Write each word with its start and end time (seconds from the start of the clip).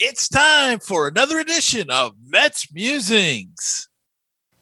It's 0.00 0.28
time 0.28 0.80
for 0.80 1.06
another 1.06 1.38
edition 1.38 1.88
of 1.88 2.16
Mets 2.26 2.66
Musings. 2.72 3.88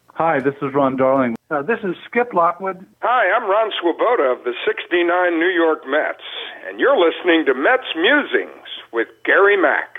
Hi, 0.08 0.40
this 0.40 0.52
is 0.60 0.74
Ron 0.74 0.96
Darling. 0.96 1.36
Uh, 1.50 1.62
this 1.62 1.78
is 1.82 1.96
Skip 2.06 2.34
Lockwood. 2.34 2.84
Hi, 3.00 3.34
I'm 3.34 3.48
Ron 3.48 3.72
Swoboda 3.80 4.24
of 4.24 4.44
the 4.44 4.52
69 4.66 5.38
New 5.38 5.48
York 5.48 5.84
Mets, 5.86 6.20
and 6.68 6.78
you're 6.78 6.98
listening 6.98 7.46
to 7.46 7.54
Mets 7.54 7.88
Musings 7.96 8.68
with 8.92 9.08
Gary 9.24 9.56
Mack. 9.56 9.96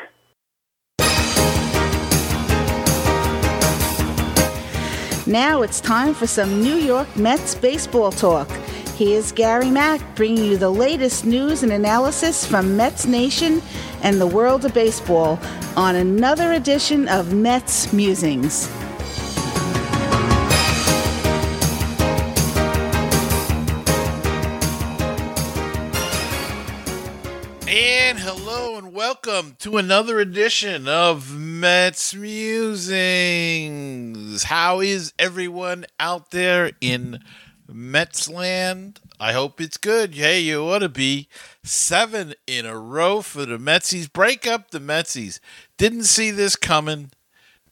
Now 5.25 5.63
it's 5.63 5.81
time 5.81 6.13
for 6.13 6.27
some 6.27 6.61
New 6.61 6.75
York 6.75 7.07
Mets 7.17 7.55
baseball 7.55 8.11
talk. 8.11 8.47
Here's 8.95 9.31
Gary 9.31 9.71
Mack 9.71 10.01
bringing 10.15 10.45
you 10.45 10.55
the 10.55 10.69
latest 10.69 11.25
news 11.25 11.63
and 11.63 11.71
analysis 11.71 12.45
from 12.45 12.77
Mets 12.77 13.07
Nation 13.07 13.59
and 14.03 14.21
the 14.21 14.27
world 14.27 14.65
of 14.65 14.73
baseball 14.75 15.39
on 15.75 15.95
another 15.95 16.51
edition 16.51 17.07
of 17.07 17.33
Mets 17.33 17.91
Musings. 17.91 18.69
And 27.67 28.19
hello 28.19 28.77
and 28.77 28.93
welcome 28.93 29.55
to 29.61 29.77
another 29.77 30.19
edition 30.19 30.87
of 30.87 31.35
Mets 31.35 32.13
Musings. 32.13 33.63
How 34.43 34.81
is 34.81 35.13
everyone 35.17 35.87
out 35.99 36.29
there 36.29 36.73
in 36.79 37.17
Metsland? 37.71 38.97
I 39.19 39.33
hope 39.33 39.61
it's 39.61 39.77
good. 39.77 40.15
Hey, 40.15 40.41
you 40.41 40.63
ought 40.63 40.79
to 40.79 40.89
be 40.89 41.27
seven 41.63 42.33
in 42.45 42.65
a 42.65 42.77
row 42.77 43.21
for 43.21 43.45
the 43.45 43.57
Metsies. 43.57 44.11
Break 44.11 44.45
up 44.45 44.71
the 44.71 44.79
Metsies. 44.79 45.39
Didn't 45.77 46.03
see 46.03 46.31
this 46.31 46.55
coming. 46.55 47.11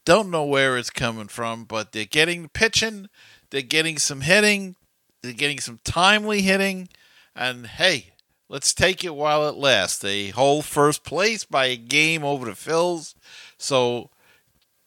Don't 0.04 0.30
know 0.30 0.44
where 0.44 0.76
it's 0.76 0.90
coming 0.90 1.28
from, 1.28 1.64
but 1.64 1.92
they're 1.92 2.04
getting 2.04 2.48
pitching. 2.48 3.08
They're 3.50 3.62
getting 3.62 3.98
some 3.98 4.22
hitting. 4.22 4.76
They're 5.22 5.32
getting 5.32 5.60
some 5.60 5.80
timely 5.84 6.42
hitting. 6.42 6.88
And 7.36 7.66
hey, 7.66 8.14
let's 8.48 8.74
take 8.74 9.04
it 9.04 9.14
while 9.14 9.48
it 9.48 9.56
lasts. 9.56 9.98
They 9.98 10.28
hold 10.28 10.64
first 10.64 11.04
place 11.04 11.44
by 11.44 11.66
a 11.66 11.76
game 11.76 12.24
over 12.24 12.46
the 12.46 12.52
Phils. 12.52 13.14
So 13.58 14.10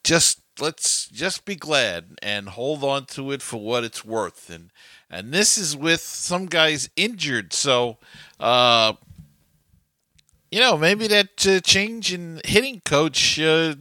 just 0.03 0.41
let's 0.59 1.07
just 1.07 1.45
be 1.45 1.55
glad 1.55 2.17
and 2.21 2.49
hold 2.49 2.83
on 2.83 3.05
to 3.05 3.31
it 3.31 3.41
for 3.41 3.57
what 3.57 3.83
it's 3.83 4.05
worth. 4.05 4.49
And 4.49 4.71
and 5.09 5.31
this 5.31 5.57
is 5.57 5.75
with 5.75 6.01
some 6.01 6.45
guys 6.45 6.89
injured. 6.95 7.53
So, 7.53 7.97
uh, 8.39 8.93
you 10.51 10.59
know, 10.59 10.77
maybe 10.77 11.07
that 11.07 11.45
uh, 11.47 11.59
change 11.59 12.13
in 12.13 12.41
hitting 12.45 12.81
coach. 12.81 13.39
Uh, 13.39 13.75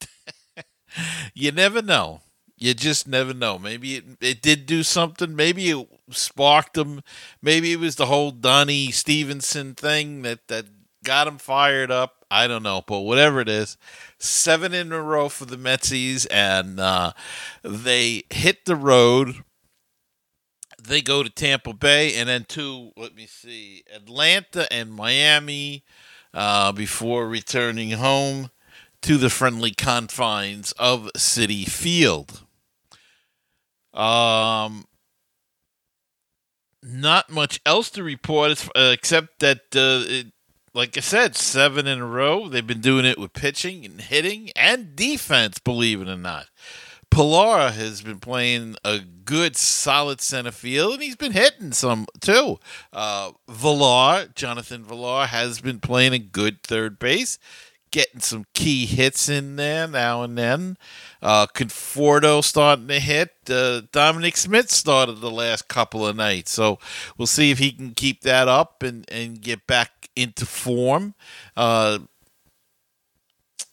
you 1.34 1.52
never 1.52 1.82
know. 1.82 2.20
You 2.58 2.72
just 2.72 3.06
never 3.06 3.34
know. 3.34 3.58
Maybe 3.58 3.96
it, 3.96 4.04
it 4.20 4.42
did 4.42 4.64
do 4.66 4.82
something. 4.82 5.36
Maybe 5.36 5.70
it 5.70 5.86
sparked 6.10 6.74
them. 6.74 7.02
Maybe 7.42 7.72
it 7.72 7.78
was 7.78 7.96
the 7.96 8.06
whole 8.06 8.30
Donnie 8.30 8.90
Stevenson 8.90 9.74
thing 9.74 10.22
that, 10.22 10.48
that 10.48 10.64
got 11.04 11.28
him 11.28 11.36
fired 11.38 11.90
up. 11.90 12.24
I 12.30 12.46
don't 12.46 12.62
know. 12.62 12.82
But 12.86 13.00
whatever 13.00 13.40
it 13.40 13.48
is, 13.48 13.76
seven 14.18 14.72
in 14.72 14.90
a 14.92 15.02
row 15.02 15.28
for 15.28 15.44
the 15.44 15.56
Metsies, 15.56 16.26
and 16.30 16.80
uh, 16.80 17.12
they 17.62 18.24
hit 18.30 18.64
the 18.64 18.76
road 18.76 19.44
they 20.86 21.02
go 21.02 21.22
to 21.22 21.30
Tampa 21.30 21.72
Bay 21.72 22.14
and 22.14 22.28
then 22.28 22.44
to 22.50 22.92
let 22.96 23.14
me 23.14 23.26
see 23.26 23.84
Atlanta 23.94 24.72
and 24.72 24.92
Miami 24.92 25.84
uh, 26.32 26.72
before 26.72 27.28
returning 27.28 27.92
home 27.92 28.50
to 29.02 29.16
the 29.16 29.30
friendly 29.30 29.72
confines 29.72 30.72
of 30.72 31.10
Citi 31.16 31.68
Field. 31.68 32.42
Um, 33.94 34.84
not 36.82 37.30
much 37.30 37.60
else 37.64 37.90
to 37.90 38.02
report 38.02 38.68
uh, 38.76 38.90
except 38.92 39.40
that, 39.40 39.58
uh, 39.74 40.04
it, 40.06 40.26
like 40.74 40.96
I 40.96 41.00
said, 41.00 41.34
seven 41.34 41.86
in 41.86 42.00
a 42.00 42.06
row. 42.06 42.48
They've 42.48 42.66
been 42.66 42.80
doing 42.80 43.06
it 43.06 43.18
with 43.18 43.32
pitching 43.32 43.84
and 43.84 44.00
hitting 44.00 44.50
and 44.54 44.94
defense, 44.94 45.58
believe 45.58 46.02
it 46.02 46.08
or 46.08 46.16
not. 46.16 46.46
Pillar 47.16 47.70
has 47.70 48.02
been 48.02 48.20
playing 48.20 48.76
a 48.84 48.98
good, 48.98 49.56
solid 49.56 50.20
center 50.20 50.50
field, 50.50 50.92
and 50.92 51.02
he's 51.02 51.16
been 51.16 51.32
hitting 51.32 51.72
some 51.72 52.04
too. 52.20 52.58
Uh, 52.92 53.32
Villar, 53.48 54.26
Jonathan 54.34 54.84
Villar, 54.84 55.24
has 55.24 55.62
been 55.62 55.80
playing 55.80 56.12
a 56.12 56.18
good 56.18 56.62
third 56.62 56.98
base, 56.98 57.38
getting 57.90 58.20
some 58.20 58.44
key 58.52 58.84
hits 58.84 59.30
in 59.30 59.56
there 59.56 59.88
now 59.88 60.24
and 60.24 60.36
then. 60.36 60.76
Uh, 61.22 61.46
Conforto 61.46 62.44
starting 62.44 62.88
to 62.88 63.00
hit. 63.00 63.30
Uh, 63.48 63.80
Dominic 63.92 64.36
Smith 64.36 64.70
started 64.70 65.22
the 65.22 65.30
last 65.30 65.68
couple 65.68 66.06
of 66.06 66.16
nights, 66.16 66.50
so 66.50 66.78
we'll 67.16 67.24
see 67.24 67.50
if 67.50 67.58
he 67.58 67.72
can 67.72 67.94
keep 67.94 68.20
that 68.24 68.46
up 68.46 68.82
and, 68.82 69.10
and 69.10 69.40
get 69.40 69.66
back 69.66 70.10
into 70.16 70.44
form. 70.44 71.14
Uh, 71.56 72.00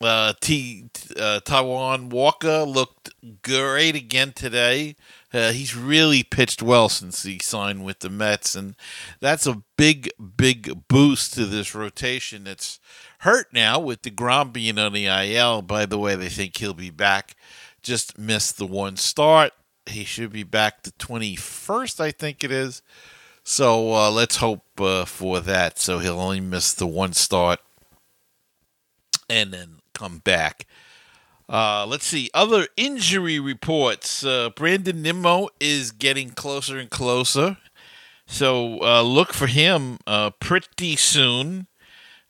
uh, 0.04 0.34
T, 0.40 0.90
uh, 1.18 1.40
Taijuan 1.44 2.10
Walker 2.10 2.64
looked 2.64 3.12
great 3.42 3.96
again 3.96 4.34
today. 4.34 4.96
Uh, 5.34 5.52
he's 5.52 5.76
really 5.76 6.24
pitched 6.24 6.62
well 6.62 6.90
since 6.90 7.24
he 7.24 7.40
signed 7.40 7.84
with 7.84 8.00
the 8.00 8.10
Mets, 8.10 8.56
and 8.56 8.76
that's 9.20 9.48
a 9.48 9.64
big, 9.78 10.10
big 10.38 10.88
boost 10.88 11.34
to 11.34 11.46
this 11.46 11.74
rotation 11.74 12.44
that's 12.44 12.80
hurt 13.20 13.48
now 13.52 13.80
with 13.80 14.02
DeGrom 14.02 14.54
being 14.54 14.78
on 14.78 14.94
the 14.94 15.08
IL. 15.08 15.62
By 15.62 15.86
the 15.86 15.98
way, 15.98 16.16
they 16.16 16.30
think 16.30 16.58
he'll 16.58 16.74
be 16.74 16.92
back. 16.92 17.36
Just 17.82 18.18
missed 18.18 18.58
the 18.58 18.68
one 18.68 18.98
start. 18.98 19.54
He 19.86 20.04
should 20.04 20.32
be 20.32 20.44
back 20.44 20.84
the 20.84 20.92
21st, 20.92 22.00
I 22.00 22.12
think 22.12 22.44
it 22.44 22.52
is. 22.52 22.82
So 23.44 23.94
uh, 23.94 24.12
let's 24.12 24.38
hope 24.38 24.64
uh, 24.80 25.04
for 25.06 25.42
that. 25.42 25.80
So 25.80 26.00
he'll 26.00 26.20
only 26.20 26.40
miss 26.40 26.74
the 26.74 26.88
one 26.88 27.14
start 27.14 27.60
and 29.30 29.52
then 29.52 29.80
come 29.94 30.20
back. 30.20 30.66
Uh, 31.50 31.86
let's 31.88 32.06
see. 32.06 32.30
Other 32.34 32.68
injury 32.78 33.40
reports. 33.40 34.26
Uh, 34.26 34.50
Brandon 34.56 35.02
Nimmo 35.02 35.50
is 35.60 35.92
getting 35.92 36.32
closer 36.32 36.78
and 36.78 36.90
closer. 36.90 37.58
So 38.26 38.82
uh, 38.82 39.02
look 39.02 39.34
for 39.34 39.48
him 39.48 40.00
uh, 40.08 40.32
pretty 40.40 40.96
soon. 40.96 41.68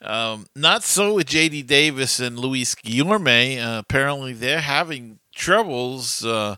Um, 0.02 0.48
not 0.56 0.84
so 0.84 1.14
with 1.14 1.28
J.D. 1.28 1.64
Davis 1.64 2.20
and 2.20 2.38
Luis 2.38 2.76
Guillorme. 2.76 3.58
Uh, 3.58 3.80
apparently, 3.80 4.34
they're 4.34 4.62
having 4.62 5.20
troubles. 5.34 6.26
Uh, 6.26 6.58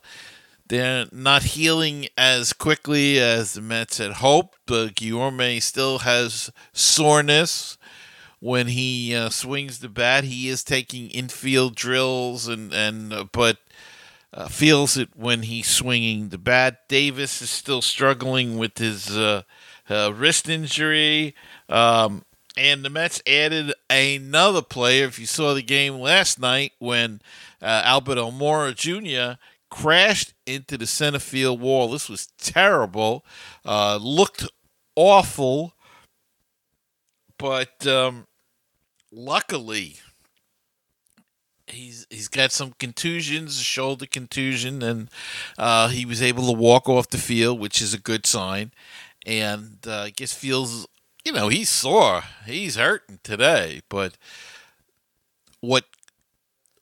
they're 0.67 1.05
not 1.11 1.43
healing 1.43 2.07
as 2.17 2.53
quickly 2.53 3.19
as 3.19 3.53
the 3.53 3.61
Mets 3.61 3.99
had 3.99 4.13
hoped. 4.13 4.71
Uh, 4.71 4.87
Guillorme 4.87 5.61
still 5.61 5.99
has 5.99 6.51
soreness 6.73 7.77
when 8.45 8.67
he 8.67 9.15
uh, 9.15 9.27
swings 9.27 9.79
the 9.79 9.89
bat. 9.89 10.23
He 10.23 10.49
is 10.49 10.63
taking 10.63 11.09
infield 11.09 11.75
drills 11.75 12.47
and 12.47 12.71
and 12.71 13.11
uh, 13.11 13.25
but 13.31 13.57
uh, 14.31 14.47
feels 14.47 14.97
it 14.97 15.09
when 15.15 15.41
he's 15.41 15.67
swinging 15.67 16.29
the 16.29 16.37
bat. 16.37 16.87
Davis 16.87 17.41
is 17.41 17.49
still 17.49 17.81
struggling 17.81 18.59
with 18.59 18.77
his 18.77 19.17
uh, 19.17 19.41
uh, 19.89 20.13
wrist 20.13 20.47
injury. 20.47 21.33
Um, 21.69 22.23
and 22.55 22.85
the 22.85 22.89
Mets 22.91 23.19
added 23.25 23.73
another 23.89 24.61
player. 24.61 25.05
If 25.05 25.17
you 25.17 25.25
saw 25.25 25.55
the 25.55 25.63
game 25.63 25.95
last 25.95 26.39
night 26.39 26.73
when 26.77 27.21
uh, 27.63 27.81
Albert 27.83 28.17
Almora 28.19 28.75
Jr. 28.75 29.39
crashed 29.71 30.35
into 30.45 30.77
the 30.77 30.85
center 30.85 31.19
field 31.19 31.59
wall, 31.59 31.89
this 31.89 32.07
was 32.07 32.27
terrible. 32.37 33.25
looked 33.65 34.47
awful 34.95 35.73
but 37.37 37.85
um, 37.85 38.27
luckily 39.15 39.97
he's 41.67 42.05
he's 42.09 42.27
got 42.27 42.51
some 42.51 42.73
contusions, 42.77 43.59
shoulder 43.61 44.05
contusion, 44.05 44.83
and 44.83 45.09
uh, 45.57 45.87
he 45.87 46.05
was 46.05 46.21
able 46.21 46.45
to 46.47 46.59
walk 46.59 46.87
off 46.89 47.09
the 47.09 47.17
field, 47.17 47.59
which 47.59 47.81
is 47.81 47.93
a 47.93 47.99
good 47.99 48.25
sign. 48.25 48.71
And 49.25 49.79
uh, 49.87 50.03
I 50.03 50.09
guess 50.11 50.33
feels 50.33 50.87
you 51.23 51.31
know 51.31 51.47
he's 51.47 51.69
sore, 51.69 52.23
he's 52.45 52.75
hurting 52.75 53.19
today, 53.23 53.81
but 53.89 54.17
what 55.61 55.85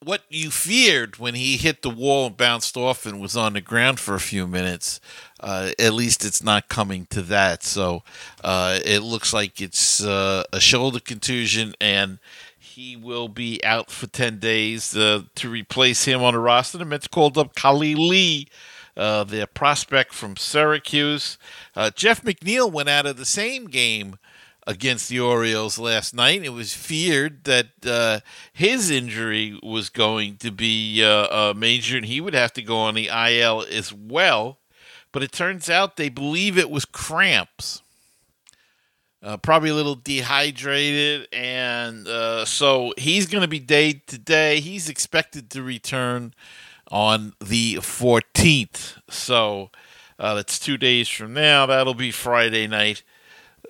what 0.03 0.23
you 0.29 0.51
feared 0.51 1.17
when 1.17 1.33
he 1.33 1.55
hit 1.55 1.81
the 1.81 1.89
wall 1.89 2.27
and 2.27 2.35
bounced 2.35 2.75
off 2.75 3.05
and 3.05 3.21
was 3.21 3.37
on 3.37 3.53
the 3.53 3.61
ground 3.61 3.99
for 3.99 4.15
a 4.15 4.19
few 4.19 4.45
minutes, 4.47 4.99
uh, 5.43 5.71
at 5.77 5.93
least 5.93 6.23
it's 6.23 6.41
not 6.41 6.69
coming 6.69 7.05
to 7.07 7.21
that. 7.23 7.63
So 7.63 8.01
uh, 8.43 8.79
it 8.83 9.01
looks 9.01 9.33
like 9.33 9.61
it's 9.61 10.03
uh, 10.03 10.43
a 10.53 10.59
shoulder 10.59 10.99
contusion, 10.99 11.75
and 11.81 12.19
he 12.57 12.95
will 12.95 13.27
be 13.27 13.63
out 13.63 13.91
for 13.91 14.07
10 14.07 14.39
days 14.39 14.95
uh, 14.95 15.23
to 15.35 15.49
replace 15.49 16.05
him 16.05 16.23
on 16.23 16.33
the 16.33 16.39
roster. 16.39 16.77
The 16.77 16.85
Mets 16.85 17.07
called 17.07 17.37
up 17.37 17.55
Khalil 17.55 18.07
Lee. 18.07 18.47
Uh, 18.95 19.23
their 19.23 19.47
prospect 19.47 20.13
from 20.13 20.37
Syracuse. 20.37 21.39
Jeff 21.95 22.21
McNeil 22.21 22.71
went 22.71 22.89
out 22.89 23.07
of 23.07 23.17
the 23.17 23.25
same 23.25 23.65
game 23.65 24.19
against 24.67 25.09
the 25.09 25.19
Orioles 25.19 25.77
last 25.77 26.13
night. 26.13 26.43
It 26.43 26.49
was 26.49 26.73
feared 26.73 27.43
that 27.45 27.67
uh, 27.85 28.19
his 28.53 28.89
injury 28.89 29.59
was 29.63 29.89
going 29.89 30.37
to 30.37 30.51
be 30.51 31.03
uh, 31.03 31.53
major 31.55 31.97
and 31.97 32.05
he 32.05 32.21
would 32.21 32.33
have 32.33 32.53
to 32.53 32.61
go 32.61 32.77
on 32.77 32.93
the 32.95 33.07
IL 33.07 33.65
as 33.69 33.91
well. 33.91 34.59
But 35.13 35.23
it 35.23 35.31
turns 35.31 35.69
out 35.69 35.95
they 35.95 36.09
believe 36.09 36.57
it 36.57 36.69
was 36.69 36.83
cramps. 36.83 37.81
Uh, 39.21 39.37
probably 39.37 39.69
a 39.69 39.73
little 39.73 39.95
dehydrated, 39.95 41.29
and 41.31 42.05
uh, 42.09 42.43
so 42.43 42.93
he's 42.97 43.25
going 43.25 43.41
to 43.41 43.47
be 43.47 43.59
day 43.59 43.93
to 44.07 44.17
day. 44.17 44.59
He's 44.59 44.89
expected 44.89 45.49
to 45.51 45.63
return 45.63 46.33
on 46.91 47.31
the 47.39 47.75
14th. 47.75 48.99
So 49.09 49.69
uh, 50.19 50.33
that's 50.35 50.59
two 50.59 50.77
days 50.77 51.07
from 51.07 51.33
now. 51.33 51.65
That'll 51.65 51.93
be 51.93 52.11
Friday 52.11 52.67
night. 52.67 53.03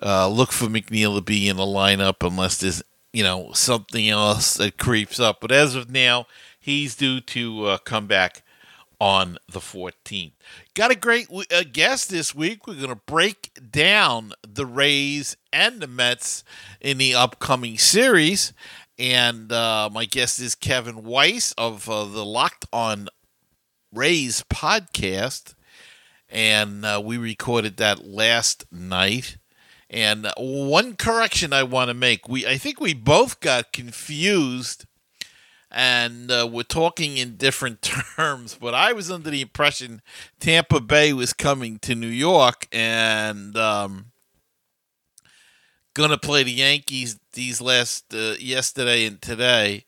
Uh, 0.02 0.28
look 0.28 0.50
for 0.50 0.66
McNeil 0.66 1.14
to 1.16 1.22
be 1.22 1.48
in 1.48 1.56
the 1.56 1.62
lineup 1.62 2.26
unless 2.26 2.58
there's 2.58 2.82
you 3.12 3.22
know 3.22 3.52
something 3.52 4.08
else 4.08 4.54
that 4.54 4.76
creeps 4.76 5.20
up. 5.20 5.40
But 5.40 5.52
as 5.52 5.76
of 5.76 5.88
now, 5.90 6.26
he's 6.58 6.96
due 6.96 7.20
to 7.20 7.66
uh, 7.66 7.78
come 7.78 8.06
back 8.06 8.42
on 9.04 9.36
the 9.46 9.60
14th. 9.60 10.32
Got 10.72 10.90
a 10.90 10.94
great 10.94 11.28
uh, 11.30 11.64
guest 11.70 12.08
this 12.08 12.34
week. 12.34 12.66
We're 12.66 12.76
going 12.76 12.88
to 12.88 12.94
break 12.94 13.50
down 13.70 14.32
the 14.42 14.64
Rays 14.64 15.36
and 15.52 15.82
the 15.82 15.86
Mets 15.86 16.42
in 16.80 16.96
the 16.96 17.14
upcoming 17.14 17.76
series. 17.76 18.54
And 18.98 19.52
uh, 19.52 19.90
my 19.92 20.06
guest 20.06 20.40
is 20.40 20.54
Kevin 20.54 21.04
Weiss 21.04 21.52
of 21.58 21.86
uh, 21.86 22.06
the 22.06 22.24
Locked 22.24 22.64
on 22.72 23.08
Rays 23.92 24.42
podcast. 24.48 25.52
And 26.30 26.86
uh, 26.86 27.02
we 27.04 27.18
recorded 27.18 27.76
that 27.76 28.06
last 28.06 28.64
night. 28.72 29.36
And 29.90 30.32
one 30.38 30.96
correction 30.96 31.52
I 31.52 31.62
want 31.62 31.88
to 31.88 31.94
make: 31.94 32.26
we 32.26 32.46
I 32.46 32.56
think 32.56 32.80
we 32.80 32.94
both 32.94 33.40
got 33.40 33.70
confused, 33.70 34.86
and 35.74 36.30
uh, 36.30 36.48
we're 36.50 36.62
talking 36.62 37.16
in 37.16 37.36
different 37.36 37.82
terms. 38.16 38.56
But 38.58 38.74
I 38.74 38.92
was 38.92 39.10
under 39.10 39.28
the 39.28 39.42
impression 39.42 40.00
Tampa 40.38 40.80
Bay 40.80 41.12
was 41.12 41.32
coming 41.32 41.78
to 41.80 41.94
New 41.94 42.06
York 42.06 42.68
and 42.72 43.56
um, 43.56 44.12
gonna 45.94 46.16
play 46.16 46.44
the 46.44 46.52
Yankees 46.52 47.18
these 47.32 47.60
last 47.60 48.14
uh, 48.14 48.34
yesterday 48.38 49.04
and 49.04 49.20
today, 49.20 49.86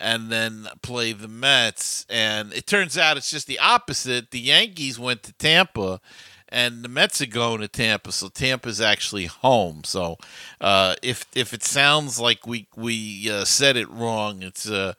and 0.00 0.32
then 0.32 0.68
play 0.82 1.12
the 1.12 1.28
Mets. 1.28 2.06
And 2.08 2.52
it 2.54 2.66
turns 2.66 2.96
out 2.96 3.18
it's 3.18 3.30
just 3.30 3.46
the 3.46 3.58
opposite. 3.58 4.30
The 4.30 4.40
Yankees 4.40 4.98
went 4.98 5.22
to 5.24 5.34
Tampa 5.34 6.00
and 6.48 6.82
the 6.82 6.88
Mets 6.88 7.20
are 7.20 7.26
going 7.26 7.60
to 7.60 7.68
Tampa, 7.68 8.12
so 8.12 8.28
Tampa's 8.28 8.80
actually 8.80 9.26
home. 9.26 9.82
So 9.84 10.18
uh, 10.60 10.94
if 11.02 11.26
if 11.34 11.52
it 11.52 11.62
sounds 11.62 12.20
like 12.20 12.46
we 12.46 12.68
we 12.76 13.30
uh, 13.30 13.44
said 13.44 13.76
it 13.76 13.90
wrong, 13.90 14.42
it's 14.42 14.68
uh, 14.68 14.94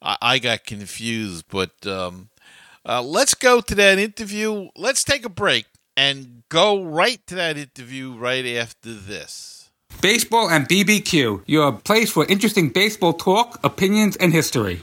I, 0.00 0.16
I 0.22 0.38
got 0.38 0.64
confused. 0.64 1.46
But 1.48 1.86
um, 1.86 2.28
uh, 2.86 3.02
let's 3.02 3.34
go 3.34 3.60
to 3.60 3.74
that 3.74 3.98
interview. 3.98 4.68
Let's 4.76 5.04
take 5.04 5.24
a 5.24 5.30
break 5.30 5.66
and 5.96 6.42
go 6.48 6.82
right 6.82 7.24
to 7.26 7.34
that 7.34 7.56
interview 7.56 8.14
right 8.16 8.46
after 8.46 8.94
this. 8.94 9.70
Baseball 10.00 10.48
and 10.48 10.66
BBQ, 10.68 11.42
your 11.46 11.72
place 11.72 12.10
for 12.10 12.24
interesting 12.26 12.70
baseball 12.70 13.12
talk, 13.12 13.60
opinions, 13.62 14.16
and 14.16 14.32
history. 14.32 14.82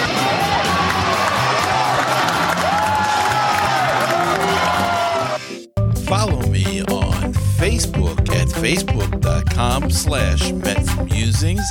facebook.com 8.61 9.89
slash 9.89 10.51
Mets 10.51 10.95
Musings, 10.97 11.63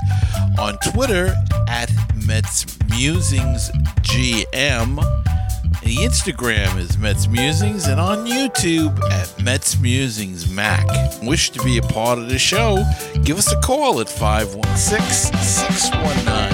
on 0.58 0.76
Twitter 0.92 1.32
at 1.68 1.88
Mets 2.26 2.66
Musings 2.88 3.70
GM. 4.02 4.96
The 5.84 5.96
Instagram 5.98 6.78
is 6.78 6.98
Mets 6.98 7.28
Musings, 7.28 7.86
and 7.86 8.00
on 8.00 8.26
YouTube 8.26 9.00
at 9.12 9.40
Mets 9.40 9.78
Musings 9.78 10.50
Mac. 10.50 10.84
Wish 11.22 11.50
to 11.50 11.62
be 11.62 11.78
a 11.78 11.82
part 11.82 12.18
of 12.18 12.28
the 12.28 12.40
show? 12.40 12.84
Give 13.22 13.38
us 13.38 13.52
a 13.52 13.60
call 13.60 14.00
at 14.00 14.08
516 14.08 15.38
619 15.38 16.49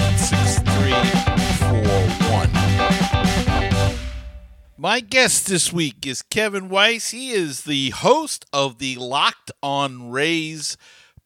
My 4.79 4.99
guest 4.99 5.47
this 5.47 5.73
week 5.73 6.05
is 6.05 6.21
Kevin 6.21 6.69
Weiss. 6.69 7.09
He 7.09 7.31
is 7.31 7.63
the 7.63 7.89
host 7.89 8.45
of 8.53 8.77
the 8.77 8.95
Locked 8.97 9.51
on 9.63 10.11
Rays 10.11 10.77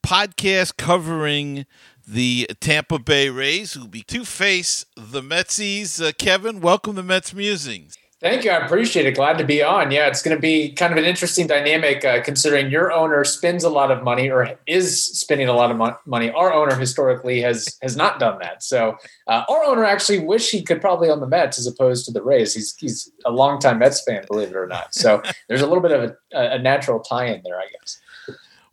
podcast 0.01 0.77
covering 0.77 1.65
the 2.07 2.49
Tampa 2.61 2.97
Bay 2.97 3.27
Rays, 3.27 3.73
who 3.73 3.81
will 3.81 3.87
be 3.89 4.03
to 4.03 4.23
face 4.23 4.85
the 4.95 5.21
Metsies. 5.21 6.01
Uh, 6.01 6.13
Kevin, 6.17 6.61
welcome 6.61 6.95
to 6.95 7.03
Mets 7.03 7.33
Musings. 7.33 7.97
Thank 8.21 8.43
you. 8.43 8.51
I 8.51 8.63
appreciate 8.63 9.07
it. 9.07 9.15
Glad 9.15 9.39
to 9.39 9.43
be 9.43 9.63
on. 9.63 9.89
Yeah, 9.89 10.05
it's 10.05 10.21
going 10.21 10.37
to 10.37 10.39
be 10.39 10.73
kind 10.73 10.91
of 10.91 10.99
an 10.99 11.05
interesting 11.05 11.47
dynamic 11.47 12.05
uh, 12.05 12.21
considering 12.21 12.69
your 12.69 12.91
owner 12.91 13.23
spends 13.23 13.63
a 13.63 13.69
lot 13.69 13.89
of 13.89 14.03
money 14.03 14.29
or 14.29 14.59
is 14.67 15.01
spending 15.01 15.47
a 15.47 15.53
lot 15.53 15.71
of 15.71 15.77
mo- 15.77 15.97
money. 16.05 16.29
Our 16.29 16.53
owner 16.53 16.75
historically 16.75 17.41
has 17.41 17.79
has 17.81 17.97
not 17.97 18.19
done 18.19 18.37
that. 18.39 18.61
So 18.61 18.95
uh, 19.25 19.43
our 19.49 19.63
owner 19.63 19.83
actually 19.85 20.19
wish 20.19 20.51
he 20.51 20.61
could 20.61 20.81
probably 20.81 21.09
own 21.09 21.19
the 21.19 21.27
Mets 21.27 21.57
as 21.57 21.65
opposed 21.65 22.05
to 22.05 22.11
the 22.11 22.21
Rays. 22.21 22.53
He's 22.53 22.75
he's 22.75 23.11
a 23.25 23.31
longtime 23.31 23.79
Mets 23.79 24.03
fan, 24.03 24.23
believe 24.27 24.49
it 24.49 24.55
or 24.55 24.67
not. 24.67 24.93
So 24.93 25.23
there's 25.47 25.61
a 25.61 25.67
little 25.67 25.81
bit 25.81 25.91
of 25.91 26.11
a, 26.11 26.15
a 26.31 26.59
natural 26.59 26.99
tie-in 26.99 27.41
there, 27.43 27.59
I 27.59 27.69
guess. 27.79 27.99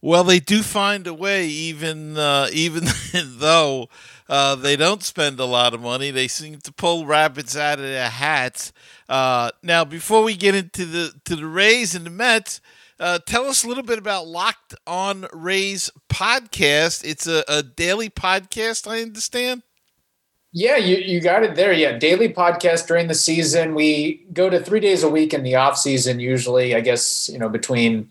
Well, 0.02 0.24
they 0.24 0.40
do 0.40 0.62
find 0.62 1.06
a 1.06 1.14
way, 1.14 1.46
even 1.46 2.18
uh, 2.18 2.48
even 2.52 2.84
though 3.14 3.88
uh, 4.28 4.56
they 4.56 4.76
don't 4.76 5.02
spend 5.02 5.40
a 5.40 5.46
lot 5.46 5.72
of 5.72 5.80
money. 5.80 6.10
They 6.10 6.28
seem 6.28 6.58
to 6.58 6.72
pull 6.72 7.06
rabbits 7.06 7.56
out 7.56 7.78
of 7.78 7.84
their 7.84 8.10
hats. 8.10 8.72
Uh, 9.08 9.50
now, 9.62 9.84
before 9.84 10.22
we 10.22 10.36
get 10.36 10.54
into 10.54 10.84
the 10.84 11.12
to 11.24 11.36
the 11.36 11.46
Rays 11.46 11.94
and 11.94 12.04
the 12.04 12.10
Mets, 12.10 12.60
uh, 13.00 13.18
tell 13.20 13.46
us 13.46 13.64
a 13.64 13.68
little 13.68 13.84
bit 13.84 13.98
about 13.98 14.26
Locked 14.26 14.74
On 14.86 15.26
Rays 15.32 15.90
podcast. 16.10 17.04
It's 17.04 17.26
a, 17.26 17.44
a 17.48 17.62
daily 17.62 18.10
podcast, 18.10 18.90
I 18.90 19.02
understand. 19.02 19.62
Yeah, 20.52 20.76
you, 20.76 20.96
you 20.96 21.20
got 21.20 21.42
it 21.42 21.54
there. 21.54 21.72
Yeah, 21.72 21.98
daily 21.98 22.32
podcast 22.32 22.86
during 22.86 23.06
the 23.08 23.14
season. 23.14 23.74
We 23.74 24.26
go 24.32 24.48
to 24.48 24.58
three 24.58 24.80
days 24.80 25.02
a 25.02 25.08
week 25.08 25.34
in 25.34 25.42
the 25.42 25.54
off 25.56 25.78
season, 25.78 26.20
usually. 26.20 26.74
I 26.74 26.80
guess 26.80 27.28
you 27.28 27.38
know 27.38 27.48
between 27.48 28.08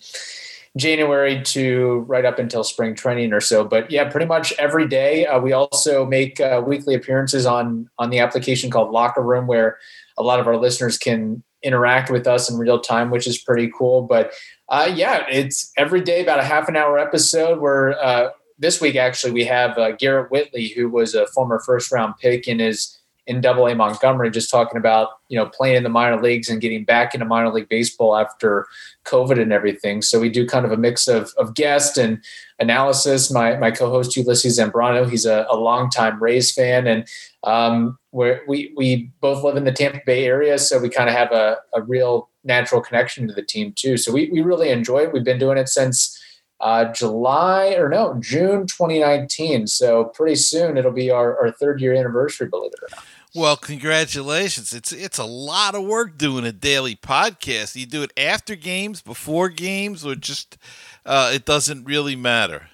January 0.78 1.42
to 1.44 2.06
right 2.08 2.26
up 2.26 2.40
until 2.40 2.64
spring 2.64 2.96
training 2.96 3.34
or 3.34 3.42
so. 3.42 3.64
But 3.64 3.92
yeah, 3.92 4.10
pretty 4.10 4.28
much 4.28 4.54
every 4.60 4.88
day. 4.88 5.26
Uh, 5.26 5.40
we 5.40 5.52
also 5.52 6.06
make 6.06 6.40
uh, 6.40 6.64
weekly 6.66 6.94
appearances 6.94 7.46
on 7.46 7.90
on 7.98 8.12
the 8.12 8.20
application 8.20 8.70
called 8.70 8.92
Locker 8.92 9.22
Room, 9.22 9.48
where 9.48 9.80
a 10.18 10.24
lot 10.24 10.40
of 10.40 10.48
our 10.48 10.58
listeners 10.58 10.98
can 10.98 11.44
interact 11.64 12.10
with 12.10 12.28
us 12.28 12.50
in 12.50 12.58
real 12.58 12.80
time, 12.80 13.10
which 13.10 13.28
is 13.28 13.38
pretty 13.38 13.72
cool. 13.78 14.02
But 14.02 14.32
uh, 14.70 14.92
yeah, 14.94 15.26
it's 15.30 15.72
every 15.78 16.02
day 16.02 16.22
about 16.22 16.40
a 16.40 16.44
half 16.44 16.68
an 16.68 16.76
hour 16.76 17.00
episode. 17.00 17.60
Where 17.60 18.00
uh, 18.04 18.30
this 18.58 18.82
week 18.82 18.96
actually 18.96 19.34
we 19.34 19.46
have 19.46 19.78
uh, 19.78 19.92
Garrett 19.92 20.32
Whitley, 20.32 20.70
who 20.70 20.90
was 20.90 21.16
a 21.16 21.28
former 21.28 21.60
first 21.66 21.92
round 21.92 22.16
pick 22.22 22.48
and 22.48 22.62
is 22.62 22.97
in 23.28 23.42
Double 23.42 23.68
A 23.68 23.76
Montgomery, 23.76 24.32
just 24.32 24.50
talking 24.50 24.78
about 24.78 25.10
you 25.28 25.38
know 25.38 25.46
playing 25.46 25.76
in 25.76 25.84
the 25.84 25.90
minor 25.90 26.22
leagues 26.22 26.50
and 26.50 26.62
getting 26.62 26.86
back 26.86 27.14
into 27.14 27.26
minor 27.26 27.52
league 27.52 27.70
baseball 27.70 28.16
after 28.16 28.66
COVID 29.06 29.40
and 29.40 29.52
everything. 29.52 30.02
So 30.02 30.20
we 30.20 30.30
do 30.30 30.48
kind 30.48 30.66
of 30.66 30.72
a 30.72 30.78
mix 30.78 31.08
of 31.08 31.32
of 31.38 31.54
guest 31.54 31.98
and 31.98 32.24
analysis. 32.60 33.30
My 33.30 33.58
my 33.58 33.70
co-host 33.70 34.16
Ulysses 34.16 34.58
Zambrano, 34.58 35.10
he's 35.10 35.26
a, 35.26 35.46
a 35.50 35.58
longtime 35.58 36.22
Rays 36.24 36.52
fan, 36.52 36.88
and 36.88 37.08
um, 37.44 38.00
we 38.12 38.74
we 38.76 39.12
both 39.22 39.44
live 39.44 39.58
in 39.58 39.66
the 39.66 39.72
Tampa 39.72 40.00
Bay 40.06 40.26
area, 40.26 40.58
so 40.58 40.80
we 40.80 40.90
kind 40.90 41.10
of 41.10 41.16
have 41.16 41.32
a, 41.32 41.58
a 41.76 41.82
real 41.82 42.30
natural 42.44 42.82
connection 42.82 43.28
to 43.28 43.34
the 43.34 43.44
team 43.44 43.74
too. 43.76 43.98
So 43.98 44.12
we 44.12 44.30
we 44.32 44.42
really 44.42 44.70
enjoy 44.70 45.00
it. 45.00 45.14
We've 45.14 45.24
been 45.24 45.40
doing 45.40 45.58
it 45.58 45.68
since 45.68 46.18
uh, 46.60 46.92
July 46.92 47.76
or 47.78 47.90
no, 47.90 48.16
June 48.20 48.66
2019. 48.66 49.68
So 49.68 50.06
pretty 50.06 50.36
soon 50.36 50.78
it'll 50.78 50.92
be 50.92 51.12
our, 51.12 51.40
our 51.40 51.52
third 51.52 51.82
year 51.82 51.94
anniversary, 51.94 52.48
believe 52.48 52.72
it 52.74 52.80
or 52.84 52.88
not. 52.92 53.04
Well, 53.36 53.58
congratulations. 53.58 54.74
It's 54.74 54.92
it's 54.92 55.18
a 55.18 55.26
lot 55.26 55.76
of 55.76 55.84
work 55.84 56.18
doing 56.18 56.46
a 56.46 56.52
daily 56.52 56.96
podcast. 56.96 57.76
You 57.76 57.86
do 57.86 58.02
it 58.04 58.12
after 58.18 58.56
games, 58.56 59.02
before 59.02 59.50
games, 59.50 60.06
or 60.06 60.16
just 60.16 60.58
uh, 61.06 61.32
it 61.34 61.46
doesn't 61.46 61.86
really 61.86 62.16
matter. 62.16 62.70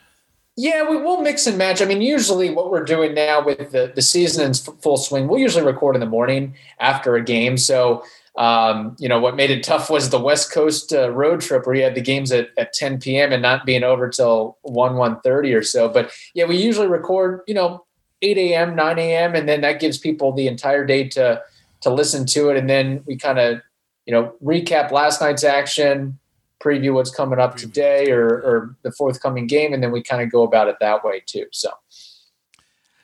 Yeah, 0.56 0.88
we 0.88 0.98
will 0.98 1.22
mix 1.22 1.48
and 1.48 1.58
match. 1.58 1.82
I 1.82 1.86
mean, 1.86 2.02
usually 2.02 2.52
what 2.52 2.70
we're 2.70 2.84
doing 2.84 3.16
now 3.16 3.44
with 3.44 3.72
the, 3.72 3.92
the 3.94 4.04
season 4.04 4.46
in 4.46 4.54
full 4.54 4.98
swing, 4.98 5.28
we'll 5.28 5.40
usually 5.40 5.66
record 5.66 5.96
in 5.96 6.00
the 6.00 6.06
morning 6.06 6.54
after 6.80 7.16
a 7.16 7.24
game. 7.24 7.58
So, 7.58 8.04
um, 8.38 8.96
you 9.00 9.10
know, 9.10 9.20
what 9.20 9.36
made 9.36 9.50
it 9.50 9.64
tough 9.64 9.90
was 9.90 10.12
the 10.12 10.20
West 10.20 10.52
Coast 10.52 10.94
uh, 10.94 11.10
road 11.10 11.42
trip 11.42 11.66
where 11.66 11.76
you 11.76 11.82
had 11.82 11.96
the 11.96 12.02
games 12.02 12.32
at, 12.32 12.50
at 12.56 12.72
10 12.74 13.00
p.m. 13.00 13.32
and 13.34 13.42
not 13.42 13.66
being 13.66 13.84
over 13.84 14.10
till 14.10 14.60
1, 14.62 14.94
1.30 14.94 15.58
or 15.58 15.64
so. 15.64 15.90
But 15.90 16.12
yeah, 16.36 16.46
we 16.46 16.58
usually 16.58 16.88
record, 16.88 17.42
you 17.48 17.56
know, 17.56 17.84
8 18.24 18.38
a.m., 18.38 18.76
9 18.76 19.00
a.m., 19.00 19.36
and 19.36 19.48
then 19.48 19.62
that 19.62 19.80
gives 19.80 19.98
people 19.98 20.32
the 20.32 20.48
entire 20.48 20.86
day 20.86 21.08
to 21.10 21.44
to 21.82 21.90
listen 21.90 22.26
to 22.26 22.50
it. 22.50 22.58
And 22.58 22.70
then 22.70 23.04
we 23.06 23.18
kind 23.18 23.38
of, 23.38 23.62
you 24.06 24.14
know, 24.14 24.34
recap 24.42 24.92
last 24.92 25.20
night's 25.20 25.44
action, 25.44 26.18
preview 26.64 26.94
what's 26.94 27.12
coming 27.12 27.40
up 27.40 27.58
today 27.58 28.10
or, 28.10 28.28
or 28.28 28.76
the 28.84 28.92
forthcoming 28.92 29.48
game, 29.48 29.74
and 29.74 29.84
then 29.84 29.92
we 29.92 30.02
kind 30.02 30.24
of 30.24 30.32
go 30.32 30.44
about 30.44 30.70
it 30.70 30.78
that 30.80 31.04
way 31.04 31.22
too. 31.26 31.46
So 31.52 31.70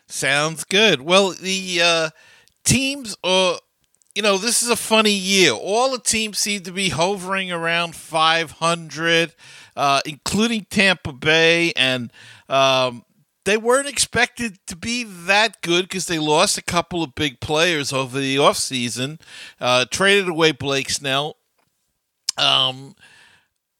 sounds 0.07 0.63
good. 0.63 1.01
Well, 1.01 1.31
the 1.31 1.81
uh, 1.83 2.09
teams 2.63 3.15
are. 3.23 3.59
You 4.15 4.23
know, 4.23 4.37
this 4.37 4.63
is 4.63 4.69
a 4.69 4.75
funny 4.75 5.13
year. 5.13 5.51
All 5.51 5.91
the 5.91 5.99
teams 5.99 6.39
seem 6.39 6.61
to 6.63 6.73
be 6.73 6.89
hovering 6.89 7.53
around 7.53 7.95
500, 7.95 9.33
uh, 9.77 10.01
including 10.03 10.65
Tampa 10.69 11.13
Bay, 11.13 11.71
and 11.77 12.11
um, 12.49 13.05
they 13.49 13.57
weren't 13.57 13.87
expected 13.87 14.59
to 14.67 14.75
be 14.75 15.03
that 15.03 15.59
good 15.63 15.85
because 15.85 16.05
they 16.05 16.19
lost 16.19 16.55
a 16.55 16.61
couple 16.61 17.01
of 17.01 17.15
big 17.15 17.39
players 17.39 17.91
over 17.91 18.19
the 18.19 18.35
offseason, 18.35 19.19
uh, 19.59 19.85
traded 19.89 20.29
away 20.29 20.51
Blake 20.51 20.91
Snell. 20.91 21.35
Um, 22.37 22.93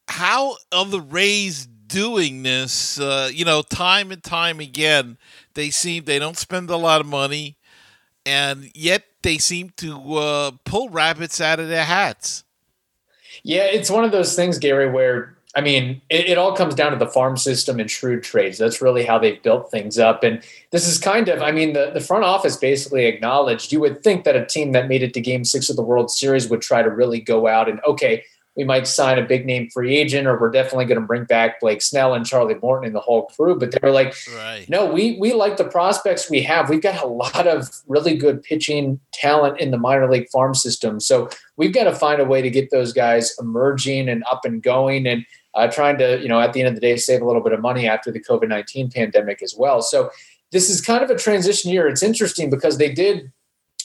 how 0.08 0.56
are 0.72 0.86
the 0.86 1.00
Rays 1.00 1.68
doing 1.68 2.42
this? 2.42 3.00
Uh, 3.00 3.30
you 3.32 3.46
know, 3.46 3.62
time 3.62 4.12
and 4.12 4.24
time 4.24 4.60
again, 4.60 5.20
they 5.54 5.70
seem 5.70 6.06
they 6.06 6.18
don't 6.18 6.36
spend 6.36 6.72
a 6.72 6.76
lot 6.76 7.00
of 7.00 7.06
money, 7.06 7.56
and 8.26 8.72
yet 8.74 9.04
they 9.22 9.38
seem 9.38 9.70
to 9.78 10.16
uh, 10.16 10.52
pull 10.66 10.90
rabbits 10.90 11.40
out 11.40 11.60
of 11.60 11.70
their 11.70 11.86
hats. 11.86 12.44
Yeah, 13.44 13.66
it's 13.66 13.92
one 13.92 14.04
of 14.04 14.12
those 14.12 14.36
things, 14.36 14.58
Gary, 14.58 14.90
where 14.90 15.38
I 15.56 15.62
mean, 15.62 16.02
it, 16.10 16.30
it, 16.30 16.38
all 16.38 16.56
comes 16.56 16.76
down 16.76 16.92
to 16.92 16.98
the 16.98 17.08
farm 17.08 17.36
system 17.36 17.80
and 17.80 17.90
shrewd 17.90 18.22
trades. 18.22 18.60
That's 18.60 18.84
really 18.84 19.04
how 19.04 19.18
they've 19.18 19.42
built 19.42 19.72
things 19.72 19.98
up. 19.98 20.24
And 20.24 20.44
this 20.70 20.88
is 20.88 21.00
kind 21.00 21.28
of, 21.28 21.42
I 21.42 21.52
mean, 21.52 21.74
the, 21.74 21.90
the 21.92 22.02
front 22.02 22.24
office 22.24 22.56
basically 22.56 23.08
acknowledged 23.08 23.72
you 23.72 23.80
would 23.80 24.04
think 24.04 24.26
that 24.26 24.36
a 24.36 24.46
team 24.46 24.74
that 24.74 24.88
made 24.88 25.02
it 25.02 25.12
to 25.16 25.22
game 25.22 25.44
six 25.44 25.68
of 25.68 25.76
the 25.76 25.82
World 25.82 26.12
Series 26.12 26.50
would 26.50 26.62
try 26.62 26.84
to 26.84 26.90
really 26.90 27.20
go 27.20 27.48
out 27.48 27.68
and, 27.68 27.82
okay, 27.84 28.24
we 28.60 28.66
might 28.66 28.86
sign 28.88 29.18
a 29.18 29.24
big 29.24 29.46
name 29.46 29.70
free 29.70 29.96
agent, 29.96 30.28
or 30.28 30.38
we're 30.38 30.52
definitely 30.52 30.84
going 30.84 31.00
to 31.00 31.08
bring 31.08 31.24
back 31.24 31.62
Blake 31.62 31.82
Snell 31.82 32.14
and 32.14 32.26
Charlie 32.26 32.56
Morton 32.56 32.88
and 32.88 32.94
the 32.94 33.00
whole 33.00 33.28
crew. 33.28 33.58
But 33.58 33.72
they're 33.72 33.90
like, 33.90 34.14
right. 34.36 34.68
no, 34.68 34.86
we 34.92 35.18
we 35.18 35.32
like 35.32 35.56
the 35.56 35.64
prospects 35.64 36.30
we 36.30 36.42
have. 36.42 36.68
We've 36.70 36.82
got 36.82 37.02
a 37.02 37.08
lot 37.08 37.48
of 37.48 37.70
really 37.88 38.18
good 38.18 38.44
pitching 38.44 39.00
talent 39.14 39.62
in 39.62 39.72
the 39.72 39.78
minor 39.78 40.12
league 40.12 40.28
farm 40.30 40.54
system, 40.54 41.00
so 41.00 41.30
we've 41.56 41.74
got 41.74 41.86
to 41.86 41.96
find 41.96 42.20
a 42.20 42.26
way 42.26 42.42
to 42.42 42.50
get 42.50 42.70
those 42.70 42.92
guys 42.92 43.34
emerging 43.40 44.10
and 44.10 44.26
up 44.30 44.44
and 44.44 44.62
going, 44.62 45.08
and 45.08 45.26
uh, 45.54 45.68
trying 45.68 45.98
to, 46.00 46.20
you 46.22 46.28
know, 46.28 46.42
at 46.42 46.52
the 46.52 46.60
end 46.60 46.68
of 46.68 46.76
the 46.76 46.82
day, 46.82 46.98
save 46.98 47.22
a 47.22 47.26
little 47.26 47.42
bit 47.42 47.54
of 47.54 47.62
money 47.62 47.88
after 47.88 48.12
the 48.12 48.20
COVID 48.20 48.50
nineteen 48.50 48.92
pandemic 48.92 49.42
as 49.42 49.56
well. 49.58 49.82
So 49.82 50.10
this 50.52 50.70
is 50.70 50.82
kind 50.82 51.02
of 51.02 51.10
a 51.10 51.16
transition 51.16 51.72
year. 51.72 51.88
It's 51.88 52.04
interesting 52.04 52.50
because 52.50 52.78
they 52.78 52.92
did, 52.92 53.32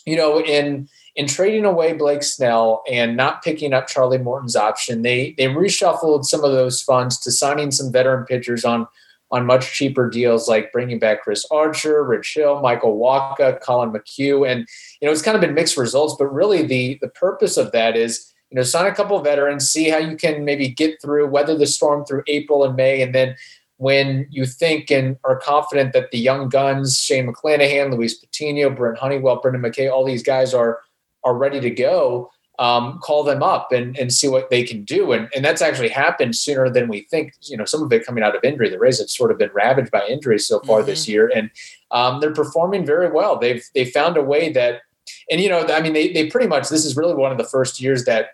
you 0.04 0.16
know, 0.16 0.40
in 0.42 0.88
in 1.16 1.26
trading 1.26 1.64
away 1.64 1.92
Blake 1.92 2.22
Snell 2.22 2.82
and 2.90 3.16
not 3.16 3.42
picking 3.42 3.72
up 3.72 3.86
Charlie 3.86 4.18
Morton's 4.18 4.56
option, 4.56 5.02
they 5.02 5.34
they 5.38 5.46
reshuffled 5.46 6.24
some 6.24 6.42
of 6.42 6.52
those 6.52 6.82
funds 6.82 7.18
to 7.20 7.32
signing 7.32 7.70
some 7.70 7.92
veteran 7.92 8.24
pitchers 8.24 8.64
on 8.64 8.86
on 9.30 9.46
much 9.46 9.72
cheaper 9.72 10.08
deals, 10.08 10.48
like 10.48 10.70
bringing 10.70 10.98
back 10.98 11.22
Chris 11.22 11.44
Archer, 11.50 12.04
Rich 12.04 12.34
Hill, 12.34 12.60
Michael 12.60 12.98
Wacha, 12.98 13.60
Collin 13.60 13.90
McHugh, 13.90 14.48
and 14.50 14.66
you 15.00 15.06
know 15.06 15.12
it's 15.12 15.22
kind 15.22 15.34
of 15.34 15.40
been 15.40 15.54
mixed 15.54 15.76
results. 15.76 16.16
But 16.18 16.32
really, 16.32 16.62
the 16.62 16.98
the 17.00 17.08
purpose 17.08 17.56
of 17.56 17.72
that 17.72 17.96
is 17.96 18.32
you 18.50 18.56
know 18.56 18.62
sign 18.62 18.86
a 18.86 18.94
couple 18.94 19.16
of 19.16 19.24
veterans, 19.24 19.70
see 19.70 19.88
how 19.88 19.98
you 19.98 20.16
can 20.16 20.44
maybe 20.44 20.68
get 20.68 21.00
through, 21.00 21.28
weather 21.28 21.56
the 21.56 21.66
storm 21.66 22.04
through 22.04 22.24
April 22.26 22.64
and 22.64 22.74
May, 22.74 23.02
and 23.02 23.14
then 23.14 23.36
when 23.76 24.26
you 24.30 24.46
think 24.46 24.90
and 24.90 25.16
are 25.24 25.36
confident 25.36 25.92
that 25.92 26.10
the 26.10 26.18
young 26.18 26.48
guns, 26.48 26.98
Shane 26.98 27.26
McClanahan, 27.26 27.92
Luis 27.92 28.14
Patino, 28.14 28.70
Brent 28.70 28.98
Honeywell, 28.98 29.40
Brendan 29.40 29.62
McKay, 29.62 29.92
all 29.92 30.04
these 30.04 30.22
guys 30.22 30.54
are 30.54 30.80
are 31.24 31.36
ready 31.36 31.60
to 31.60 31.70
go, 31.70 32.30
um, 32.58 33.00
call 33.02 33.24
them 33.24 33.42
up 33.42 33.72
and, 33.72 33.98
and 33.98 34.12
see 34.12 34.28
what 34.28 34.48
they 34.48 34.62
can 34.62 34.84
do. 34.84 35.12
And, 35.12 35.28
and 35.34 35.44
that's 35.44 35.62
actually 35.62 35.88
happened 35.88 36.36
sooner 36.36 36.70
than 36.70 36.88
we 36.88 37.00
think. 37.10 37.32
You 37.42 37.56
know, 37.56 37.64
some 37.64 37.82
of 37.82 37.92
it 37.92 38.06
coming 38.06 38.22
out 38.22 38.36
of 38.36 38.44
injury. 38.44 38.70
The 38.70 38.78
Rays 38.78 39.00
have 39.00 39.10
sort 39.10 39.32
of 39.32 39.38
been 39.38 39.50
ravaged 39.52 39.90
by 39.90 40.06
injuries 40.06 40.46
so 40.46 40.60
far 40.60 40.78
mm-hmm. 40.78 40.86
this 40.86 41.08
year, 41.08 41.30
and 41.34 41.50
um, 41.90 42.20
they're 42.20 42.32
performing 42.32 42.86
very 42.86 43.10
well. 43.10 43.38
They've 43.38 43.64
they 43.74 43.84
found 43.84 44.16
a 44.16 44.22
way 44.22 44.52
that, 44.52 44.82
and 45.30 45.40
you 45.40 45.48
know, 45.48 45.66
I 45.66 45.80
mean, 45.80 45.94
they 45.94 46.12
they 46.12 46.30
pretty 46.30 46.46
much 46.46 46.68
this 46.68 46.84
is 46.84 46.96
really 46.96 47.14
one 47.14 47.32
of 47.32 47.38
the 47.38 47.44
first 47.44 47.80
years 47.80 48.04
that, 48.04 48.28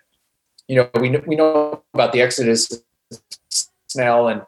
you 0.68 0.76
know, 0.76 0.90
we 1.00 1.10
we 1.26 1.36
know 1.36 1.82
about 1.94 2.12
the 2.12 2.20
Exodus, 2.20 2.82
Snell 3.88 4.28
and. 4.28 4.42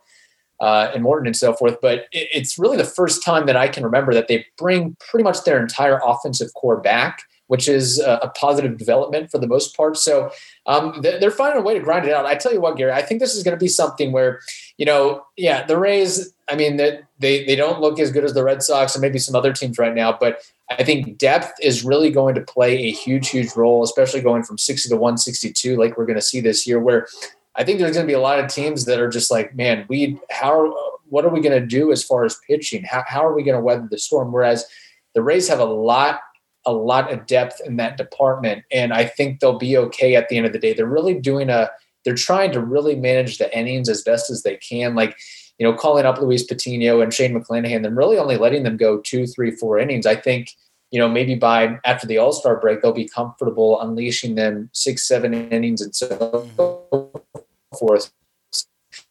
Uh, 0.60 0.92
and 0.94 1.02
Morton 1.02 1.26
and 1.26 1.36
so 1.36 1.52
forth. 1.52 1.76
But 1.82 2.06
it, 2.12 2.28
it's 2.32 2.56
really 2.56 2.76
the 2.76 2.84
first 2.84 3.24
time 3.24 3.46
that 3.46 3.56
I 3.56 3.66
can 3.66 3.82
remember 3.82 4.14
that 4.14 4.28
they 4.28 4.46
bring 4.56 4.96
pretty 5.00 5.24
much 5.24 5.42
their 5.42 5.60
entire 5.60 6.00
offensive 6.04 6.54
core 6.54 6.80
back 6.80 7.24
which 7.52 7.68
is 7.68 7.98
a, 8.00 8.32
positive 8.34 8.78
development 8.78 9.30
for 9.30 9.36
the 9.36 9.46
most 9.46 9.76
part. 9.76 9.98
So 9.98 10.30
um, 10.64 11.02
they're 11.02 11.30
finding 11.30 11.60
a 11.60 11.62
way 11.62 11.74
to 11.74 11.84
grind 11.84 12.06
it 12.06 12.14
out. 12.14 12.24
I 12.24 12.34
tell 12.34 12.50
you 12.50 12.62
what, 12.62 12.78
Gary, 12.78 12.92
I 12.92 13.02
think 13.02 13.20
this 13.20 13.34
is 13.34 13.42
going 13.42 13.54
to 13.54 13.62
be 13.62 13.68
something 13.68 14.10
where, 14.10 14.40
you 14.78 14.86
know, 14.86 15.26
yeah, 15.36 15.62
the 15.66 15.76
Rays. 15.76 16.32
I 16.48 16.56
mean, 16.56 16.78
they 16.78 17.02
they 17.18 17.54
don't 17.54 17.82
look 17.82 18.00
as 18.00 18.10
good 18.10 18.24
as 18.24 18.32
the 18.32 18.42
Red 18.42 18.62
Sox 18.62 18.94
and 18.94 19.02
maybe 19.02 19.18
some 19.18 19.36
other 19.36 19.52
teams 19.52 19.76
right 19.76 19.94
now, 19.94 20.16
but 20.18 20.40
I 20.70 20.82
think 20.82 21.18
depth 21.18 21.52
is 21.60 21.84
really 21.84 22.10
going 22.10 22.34
to 22.36 22.40
play 22.40 22.84
a 22.84 22.90
huge, 22.90 23.28
huge 23.28 23.54
role, 23.54 23.82
especially 23.82 24.22
going 24.22 24.44
from 24.44 24.56
60 24.56 24.88
to 24.88 24.96
162, 24.96 25.76
like 25.76 25.98
we're 25.98 26.06
going 26.06 26.16
to 26.16 26.22
see 26.22 26.40
this 26.40 26.66
year, 26.66 26.80
where 26.80 27.06
I 27.54 27.64
think 27.64 27.80
there's 27.80 27.92
going 27.92 28.06
to 28.06 28.10
be 28.10 28.16
a 28.16 28.20
lot 28.20 28.38
of 28.38 28.48
teams 28.48 28.86
that 28.86 28.98
are 28.98 29.10
just 29.10 29.30
like, 29.30 29.54
man, 29.54 29.84
we 29.90 30.18
how 30.30 30.74
what 31.10 31.26
are 31.26 31.30
we 31.30 31.42
going 31.42 31.60
to 31.60 31.66
do 31.66 31.92
as 31.92 32.02
far 32.02 32.24
as 32.24 32.40
pitching? 32.46 32.82
How 32.82 33.04
how 33.06 33.26
are 33.26 33.34
we 33.34 33.42
going 33.42 33.58
to 33.58 33.62
weather 33.62 33.86
the 33.90 33.98
storm? 33.98 34.32
Whereas 34.32 34.64
the 35.14 35.22
Rays 35.22 35.48
have 35.48 35.60
a 35.60 35.66
lot 35.66 36.22
a 36.64 36.72
lot 36.72 37.12
of 37.12 37.26
depth 37.26 37.60
in 37.66 37.76
that 37.76 37.96
department. 37.96 38.64
And 38.70 38.92
I 38.92 39.04
think 39.04 39.40
they'll 39.40 39.58
be 39.58 39.76
okay 39.76 40.14
at 40.14 40.28
the 40.28 40.36
end 40.36 40.46
of 40.46 40.52
the 40.52 40.58
day. 40.58 40.72
They're 40.72 40.86
really 40.86 41.14
doing 41.14 41.50
a, 41.50 41.70
they're 42.04 42.14
trying 42.14 42.52
to 42.52 42.60
really 42.60 42.96
manage 42.96 43.38
the 43.38 43.56
innings 43.56 43.88
as 43.88 44.02
best 44.02 44.30
as 44.30 44.42
they 44.42 44.56
can. 44.56 44.94
Like, 44.94 45.16
you 45.58 45.66
know, 45.66 45.76
calling 45.76 46.06
up 46.06 46.20
Luis 46.20 46.44
Patino 46.44 47.00
and 47.00 47.12
Shane 47.12 47.34
McClanahan, 47.34 47.86
and 47.86 47.96
really 47.96 48.18
only 48.18 48.36
letting 48.36 48.62
them 48.62 48.76
go 48.76 48.98
two, 48.98 49.26
three, 49.26 49.50
four 49.52 49.78
innings. 49.78 50.06
I 50.06 50.16
think, 50.16 50.50
you 50.90 50.98
know, 50.98 51.08
maybe 51.08 51.34
by 51.34 51.78
after 51.84 52.06
the 52.06 52.18
All 52.18 52.32
Star 52.32 52.58
break, 52.58 52.82
they'll 52.82 52.92
be 52.92 53.08
comfortable 53.08 53.80
unleashing 53.80 54.34
them 54.34 54.70
six, 54.72 55.06
seven 55.06 55.34
innings 55.34 55.80
and 55.80 55.94
so 55.94 56.48
forth. 57.78 58.12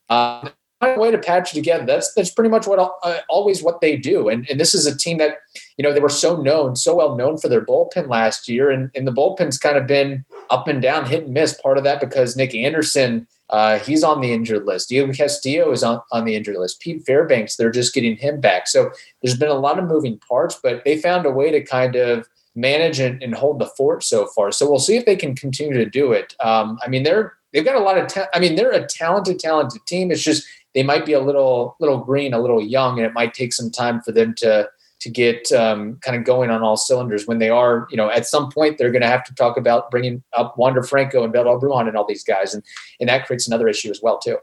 Uh, 0.09 0.49
a 0.81 0.99
way 0.99 1.11
to 1.11 1.17
patch 1.17 1.51
it 1.51 1.55
together. 1.55 1.85
That's 1.85 2.13
that's 2.13 2.31
pretty 2.31 2.49
much 2.49 2.67
what 2.67 2.79
uh, 2.79 3.19
always 3.29 3.63
what 3.63 3.81
they 3.81 3.95
do. 3.95 4.29
And 4.29 4.49
and 4.49 4.59
this 4.59 4.73
is 4.73 4.85
a 4.85 4.97
team 4.97 5.19
that 5.19 5.37
you 5.77 5.83
know 5.83 5.93
they 5.93 5.99
were 5.99 6.09
so 6.09 6.41
known, 6.41 6.75
so 6.75 6.95
well 6.95 7.15
known 7.15 7.37
for 7.37 7.47
their 7.47 7.65
bullpen 7.65 8.07
last 8.09 8.47
year, 8.47 8.69
and 8.69 8.91
and 8.95 9.07
the 9.07 9.13
bullpen's 9.13 9.57
kind 9.57 9.77
of 9.77 9.87
been 9.87 10.25
up 10.49 10.67
and 10.67 10.81
down, 10.81 11.05
hit 11.05 11.25
and 11.25 11.33
miss. 11.33 11.59
Part 11.61 11.77
of 11.77 11.83
that 11.83 11.99
because 11.99 12.35
Nick 12.35 12.55
Anderson. 12.55 13.27
Uh, 13.49 13.79
he's 13.79 14.01
on 14.01 14.21
the 14.21 14.31
injured 14.31 14.65
list. 14.65 14.87
Diego 14.87 15.11
Castillo 15.11 15.73
is 15.73 15.83
on, 15.83 15.99
on 16.13 16.23
the 16.23 16.37
injured 16.37 16.55
list. 16.55 16.79
Pete 16.79 17.03
Fairbanks, 17.05 17.57
they're 17.57 17.69
just 17.69 17.93
getting 17.93 18.15
him 18.15 18.39
back. 18.39 18.65
So 18.65 18.91
there's 19.21 19.37
been 19.37 19.49
a 19.49 19.55
lot 19.55 19.77
of 19.77 19.89
moving 19.89 20.17
parts, 20.19 20.57
but 20.63 20.85
they 20.85 20.97
found 20.97 21.25
a 21.25 21.31
way 21.31 21.51
to 21.51 21.61
kind 21.61 21.97
of 21.97 22.29
manage 22.55 22.99
and, 22.99 23.21
and 23.21 23.35
hold 23.35 23.59
the 23.59 23.65
fort 23.65 24.03
so 24.03 24.27
far. 24.27 24.51
So 24.51 24.69
we'll 24.69 24.79
see 24.79 24.95
if 24.95 25.05
they 25.05 25.15
can 25.15 25.35
continue 25.35 25.73
to 25.73 25.85
do 25.85 26.11
it. 26.11 26.35
Um, 26.39 26.79
I 26.81 26.87
mean, 26.87 27.03
they're 27.03 27.33
they've 27.53 27.65
got 27.65 27.75
a 27.75 27.79
lot 27.79 27.97
of. 27.97 28.07
Ta- 28.07 28.29
I 28.33 28.39
mean, 28.39 28.55
they're 28.55 28.71
a 28.71 28.87
talented, 28.87 29.39
talented 29.39 29.85
team. 29.85 30.11
It's 30.11 30.23
just 30.23 30.47
they 30.73 30.83
might 30.83 31.05
be 31.05 31.13
a 31.13 31.21
little 31.21 31.75
little 31.79 31.97
green, 31.97 32.33
a 32.33 32.39
little 32.39 32.61
young, 32.61 32.99
and 32.99 33.05
it 33.05 33.13
might 33.13 33.33
take 33.33 33.53
some 33.53 33.69
time 33.69 34.01
for 34.01 34.11
them 34.11 34.33
to 34.37 34.69
to 35.01 35.09
get 35.09 35.51
um, 35.51 35.97
kind 35.97 36.15
of 36.15 36.23
going 36.23 36.49
on 36.49 36.61
all 36.61 36.77
cylinders. 36.77 37.27
When 37.27 37.39
they 37.39 37.49
are, 37.49 37.87
you 37.91 37.97
know, 37.97 38.09
at 38.09 38.25
some 38.25 38.51
point 38.51 38.77
they're 38.77 38.91
going 38.91 39.01
to 39.01 39.07
have 39.07 39.23
to 39.25 39.35
talk 39.35 39.57
about 39.57 39.91
bringing 39.91 40.23
up 40.33 40.57
Wander 40.57 40.83
Franco 40.83 41.23
and 41.23 41.33
Vidal 41.33 41.59
Bruján 41.59 41.87
and 41.87 41.97
all 41.97 42.05
these 42.05 42.23
guys, 42.23 42.53
and 42.53 42.63
and 42.99 43.09
that 43.09 43.25
creates 43.25 43.47
another 43.47 43.67
issue 43.67 43.89
as 43.89 44.01
well 44.01 44.19
too. 44.19 44.37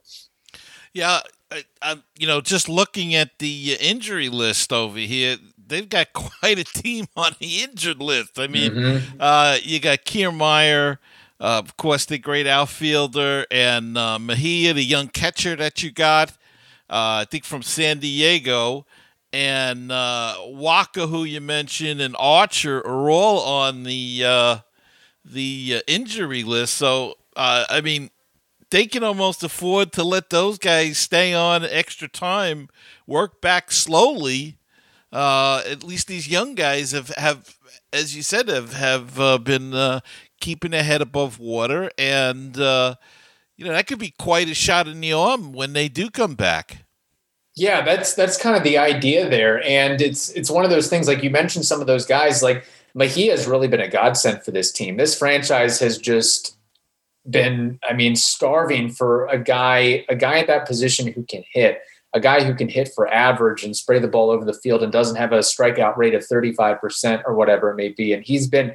Yeah, 0.92 1.20
I, 1.50 1.64
I, 1.80 1.96
you 2.18 2.26
know, 2.26 2.40
just 2.40 2.68
looking 2.68 3.14
at 3.14 3.38
the 3.38 3.76
injury 3.80 4.28
list 4.28 4.72
over 4.72 4.98
here, 4.98 5.36
they've 5.66 5.88
got 5.88 6.12
quite 6.12 6.58
a 6.58 6.64
team 6.64 7.06
on 7.16 7.32
the 7.38 7.62
injured 7.62 8.00
list. 8.00 8.38
I 8.38 8.48
mean, 8.48 8.72
mm-hmm. 8.72 9.16
uh, 9.20 9.58
you 9.62 9.80
got 9.80 10.04
Kiermaier, 10.04 10.98
uh, 11.40 11.62
of 11.64 11.76
course, 11.76 12.04
the 12.04 12.18
great 12.18 12.46
outfielder, 12.46 13.46
and 13.50 13.96
uh, 13.96 14.18
Mejia, 14.18 14.72
the 14.72 14.84
young 14.84 15.08
catcher 15.08 15.54
that 15.56 15.82
you 15.82 15.92
got, 15.92 16.30
uh, 16.90 17.22
I 17.22 17.26
think 17.30 17.44
from 17.44 17.62
San 17.62 17.98
Diego. 17.98 18.86
And 19.32 19.92
uh, 19.92 20.36
Wacha, 20.46 21.08
who 21.08 21.24
you 21.24 21.40
mentioned, 21.40 22.00
and 22.00 22.16
Archer 22.18 22.78
are 22.78 23.10
all 23.10 23.40
on 23.40 23.82
the 23.82 24.22
uh, 24.24 24.58
the 25.24 25.76
uh, 25.76 25.80
injury 25.86 26.42
list. 26.42 26.74
So 26.74 27.14
uh, 27.36 27.64
I 27.68 27.80
mean, 27.80 28.10
they 28.70 28.86
can 28.86 29.04
almost 29.04 29.42
afford 29.42 29.92
to 29.92 30.04
let 30.04 30.30
those 30.30 30.58
guys 30.58 30.98
stay 30.98 31.34
on 31.34 31.64
extra 31.64 32.08
time, 32.08 32.68
work 33.06 33.40
back 33.40 33.70
slowly. 33.70 34.58
Uh, 35.12 35.62
at 35.66 35.82
least 35.82 36.06
these 36.06 36.28
young 36.28 36.54
guys 36.54 36.92
have, 36.92 37.08
have 37.10 37.56
as 37.92 38.14
you 38.14 38.22
said, 38.22 38.48
have 38.48 38.74
have 38.74 39.18
uh, 39.18 39.38
been 39.38 40.00
keeping 40.40 40.70
their 40.70 40.84
head 40.84 41.00
above 41.02 41.38
water, 41.38 41.90
and 41.98 42.56
you 42.56 43.64
know 43.64 43.72
that 43.72 43.86
could 43.86 43.98
be 43.98 44.14
quite 44.18 44.48
a 44.48 44.54
shot 44.54 44.86
in 44.86 45.00
the 45.00 45.12
arm 45.12 45.52
when 45.52 45.72
they 45.72 45.88
do 45.88 46.10
come 46.10 46.34
back. 46.34 46.87
Yeah, 47.58 47.82
that's 47.82 48.14
that's 48.14 48.38
kind 48.38 48.56
of 48.56 48.62
the 48.62 48.78
idea 48.78 49.28
there, 49.28 49.62
and 49.64 50.00
it's 50.00 50.30
it's 50.30 50.50
one 50.50 50.64
of 50.64 50.70
those 50.70 50.88
things 50.88 51.08
like 51.08 51.22
you 51.22 51.30
mentioned 51.30 51.64
some 51.64 51.80
of 51.80 51.86
those 51.86 52.06
guys 52.06 52.42
like 52.42 52.64
Mejia 52.94 53.32
has 53.32 53.46
really 53.46 53.68
been 53.68 53.80
a 53.80 53.88
godsend 53.88 54.42
for 54.44 54.50
this 54.50 54.72
team. 54.72 54.96
This 54.96 55.18
franchise 55.18 55.78
has 55.80 55.98
just 55.98 56.56
been, 57.28 57.78
I 57.88 57.92
mean, 57.92 58.16
starving 58.16 58.90
for 58.90 59.26
a 59.26 59.38
guy, 59.38 60.04
a 60.08 60.16
guy 60.16 60.38
at 60.38 60.46
that 60.46 60.66
position 60.66 61.12
who 61.12 61.24
can 61.24 61.44
hit, 61.52 61.80
a 62.14 62.20
guy 62.20 62.42
who 62.44 62.54
can 62.54 62.68
hit 62.68 62.90
for 62.94 63.12
average 63.12 63.64
and 63.64 63.76
spray 63.76 63.98
the 63.98 64.08
ball 64.08 64.30
over 64.30 64.44
the 64.44 64.54
field 64.54 64.82
and 64.82 64.90
doesn't 64.90 65.16
have 65.16 65.32
a 65.32 65.40
strikeout 65.40 65.96
rate 65.96 66.14
of 66.14 66.22
35% 66.22 67.22
or 67.26 67.34
whatever 67.34 67.70
it 67.70 67.76
may 67.76 67.90
be. 67.90 68.12
And 68.12 68.24
he's 68.24 68.46
been, 68.46 68.74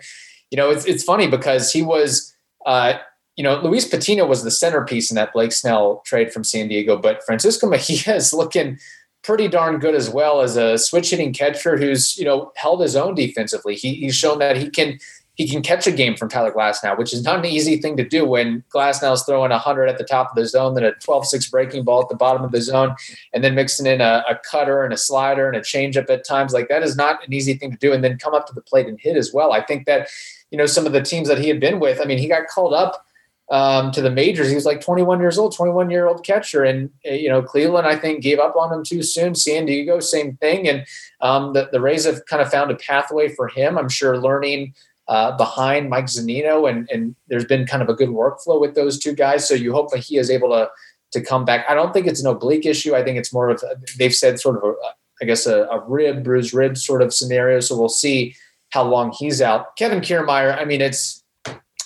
you 0.52 0.58
know, 0.58 0.70
it's 0.70 0.86
it's 0.86 1.04
funny 1.04 1.28
because 1.28 1.72
he 1.72 1.82
was 1.82 2.34
uh, 2.66 2.94
you 3.36 3.44
know, 3.44 3.60
Luis 3.62 3.88
Patino 3.88 4.26
was 4.26 4.44
the 4.44 4.52
centerpiece 4.52 5.10
in 5.10 5.16
that 5.16 5.34
Blake 5.34 5.52
Snell 5.52 6.02
trade 6.06 6.32
from 6.32 6.44
San 6.44 6.68
Diego, 6.68 6.98
but 6.98 7.24
Francisco 7.24 7.68
Mejia 7.70 8.16
is 8.16 8.34
looking 8.34 8.78
pretty 9.24 9.48
darn 9.48 9.80
good 9.80 9.96
as 9.96 10.10
well 10.10 10.42
as 10.42 10.58
a 10.58 10.78
switch 10.78 11.10
hitting 11.10 11.32
catcher 11.32 11.78
who's 11.78 12.18
you 12.18 12.26
know 12.26 12.52
held 12.56 12.82
his 12.82 12.96
own 12.96 13.16
defensively. 13.16 13.76
He, 13.76 13.96
he's 13.96 14.16
shown 14.16 14.40
that 14.40 14.58
he 14.58 14.70
can 14.70 15.00
he 15.36 15.50
can 15.50 15.64
catch 15.64 15.88
a 15.88 15.92
game 15.92 16.16
from 16.16 16.30
Tyler 16.30 16.52
Glasnow, 16.52 16.96
which 16.96 17.12
is 17.12 17.24
not 17.24 17.40
an 17.40 17.46
easy 17.46 17.78
thing 17.78 17.98
to 17.98 18.08
do 18.08 18.24
when 18.24 18.64
Glasnow 18.72 19.14
is 19.14 19.24
throwing 19.24 19.50
100 19.50 19.90
at 19.90 19.98
the 19.98 20.04
top 20.04 20.30
of 20.30 20.36
the 20.36 20.46
zone, 20.46 20.76
then 20.76 20.84
a 20.84 20.92
12-6 20.92 21.50
breaking 21.50 21.84
ball 21.84 22.04
at 22.04 22.10
the 22.10 22.16
bottom 22.16 22.44
of 22.44 22.52
the 22.52 22.62
zone, 22.62 22.96
and 23.34 23.44
then 23.44 23.56
mixing 23.56 23.88
in 23.88 24.00
a, 24.00 24.24
a 24.30 24.40
cutter 24.48 24.84
and 24.84 24.94
a 24.94 24.98
slider 24.98 25.48
and 25.48 25.58
a 25.58 25.62
changeup 25.62 26.08
at 26.12 26.24
times. 26.24 26.54
Like 26.54 26.68
that 26.68 26.84
is 26.84 26.96
not 26.96 27.26
an 27.26 27.34
easy 27.34 27.56
thing 27.56 27.72
to 27.72 27.78
do, 27.78 27.94
and 27.94 28.04
then 28.04 28.20
come 28.20 28.36
up 28.36 28.46
to 28.48 28.54
the 28.54 28.62
plate 28.62 28.88
and 28.88 29.00
hit 29.00 29.18
as 29.18 29.34
well. 29.34 29.54
I 29.54 29.62
think 29.62 29.88
that 29.88 30.08
you 30.52 30.58
know 30.58 30.68
some 30.68 30.86
of 30.86 30.94
the 30.94 31.02
teams 31.02 31.28
that 31.30 31.40
he 31.40 31.48
had 31.48 31.60
been 31.60 31.80
with. 31.80 32.00
I 32.00 32.06
mean, 32.06 32.20
he 32.20 32.28
got 32.28 32.48
called 32.48 32.76
up 32.76 33.04
um, 33.52 33.92
to 33.92 34.02
the 34.02 34.12
majors. 34.12 34.50
He 34.50 34.56
was 34.56 34.66
like 34.66 34.82
21 34.82 35.20
years 35.20 35.38
old, 35.38 35.56
21 35.56 35.90
year 35.90 36.08
old 36.08 36.26
catcher. 36.26 36.64
And, 36.64 36.90
uh, 37.10 37.14
you 37.14 37.30
know, 37.30 37.42
Cleveland, 37.42 37.88
I 37.88 37.96
think, 37.96 38.24
gave 38.24 38.40
up 38.40 38.56
on 38.56 38.72
him 38.72 38.84
too 38.84 39.04
soon. 39.04 39.36
San 39.36 39.66
Diego, 39.66 40.00
same 40.00 40.38
thing. 40.38 40.68
And 40.68 40.86
um, 41.22 41.54
the, 41.54 41.70
the 41.72 41.82
Rays 41.82 42.06
have 42.06 42.26
kind 42.26 42.42
of 42.42 42.50
found 42.50 42.72
a 42.72 42.76
pathway 42.76 43.30
for 43.30 43.48
him. 43.48 43.78
I'm 43.78 43.90
sure 43.90 44.18
learning 44.18 44.74
uh, 45.08 45.36
behind 45.36 45.90
Mike 45.90 46.06
Zunino, 46.06 46.70
and, 46.70 46.90
and 46.90 47.16
there's 47.28 47.46
been 47.46 47.68
kind 47.68 47.84
of 47.84 47.90
a 47.90 47.94
good 47.94 48.10
workflow 48.10 48.60
with 48.60 48.74
those 48.74 48.98
two 48.98 49.14
guys. 49.14 49.48
So 49.48 49.54
you 49.54 49.74
hope 49.74 49.92
that 49.92 50.00
he 50.00 50.18
is 50.18 50.32
able 50.32 50.50
to 50.50 50.70
to 51.14 51.22
come 51.22 51.46
back. 51.46 51.66
I 51.70 51.74
don't 51.74 51.94
think 51.94 52.08
it's 52.08 52.22
an 52.22 52.28
oblique 52.28 52.66
issue. 52.66 52.96
I 52.96 53.04
think 53.04 53.18
it's 53.18 53.32
more 53.32 53.50
of, 53.50 53.64
they've 53.98 54.14
said 54.14 54.40
sort 54.40 54.58
of, 54.58 54.64
a, 54.64 54.74
I 55.22 55.26
guess, 55.26 55.46
a, 55.46 55.64
a 55.66 55.80
rib, 55.88 56.24
bruised 56.24 56.54
rib 56.54 56.78
sort 56.78 57.02
of 57.02 57.14
scenario. 57.14 57.60
So 57.60 57.78
we'll 57.78 57.88
see 57.88 58.36
how 58.72 58.84
long 58.84 59.14
he's 59.18 59.42
out. 59.42 59.76
Kevin 59.78 60.02
Kiermaier, 60.02 60.58
I 60.60 60.66
mean, 60.66 60.82
it's, 60.82 61.23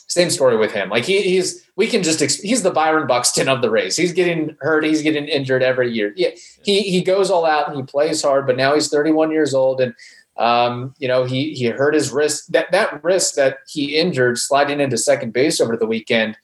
same 0.08 0.30
story 0.30 0.58
with 0.58 0.72
him. 0.72 0.90
Like 0.90 1.04
he, 1.04 1.22
he's 1.22 1.66
we 1.76 1.88
can 1.88 2.02
just 2.02 2.20
he's 2.42 2.64
the 2.64 2.72
Byron 2.72 3.08
Buxton 3.08 3.48
of 3.48 3.62
the 3.62 3.70
Rays. 3.70 3.96
He's 3.96 4.14
getting 4.14 4.56
hurt. 4.62 4.84
He's 4.84 5.02
getting 5.02 5.28
injured 5.28 5.62
every 5.62 5.92
year. 5.92 6.14
Yeah, 6.16 6.30
he 6.64 6.82
he 6.84 7.02
goes 7.02 7.30
all 7.30 7.46
out 7.46 7.68
and 7.68 7.78
he 7.78 7.84
plays 7.84 8.22
hard. 8.24 8.48
But 8.48 8.58
now 8.58 8.74
he's 8.74 8.90
31 8.90 9.32
years 9.32 9.54
old 9.54 9.82
and. 9.82 9.94
Um, 10.40 10.94
you 11.00 11.08
know, 11.08 11.24
he 11.24 11.56
he 11.56 11.66
hurt 11.66 11.96
his 11.96 12.12
wrist. 12.12 12.52
That 12.52 12.72
that 12.72 13.04
wrist 13.04 13.36
that 13.38 13.58
he 13.68 13.98
injured 13.98 14.38
sliding 14.38 14.80
into 14.80 14.96
second 14.96 15.34
base 15.34 15.60
over 15.60 15.76
the 15.76 15.88
weekend. 15.88 16.38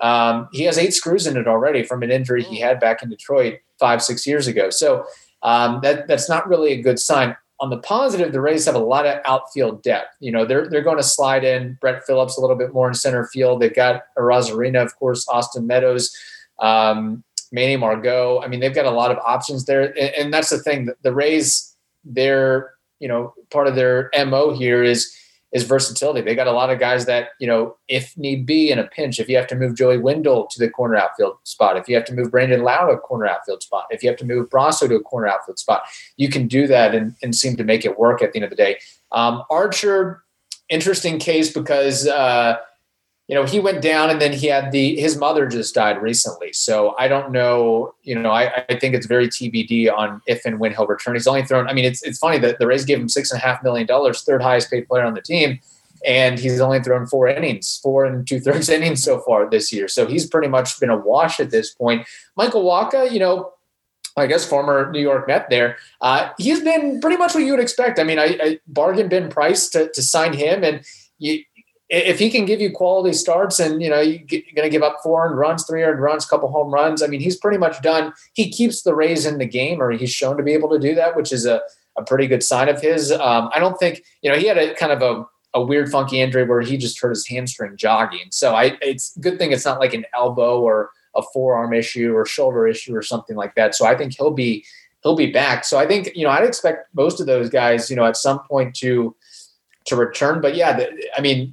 Um, 0.00 0.48
he 0.52 0.62
has 0.64 0.78
eight 0.78 0.94
screws 0.94 1.26
in 1.26 1.36
it 1.36 1.48
already 1.48 1.82
from 1.82 2.04
an 2.04 2.12
injury 2.12 2.44
he 2.44 2.60
had 2.60 2.78
back 2.78 3.02
in 3.02 3.10
Detroit 3.10 3.58
five 3.76 4.02
six 4.02 4.24
years 4.24 4.46
ago. 4.46 4.70
So 4.70 5.04
um, 5.42 5.80
that 5.82 6.06
that's 6.06 6.28
not 6.28 6.48
really 6.48 6.74
a 6.74 6.80
good 6.80 7.00
sign 7.00 7.36
on 7.60 7.70
the 7.70 7.78
positive, 7.78 8.32
the 8.32 8.40
Rays 8.40 8.64
have 8.64 8.74
a 8.74 8.78
lot 8.78 9.06
of 9.06 9.20
outfield 9.24 9.82
depth. 9.82 10.16
You 10.20 10.32
know, 10.32 10.44
they're 10.44 10.68
they're 10.68 10.82
going 10.82 10.96
to 10.96 11.02
slide 11.02 11.44
in 11.44 11.76
Brett 11.80 12.04
Phillips 12.06 12.36
a 12.36 12.40
little 12.40 12.56
bit 12.56 12.72
more 12.72 12.88
in 12.88 12.94
center 12.94 13.26
field. 13.26 13.60
They've 13.60 13.74
got 13.74 14.04
Arozarena, 14.16 14.82
of 14.82 14.96
course, 14.96 15.28
Austin 15.28 15.66
Meadows, 15.66 16.14
um, 16.58 17.22
Manny 17.52 17.76
Margot. 17.76 18.40
I 18.40 18.48
mean, 18.48 18.60
they've 18.60 18.74
got 18.74 18.86
a 18.86 18.90
lot 18.90 19.10
of 19.10 19.18
options 19.18 19.66
there, 19.66 19.82
and, 19.82 20.14
and 20.14 20.34
that's 20.34 20.50
the 20.50 20.58
thing. 20.58 20.88
The 21.02 21.12
Rays, 21.12 21.76
they're 22.04 22.72
you 23.00 23.08
know, 23.08 23.34
part 23.50 23.66
of 23.66 23.74
their 23.74 24.10
mo 24.26 24.52
here 24.52 24.84
is 24.84 25.12
is 25.52 25.64
versatility. 25.64 26.20
They 26.20 26.34
got 26.34 26.46
a 26.46 26.52
lot 26.52 26.70
of 26.70 26.78
guys 26.78 27.06
that, 27.06 27.30
you 27.40 27.46
know, 27.46 27.76
if 27.88 28.16
need 28.16 28.46
be 28.46 28.70
in 28.70 28.78
a 28.78 28.86
pinch, 28.86 29.18
if 29.18 29.28
you 29.28 29.36
have 29.36 29.48
to 29.48 29.56
move 29.56 29.74
Joey 29.74 29.98
Wendle 29.98 30.46
to 30.46 30.58
the 30.58 30.70
corner 30.70 30.96
outfield 30.96 31.38
spot, 31.42 31.76
if 31.76 31.88
you 31.88 31.96
have 31.96 32.04
to 32.04 32.14
move 32.14 32.30
Brandon 32.30 32.62
Lowe 32.62 32.86
to 32.86 32.92
a 32.92 32.98
corner 32.98 33.26
outfield 33.26 33.62
spot, 33.62 33.86
if 33.90 34.02
you 34.02 34.08
have 34.08 34.18
to 34.18 34.24
move 34.24 34.48
Brosseau 34.48 34.88
to 34.88 34.94
a 34.94 35.00
corner 35.00 35.26
outfield 35.26 35.58
spot, 35.58 35.82
you 36.16 36.28
can 36.28 36.46
do 36.46 36.66
that 36.68 36.94
and, 36.94 37.16
and 37.22 37.34
seem 37.34 37.56
to 37.56 37.64
make 37.64 37.84
it 37.84 37.98
work 37.98 38.22
at 38.22 38.32
the 38.32 38.38
end 38.38 38.44
of 38.44 38.50
the 38.50 38.56
day. 38.56 38.78
Um, 39.10 39.42
Archer, 39.50 40.22
interesting 40.68 41.18
case 41.18 41.52
because 41.52 42.06
uh, 42.06 42.58
you 43.30 43.36
know, 43.36 43.44
he 43.44 43.60
went 43.60 43.80
down 43.80 44.10
and 44.10 44.20
then 44.20 44.32
he 44.32 44.48
had 44.48 44.72
the 44.72 44.96
his 44.96 45.16
mother 45.16 45.46
just 45.46 45.72
died 45.72 46.02
recently. 46.02 46.52
So 46.52 46.96
I 46.98 47.06
don't 47.06 47.30
know, 47.30 47.94
you 48.02 48.18
know, 48.18 48.32
I, 48.32 48.64
I 48.68 48.76
think 48.76 48.92
it's 48.92 49.06
very 49.06 49.28
TBD 49.28 49.88
on 49.88 50.20
if 50.26 50.44
and 50.44 50.58
when 50.58 50.72
he'll 50.72 50.88
return. 50.88 51.14
He's 51.14 51.28
only 51.28 51.44
thrown, 51.44 51.68
I 51.68 51.72
mean, 51.72 51.84
it's 51.84 52.02
it's 52.02 52.18
funny 52.18 52.38
that 52.38 52.58
the 52.58 52.66
Rays 52.66 52.84
gave 52.84 52.98
him 52.98 53.08
six 53.08 53.30
and 53.30 53.40
a 53.40 53.44
half 53.46 53.62
million 53.62 53.86
dollars, 53.86 54.22
third 54.22 54.42
highest 54.42 54.68
paid 54.68 54.88
player 54.88 55.04
on 55.04 55.14
the 55.14 55.22
team, 55.22 55.60
and 56.04 56.40
he's 56.40 56.60
only 56.60 56.82
thrown 56.82 57.06
four 57.06 57.28
innings, 57.28 57.78
four 57.80 58.04
and 58.04 58.26
two 58.26 58.40
thirds 58.40 58.68
innings 58.76 59.04
so 59.04 59.20
far 59.20 59.48
this 59.48 59.72
year. 59.72 59.86
So 59.86 60.08
he's 60.08 60.26
pretty 60.26 60.48
much 60.48 60.80
been 60.80 60.90
a 60.90 60.96
wash 60.96 61.38
at 61.38 61.52
this 61.52 61.72
point. 61.72 62.08
Michael 62.36 62.64
Wacha, 62.64 63.12
you 63.12 63.20
know, 63.20 63.52
I 64.16 64.26
guess 64.26 64.44
former 64.44 64.90
New 64.90 64.98
York 65.00 65.28
Met 65.28 65.48
there. 65.50 65.76
Uh, 66.00 66.30
he's 66.36 66.62
been 66.62 67.00
pretty 67.00 67.16
much 67.16 67.32
what 67.36 67.44
you 67.44 67.52
would 67.52 67.60
expect. 67.60 68.00
I 68.00 68.02
mean, 68.02 68.18
I, 68.18 68.36
I 68.42 68.60
bargained 68.66 69.10
Ben 69.10 69.30
Price 69.30 69.68
to, 69.68 69.88
to 69.88 70.02
sign 70.02 70.32
him, 70.32 70.64
and 70.64 70.84
you, 71.20 71.44
if 71.90 72.20
he 72.20 72.30
can 72.30 72.44
give 72.44 72.60
you 72.60 72.70
quality 72.70 73.12
starts 73.12 73.58
and 73.58 73.82
you 73.82 73.90
know 73.90 74.00
you're 74.00 74.18
going 74.28 74.62
to 74.62 74.70
give 74.70 74.82
up 74.82 74.98
four 75.02 75.28
400 75.28 75.36
runs 75.36 75.66
300 75.66 76.00
runs 76.00 76.24
couple 76.24 76.50
home 76.50 76.72
runs 76.72 77.02
i 77.02 77.06
mean 77.06 77.20
he's 77.20 77.36
pretty 77.36 77.58
much 77.58 77.82
done. 77.82 78.12
He 78.32 78.50
keeps 78.50 78.82
the 78.82 78.94
rays 78.94 79.26
in 79.26 79.38
the 79.38 79.46
game 79.46 79.82
or 79.82 79.90
he's 79.90 80.12
shown 80.12 80.36
to 80.36 80.42
be 80.42 80.52
able 80.52 80.70
to 80.70 80.78
do 80.78 80.94
that 80.94 81.16
which 81.16 81.32
is 81.32 81.46
a, 81.46 81.60
a 81.96 82.04
pretty 82.04 82.26
good 82.26 82.42
sign 82.42 82.68
of 82.68 82.80
his. 82.80 83.10
Um, 83.12 83.50
i 83.52 83.58
don't 83.58 83.78
think 83.78 84.04
you 84.22 84.30
know 84.30 84.38
he 84.38 84.46
had 84.46 84.56
a 84.56 84.74
kind 84.74 84.92
of 84.92 85.02
a, 85.02 85.26
a 85.58 85.62
weird 85.62 85.90
funky 85.90 86.20
injury 86.20 86.44
where 86.44 86.60
he 86.60 86.76
just 86.76 87.00
hurt 87.00 87.10
his 87.10 87.26
hamstring 87.26 87.76
jogging. 87.76 88.30
So 88.30 88.54
i 88.54 88.78
it's 88.80 89.16
good 89.18 89.38
thing 89.38 89.50
it's 89.52 89.64
not 89.64 89.80
like 89.80 89.94
an 89.94 90.06
elbow 90.14 90.60
or 90.60 90.90
a 91.16 91.22
forearm 91.34 91.72
issue 91.72 92.14
or 92.14 92.24
shoulder 92.24 92.68
issue 92.68 92.94
or 92.94 93.02
something 93.02 93.36
like 93.36 93.56
that. 93.56 93.74
So 93.74 93.84
i 93.84 93.96
think 93.96 94.16
he'll 94.16 94.30
be 94.30 94.64
he'll 95.02 95.16
be 95.16 95.32
back. 95.32 95.64
So 95.64 95.76
i 95.76 95.86
think 95.86 96.14
you 96.14 96.24
know 96.24 96.30
i'd 96.30 96.44
expect 96.44 96.94
most 96.94 97.18
of 97.20 97.26
those 97.26 97.50
guys 97.50 97.90
you 97.90 97.96
know 97.96 98.04
at 98.04 98.16
some 98.16 98.38
point 98.40 98.76
to 98.76 99.16
to 99.86 99.96
return. 99.96 100.40
But 100.40 100.54
yeah, 100.54 100.76
the, 100.76 101.10
I 101.16 101.20
mean, 101.20 101.52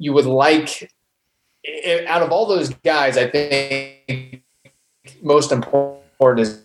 you 0.00 0.12
would 0.14 0.26
like 0.26 0.90
eh, 1.64 2.04
out 2.06 2.22
of 2.22 2.32
all 2.32 2.46
those 2.46 2.70
guys, 2.82 3.16
I 3.16 3.30
think 3.30 4.42
most 5.22 5.52
important 5.52 6.40
is 6.40 6.64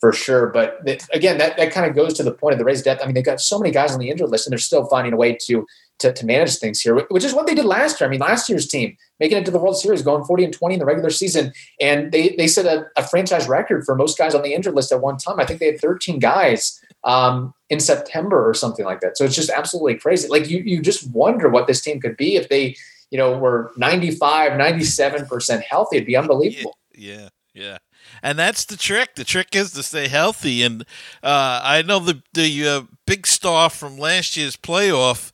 for 0.00 0.12
sure. 0.12 0.46
But 0.48 0.80
again, 1.12 1.38
that, 1.38 1.56
that 1.56 1.72
kind 1.72 1.88
of 1.88 1.94
goes 1.94 2.14
to 2.14 2.22
the 2.22 2.32
point 2.32 2.54
of 2.54 2.58
the 2.58 2.64
raised 2.64 2.84
depth. 2.84 3.02
I 3.02 3.06
mean, 3.06 3.14
they've 3.14 3.24
got 3.24 3.40
so 3.40 3.58
many 3.58 3.70
guys 3.70 3.92
on 3.92 4.00
the 4.00 4.10
injured 4.10 4.30
list, 4.30 4.46
and 4.46 4.52
they're 4.52 4.58
still 4.58 4.86
finding 4.86 5.12
a 5.12 5.16
way 5.16 5.36
to, 5.42 5.66
to 5.98 6.12
to 6.12 6.26
manage 6.26 6.56
things 6.56 6.80
here, 6.80 7.06
which 7.10 7.22
is 7.22 7.34
what 7.34 7.46
they 7.46 7.54
did 7.54 7.66
last 7.66 8.00
year. 8.00 8.08
I 8.08 8.10
mean, 8.10 8.20
last 8.20 8.48
year's 8.48 8.66
team 8.66 8.96
making 9.20 9.38
it 9.38 9.44
to 9.44 9.50
the 9.50 9.58
World 9.58 9.78
Series, 9.78 10.02
going 10.02 10.24
forty 10.24 10.42
and 10.42 10.52
twenty 10.52 10.74
in 10.74 10.80
the 10.80 10.86
regular 10.86 11.10
season, 11.10 11.52
and 11.80 12.10
they 12.12 12.34
they 12.36 12.48
set 12.48 12.64
a, 12.64 12.86
a 12.96 13.06
franchise 13.06 13.46
record 13.46 13.84
for 13.84 13.94
most 13.94 14.16
guys 14.18 14.34
on 14.34 14.42
the 14.42 14.54
injured 14.54 14.74
list 14.74 14.90
at 14.90 15.02
one 15.02 15.18
time. 15.18 15.38
I 15.38 15.44
think 15.44 15.60
they 15.60 15.66
had 15.66 15.80
thirteen 15.80 16.18
guys 16.18 16.80
um, 17.04 17.54
in 17.70 17.80
September 17.80 18.48
or 18.48 18.54
something 18.54 18.84
like 18.84 19.00
that. 19.00 19.16
So 19.16 19.24
it's 19.24 19.34
just 19.34 19.50
absolutely 19.50 19.96
crazy. 19.96 20.28
Like 20.28 20.48
you, 20.48 20.58
you 20.58 20.80
just 20.80 21.10
wonder 21.10 21.48
what 21.48 21.66
this 21.66 21.80
team 21.80 22.00
could 22.00 22.16
be 22.16 22.36
if 22.36 22.48
they, 22.48 22.76
you 23.10 23.18
know, 23.18 23.36
were 23.36 23.72
95, 23.76 24.52
97% 24.52 25.62
healthy. 25.62 25.96
It'd 25.96 26.06
be 26.06 26.16
unbelievable. 26.16 26.76
Yeah. 26.94 27.28
Yeah. 27.54 27.78
And 28.22 28.38
that's 28.38 28.64
the 28.64 28.76
trick. 28.76 29.14
The 29.14 29.24
trick 29.24 29.54
is 29.54 29.72
to 29.72 29.82
stay 29.82 30.08
healthy. 30.08 30.62
And 30.62 30.82
uh, 31.22 31.60
I 31.62 31.82
know 31.82 31.98
the 31.98 32.22
the 32.32 32.66
uh, 32.66 32.82
big 33.06 33.26
star 33.26 33.70
from 33.70 33.98
last 33.98 34.36
year's 34.36 34.56
playoff. 34.56 35.32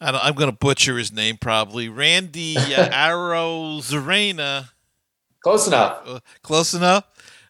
I 0.00 0.28
am 0.28 0.34
going 0.34 0.50
to 0.50 0.56
butcher 0.56 0.98
his 0.98 1.12
name 1.12 1.38
probably. 1.38 1.88
Randy 1.88 2.56
uh, 2.56 2.60
Arozarena. 2.90 4.70
Close 5.40 5.66
enough. 5.66 6.02
Uh, 6.06 6.20
close 6.42 6.74
enough. 6.74 7.04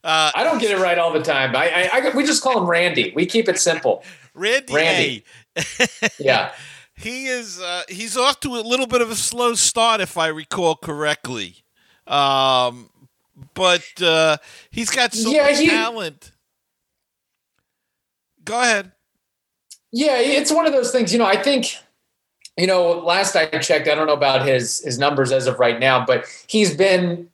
Uh, 0.04 0.30
I 0.34 0.44
don't 0.44 0.58
get 0.58 0.70
it 0.70 0.80
right 0.82 0.98
all 0.98 1.12
the 1.12 1.22
time. 1.22 1.56
I, 1.56 1.88
I, 1.90 2.10
I, 2.10 2.14
we 2.14 2.24
just 2.24 2.42
call 2.42 2.60
him 2.60 2.68
Randy. 2.68 3.12
We 3.16 3.24
keep 3.24 3.48
it 3.48 3.58
simple. 3.58 4.04
Randy. 4.34 4.74
Randy. 4.74 5.24
yeah. 6.18 6.52
He 6.94 7.26
is. 7.26 7.58
Uh, 7.58 7.82
he's 7.88 8.16
off 8.16 8.38
to 8.40 8.50
a 8.56 8.60
little 8.60 8.86
bit 8.86 9.00
of 9.00 9.10
a 9.10 9.16
slow 9.16 9.54
start, 9.54 10.02
if 10.02 10.18
I 10.18 10.26
recall 10.26 10.76
correctly. 10.76 11.64
Um, 12.06 12.90
but 13.54 13.84
uh, 14.02 14.36
he's 14.70 14.90
got 14.90 15.14
so 15.14 15.30
yeah, 15.30 15.44
much 15.44 15.58
he, 15.58 15.68
talent. 15.68 16.32
Go 18.44 18.60
ahead. 18.60 18.92
Yeah, 19.90 20.18
it's 20.18 20.52
one 20.52 20.66
of 20.66 20.72
those 20.72 20.90
things. 20.92 21.12
You 21.12 21.18
know, 21.18 21.26
I 21.26 21.42
think 21.42 21.76
you 22.56 22.66
know, 22.66 22.92
last 23.00 23.34
I 23.34 23.46
checked, 23.46 23.88
I 23.88 23.94
don't 23.94 24.06
know 24.06 24.12
about 24.12 24.46
his 24.46 24.80
his 24.84 24.98
numbers 24.98 25.32
as 25.32 25.46
of 25.46 25.58
right 25.58 25.80
now, 25.80 26.04
but 26.04 26.26
he's 26.46 26.76
been 26.76 27.28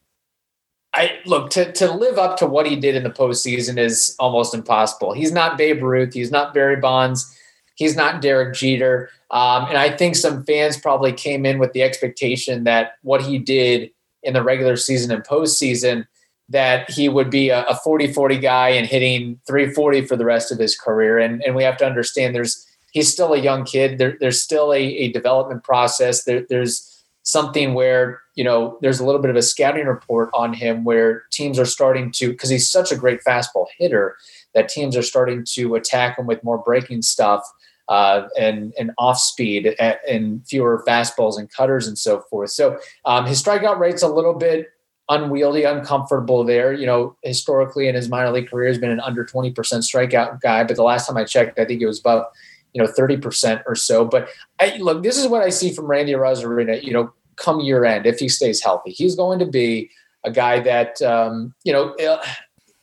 I 0.95 1.21
look 1.25 1.51
to 1.51 1.73
to 1.73 1.93
live 1.93 2.19
up 2.19 2.37
to 2.39 2.47
what 2.47 2.67
he 2.67 2.77
did 2.77 2.97
in 2.97 3.05
the 3.05 3.11
postseason 3.11 3.79
is 3.79 4.17
almost 4.19 4.55
impossible. 4.55 5.13
He's 5.13 5.33
not 5.33 5.57
Babe 5.57 5.83
Ruth, 5.83 6.15
he's 6.15 6.31
not 6.31 6.53
Barry 6.53 6.77
Bonds, 6.77 7.37
he's 7.77 7.97
not 7.97 8.21
Derek 8.21 8.55
Jeter, 8.55 9.11
um, 9.31 9.67
and 9.67 9.79
I 9.79 9.97
think 9.97 10.17
some 10.17 10.45
fans 10.45 10.77
probably 10.77 11.13
came 11.13 11.47
in 11.47 11.59
with 11.59 11.73
the 11.73 11.83
expectation 11.83 12.65
that 12.65 12.95
what 13.03 13.23
he 13.23 13.39
did 13.39 13.91
in 14.23 14.35
the 14.35 14.43
regular 14.43 14.77
season 14.77 15.13
and 15.13 15.25
postseason 15.25 16.07
that 16.49 16.91
he 16.91 17.09
would 17.09 17.31
be 17.31 17.49
a, 17.49 17.63
a 17.67 17.75
40-40 17.75 18.43
guy 18.43 18.71
and 18.71 18.87
hitting 18.87 19.41
340 19.47 20.07
for 20.07 20.17
the 20.17 20.25
rest 20.25 20.51
of 20.51 20.59
his 20.59 20.77
career. 20.77 21.19
And 21.19 21.43
and 21.45 21.55
we 21.55 21.63
have 21.63 21.77
to 21.79 21.87
understand 21.87 22.35
there's 22.35 22.67
he's 22.91 23.11
still 23.11 23.33
a 23.33 23.39
young 23.39 23.65
kid. 23.65 23.99
There, 23.99 24.17
there's 24.19 24.43
still 24.43 24.73
a, 24.73 24.83
a 24.83 25.13
development 25.13 25.63
process. 25.63 26.25
There, 26.25 26.45
there's 26.49 27.05
something 27.23 27.75
where 27.75 28.21
you 28.41 28.45
know 28.45 28.79
there's 28.81 29.01
a 29.01 29.05
little 29.05 29.21
bit 29.21 29.31
of 29.31 29.37
a 29.37 29.43
scouting 29.43 29.85
report 29.85 30.31
on 30.33 30.55
him 30.55 30.83
where 30.83 31.25
teams 31.31 31.59
are 31.59 31.67
starting 31.67 32.11
to 32.11 32.31
because 32.31 32.49
he's 32.49 32.71
such 32.71 32.91
a 32.91 32.97
great 32.97 33.21
fastball 33.23 33.67
hitter 33.77 34.17
that 34.55 34.71
teams 34.71 34.97
are 34.97 35.03
starting 35.03 35.45
to 35.45 35.75
attack 35.75 36.19
him 36.19 36.27
with 36.27 36.43
more 36.43 36.57
breaking 36.57 37.03
stuff 37.03 37.43
uh, 37.91 38.29
and 38.39 38.73
and 38.79 38.93
off 38.97 39.19
speed 39.19 39.77
and 40.09 40.43
fewer 40.49 40.83
fastballs 40.89 41.39
and 41.39 41.53
cutters 41.53 41.87
and 41.87 41.99
so 41.99 42.23
forth. 42.31 42.49
So 42.49 42.79
um, 43.05 43.27
his 43.27 43.43
strikeout 43.43 43.79
rate's 43.79 44.03
a 44.03 44.09
little 44.09 44.33
bit 44.33 44.69
unwieldy, 45.11 45.65
uncomfortable 45.65 46.43
there. 46.43 46.73
You 46.73 46.87
know, 46.87 47.17
historically 47.23 47.89
in 47.89 47.95
his 47.95 48.09
minor 48.09 48.31
league 48.31 48.49
career, 48.49 48.69
has 48.69 48.79
been 48.79 48.91
an 48.91 49.01
under 49.01 49.23
20% 49.23 49.53
strikeout 49.55 50.41
guy, 50.41 50.65
but 50.65 50.77
the 50.77 50.83
last 50.83 51.07
time 51.07 51.19
I 51.19 51.25
checked, 51.25 51.59
I 51.59 51.67
think 51.67 51.83
it 51.83 51.87
was 51.87 52.01
about 52.01 52.29
you 52.73 52.83
know 52.83 52.89
30% 52.89 53.65
or 53.67 53.75
so 53.75 54.05
but 54.05 54.29
I, 54.61 54.77
look 54.77 55.03
this 55.03 55.19
is 55.19 55.27
what 55.27 55.43
i 55.43 55.49
see 55.49 55.73
from 55.73 55.87
randy 55.87 56.13
arozarena 56.13 56.81
you 56.81 56.93
know 56.93 57.13
come 57.37 57.61
year 57.61 57.85
end 57.85 58.07
if 58.07 58.19
he 58.19 58.29
stays 58.29 58.63
healthy 58.63 58.91
he's 58.91 59.15
going 59.15 59.39
to 59.39 59.47
be 59.47 59.91
a 60.25 60.31
guy 60.31 60.61
that 60.61 61.01
um, 61.03 61.55
you 61.65 61.73
know 61.73 61.95
uh, 61.97 62.23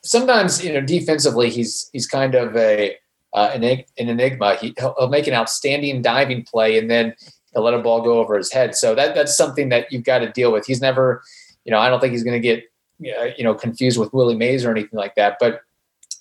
sometimes 0.03 0.63
you 0.63 0.73
know 0.73 0.81
defensively 0.81 1.49
he's 1.49 1.89
he's 1.93 2.07
kind 2.07 2.35
of 2.35 2.55
a 2.55 2.95
uh, 3.33 3.51
an, 3.53 3.63
an 3.63 3.85
enigma. 3.97 4.55
He, 4.55 4.73
will 4.81 4.95
he'll 4.97 5.09
make 5.09 5.27
an 5.27 5.33
outstanding 5.33 6.01
diving 6.01 6.43
play 6.43 6.79
and 6.79 6.89
then 6.89 7.13
he'll 7.53 7.61
let 7.61 7.75
a 7.75 7.79
ball 7.79 8.01
go 8.01 8.17
over 8.19 8.35
his 8.35 8.51
head. 8.51 8.73
So 8.73 8.95
that 8.95 9.13
that's 9.13 9.37
something 9.37 9.69
that 9.69 9.91
you've 9.91 10.05
got 10.05 10.19
to 10.19 10.31
deal 10.31 10.51
with. 10.51 10.65
He's 10.65 10.81
never 10.81 11.21
you 11.67 11.71
know 11.71 11.77
i 11.77 11.89
don't 11.89 11.99
think 11.99 12.13
he's 12.13 12.23
going 12.23 12.41
to 12.41 12.47
get 12.47 12.63
you 12.99 13.43
know 13.43 13.53
confused 13.53 13.99
with 13.99 14.11
willie 14.11 14.35
mays 14.35 14.65
or 14.65 14.71
anything 14.71 14.97
like 14.97 15.13
that 15.13 15.37
but 15.39 15.61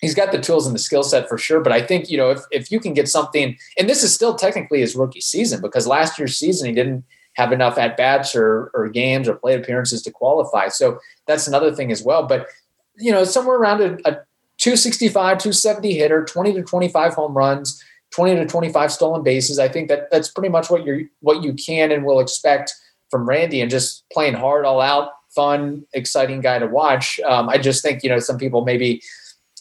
he's 0.03 0.15
got 0.15 0.31
the 0.31 0.41
tools 0.41 0.67
and 0.67 0.75
the 0.75 0.79
skill 0.79 1.03
set 1.03 1.27
for 1.27 1.39
sure. 1.39 1.61
But 1.61 1.73
I 1.73 1.81
think, 1.81 2.11
you 2.11 2.19
know, 2.19 2.31
if, 2.31 2.41
if 2.51 2.71
you 2.71 2.79
can 2.79 2.93
get 2.93 3.09
something, 3.09 3.57
and 3.79 3.89
this 3.89 4.03
is 4.03 4.13
still 4.13 4.35
technically 4.35 4.81
his 4.81 4.95
rookie 4.95 5.23
season 5.23 5.63
because 5.63 5.87
last 5.87 6.19
year's 6.19 6.37
season 6.39 6.69
he 6.69 6.75
didn't 6.75 7.03
have 7.37 7.53
enough 7.53 7.79
at 7.79 7.97
bats 7.97 8.35
or, 8.35 8.71
or 8.75 8.89
games 8.89 9.29
or 9.29 9.35
plate 9.35 9.61
appearances 9.61 10.03
to 10.03 10.11
qualify. 10.11 10.69
So 10.69 10.99
that's 11.27 11.47
another 11.47 11.75
thing 11.75 11.93
as 11.93 12.03
well. 12.03 12.27
But, 12.27 12.47
you 12.97 13.13
know, 13.13 13.25
somewhere 13.25 13.57
around 13.57 13.83
a, 13.83 13.93
a 14.09 14.13
265, 14.59 15.13
270 15.13 15.95
hitter, 15.95 16.25
20 16.25 16.55
to 16.55 16.63
25 16.63 17.15
home 17.15 17.37
runs, 17.37 17.83
20 18.13 18.37
to 18.37 18.47
25 18.47 18.91
stolen 18.91 19.23
bases. 19.23 19.59
I 19.59 19.69
think 19.69 19.89
that 19.89 20.11
that's 20.11 20.29
pretty 20.29 20.49
much 20.49 20.71
what 20.71 20.85
you're, 20.85 21.03
what 21.21 21.43
you 21.43 21.53
can 21.53 21.93
and 21.93 22.07
will 22.07 22.21
expect 22.21 22.75
from 23.11 23.29
Randy 23.29 23.61
and 23.61 23.71
just 23.71 24.05
playing 24.11 24.35
hard 24.35 24.65
all 24.65 24.81
out, 24.81 25.11
fun, 25.35 25.85
exciting 25.93 26.41
guy 26.41 26.59
to 26.59 26.67
watch. 26.67 27.21
Um, 27.21 27.51
I 27.51 27.59
just 27.59 27.83
think, 27.83 28.03
you 28.03 28.09
know, 28.09 28.19
some 28.19 28.39
people 28.39 28.65
maybe, 28.65 29.03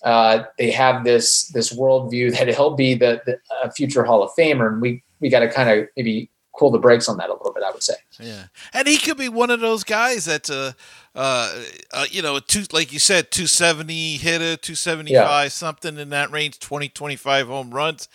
uh, 0.03 0.43
they 0.59 0.71
have 0.71 1.03
this 1.03 1.47
this 1.47 1.73
worldview 1.73 2.31
that 2.37 2.47
he'll 2.47 2.75
be 2.75 2.93
the, 2.93 3.21
the 3.25 3.71
future 3.71 4.03
Hall 4.03 4.21
of 4.21 4.29
Famer, 4.37 4.67
and 4.67 4.81
we 4.81 5.03
we 5.19 5.29
got 5.29 5.39
to 5.39 5.51
kind 5.51 5.69
of 5.69 5.87
maybe 5.97 6.29
cool 6.57 6.71
the 6.71 6.79
brakes 6.79 7.07
on 7.07 7.17
that 7.17 7.29
a 7.29 7.33
little 7.33 7.53
bit. 7.53 7.63
I 7.63 7.71
would 7.71 7.83
say. 7.83 7.95
Yeah, 8.19 8.45
and 8.73 8.87
he 8.87 8.97
could 8.97 9.17
be 9.17 9.29
one 9.29 9.49
of 9.49 9.59
those 9.59 9.83
guys 9.83 10.25
that's 10.25 10.49
a, 10.49 10.75
uh, 11.15 11.63
uh, 11.93 12.05
you 12.09 12.21
know, 12.21 12.39
two 12.39 12.63
like 12.71 12.91
you 12.93 12.99
said, 12.99 13.31
two 13.31 13.47
seventy 13.47 14.17
hitter, 14.17 14.57
two 14.57 14.75
seventy 14.75 15.13
five, 15.13 15.45
yeah. 15.45 15.49
something 15.49 15.97
in 15.97 16.09
that 16.09 16.31
range, 16.31 16.59
20, 16.59 16.89
25 16.89 17.47
home 17.47 17.71
runs. 17.71 18.07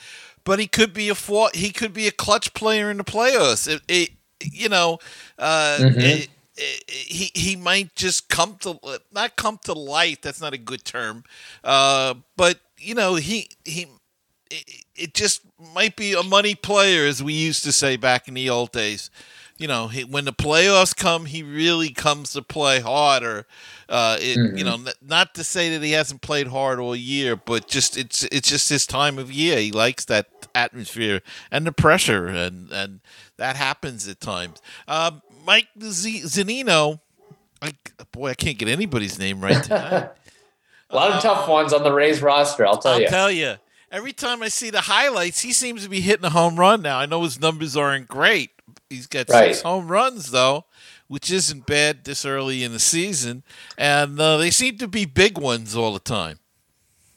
But 0.45 0.59
he 0.59 0.67
could 0.67 0.93
be 0.93 1.09
a 1.09 1.15
four, 1.15 1.51
he 1.55 1.71
could 1.71 1.93
be 1.93 2.07
a 2.07 2.13
clutch 2.13 2.55
player 2.55 2.91
in 2.91 2.97
the 2.97 3.05
playoffs. 3.05 3.69
It, 3.69 3.83
it 3.89 4.11
you 4.41 4.69
know, 4.69 4.99
uh, 5.39 5.79
mm-hmm. 5.81 6.01
it, 6.01 6.29
he 6.57 7.31
he 7.35 7.57
might 7.57 7.95
just 7.95 8.29
come 8.29 8.57
to 8.61 8.79
not 9.13 9.37
come 9.37 9.59
to 9.65 9.73
light. 9.73 10.23
That's 10.23 10.41
not 10.41 10.55
a 10.55 10.59
good 10.59 10.85
term, 10.85 11.25
uh, 11.65 12.15
but 12.37 12.59
you 12.79 12.95
know 12.95 13.15
he 13.15 13.49
he 13.65 13.87
it, 14.51 14.85
it 14.97 15.15
just 15.15 15.43
might 15.75 15.97
be 15.97 16.13
a 16.13 16.23
money 16.23 16.55
player, 16.55 17.07
as 17.07 17.23
we 17.23 17.33
used 17.33 17.65
to 17.65 17.73
say 17.73 17.97
back 17.97 18.29
in 18.29 18.35
the 18.35 18.51
old 18.51 18.73
days. 18.73 19.11
You 19.57 19.69
know, 19.69 19.89
he, 19.89 20.05
when 20.05 20.25
the 20.25 20.33
playoffs 20.33 20.97
come, 20.97 21.27
he 21.27 21.43
really 21.43 21.91
comes 21.91 22.33
to 22.33 22.43
play 22.43 22.81
harder. 22.81 23.47
Uh, 23.91 24.17
it, 24.19 24.39
mm-hmm. 24.39 24.57
You 24.57 24.65
know, 24.65 24.79
not 25.03 25.35
to 25.35 25.45
say 25.45 25.77
that 25.77 25.85
he 25.85 25.93
hasn't 25.93 26.23
played 26.23 26.47
hard 26.47 26.79
all 26.79 26.97
year, 26.97 27.37
but 27.37 27.69
just 27.69 27.99
it's 27.99 28.25
it's 28.25 28.49
just 28.49 28.71
his 28.71 28.87
time 28.87 29.19
of 29.19 29.31
year. 29.31 29.59
He 29.59 29.71
likes 29.71 30.07
that 30.07 30.29
atmosphere 30.55 31.21
and 31.51 31.67
the 31.67 31.73
pressure, 31.73 32.27
and 32.27 32.71
and 32.73 33.01
that 33.37 33.57
happens 33.57 34.09
at 34.09 34.21
times. 34.21 34.63
Um, 34.89 35.23
Mike 35.45 35.69
Z- 35.83 36.23
Zunino. 36.23 37.01
I, 37.63 37.75
boy, 38.13 38.31
I 38.31 38.35
can't 38.35 38.57
get 38.57 38.69
anybody's 38.69 39.19
name 39.19 39.43
right 39.43 39.63
tonight. 39.63 40.09
a 40.91 40.97
lot 40.97 41.11
of 41.11 41.17
uh, 41.17 41.21
tough 41.21 41.47
ones 41.47 41.75
on 41.75 41.83
the 41.83 41.93
Rays 41.93 42.23
roster. 42.23 42.67
I'll 42.67 42.79
tell 42.79 42.93
I'll 42.93 43.01
you. 43.01 43.07
I'll 43.07 43.11
tell 43.11 43.31
you. 43.31 43.57
Every 43.91 44.13
time 44.13 44.41
I 44.43 44.49
see 44.49 44.71
the 44.71 44.83
highlights, 44.83 45.41
he 45.41 45.53
seems 45.53 45.83
to 45.83 45.89
be 45.89 46.01
hitting 46.01 46.25
a 46.25 46.31
home 46.31 46.57
run 46.61 46.83
now. 46.83 46.99
I 46.99 47.07
know 47.07 47.23
his 47.25 47.41
numbers 47.41 47.77
aren't 47.77 48.07
great. 48.07 48.51
He's 48.89 49.09
got 49.09 49.29
right. 49.29 49.49
six 49.49 49.63
home 49.63 49.89
runs 49.89 50.31
though, 50.31 50.65
which 51.09 51.31
isn't 51.31 51.67
bad 51.67 52.05
this 52.05 52.25
early 52.25 52.63
in 52.63 52.73
the 52.73 52.79
season, 52.79 53.43
and 53.77 54.19
uh, 54.21 54.37
they 54.37 54.51
seem 54.51 54.79
to 54.79 54.87
be 54.87 55.07
big 55.07 55.39
ones 55.39 55.75
all 55.75 55.93
the 55.93 55.99
time. 55.99 56.39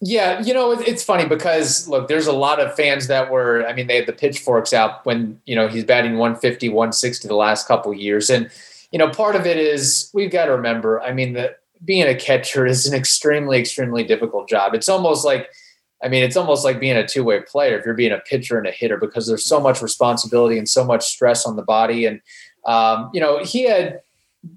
Yeah, 0.01 0.41
you 0.41 0.53
know, 0.53 0.71
it's 0.71 1.03
funny 1.03 1.25
because 1.25 1.87
look, 1.87 2.07
there's 2.07 2.27
a 2.27 2.33
lot 2.33 2.59
of 2.59 2.75
fans 2.75 3.07
that 3.07 3.31
were, 3.31 3.65
I 3.65 3.73
mean, 3.73 3.87
they 3.87 3.95
had 3.95 4.05
the 4.05 4.13
pitchforks 4.13 4.73
out 4.73 5.05
when, 5.05 5.39
you 5.45 5.55
know, 5.55 5.67
he's 5.67 5.85
batting 5.85 6.17
150, 6.17 6.69
160 6.69 7.27
the 7.27 7.35
last 7.35 7.67
couple 7.67 7.93
years. 7.93 8.29
And, 8.29 8.49
you 8.91 8.99
know, 8.99 9.09
part 9.09 9.35
of 9.35 9.45
it 9.45 9.57
is 9.57 10.09
we've 10.13 10.31
got 10.31 10.45
to 10.45 10.51
remember, 10.51 11.01
I 11.01 11.13
mean, 11.13 11.33
that 11.33 11.59
being 11.85 12.05
a 12.05 12.15
catcher 12.15 12.65
is 12.65 12.85
an 12.85 12.93
extremely, 12.93 13.59
extremely 13.59 14.03
difficult 14.03 14.49
job. 14.49 14.73
It's 14.73 14.89
almost 14.89 15.23
like, 15.23 15.49
I 16.03 16.09
mean, 16.09 16.23
it's 16.23 16.35
almost 16.35 16.65
like 16.65 16.79
being 16.79 16.97
a 16.97 17.07
two 17.07 17.23
way 17.23 17.41
player 17.41 17.77
if 17.77 17.85
you're 17.85 17.93
being 17.93 18.11
a 18.11 18.19
pitcher 18.19 18.57
and 18.57 18.67
a 18.67 18.71
hitter 18.71 18.97
because 18.97 19.25
there's 19.25 19.45
so 19.45 19.59
much 19.59 19.81
responsibility 19.81 20.57
and 20.57 20.67
so 20.67 20.83
much 20.83 21.05
stress 21.05 21.45
on 21.45 21.55
the 21.55 21.63
body. 21.63 22.05
And, 22.05 22.21
um, 22.65 23.09
you 23.13 23.21
know, 23.21 23.43
he 23.43 23.63
had 23.63 24.01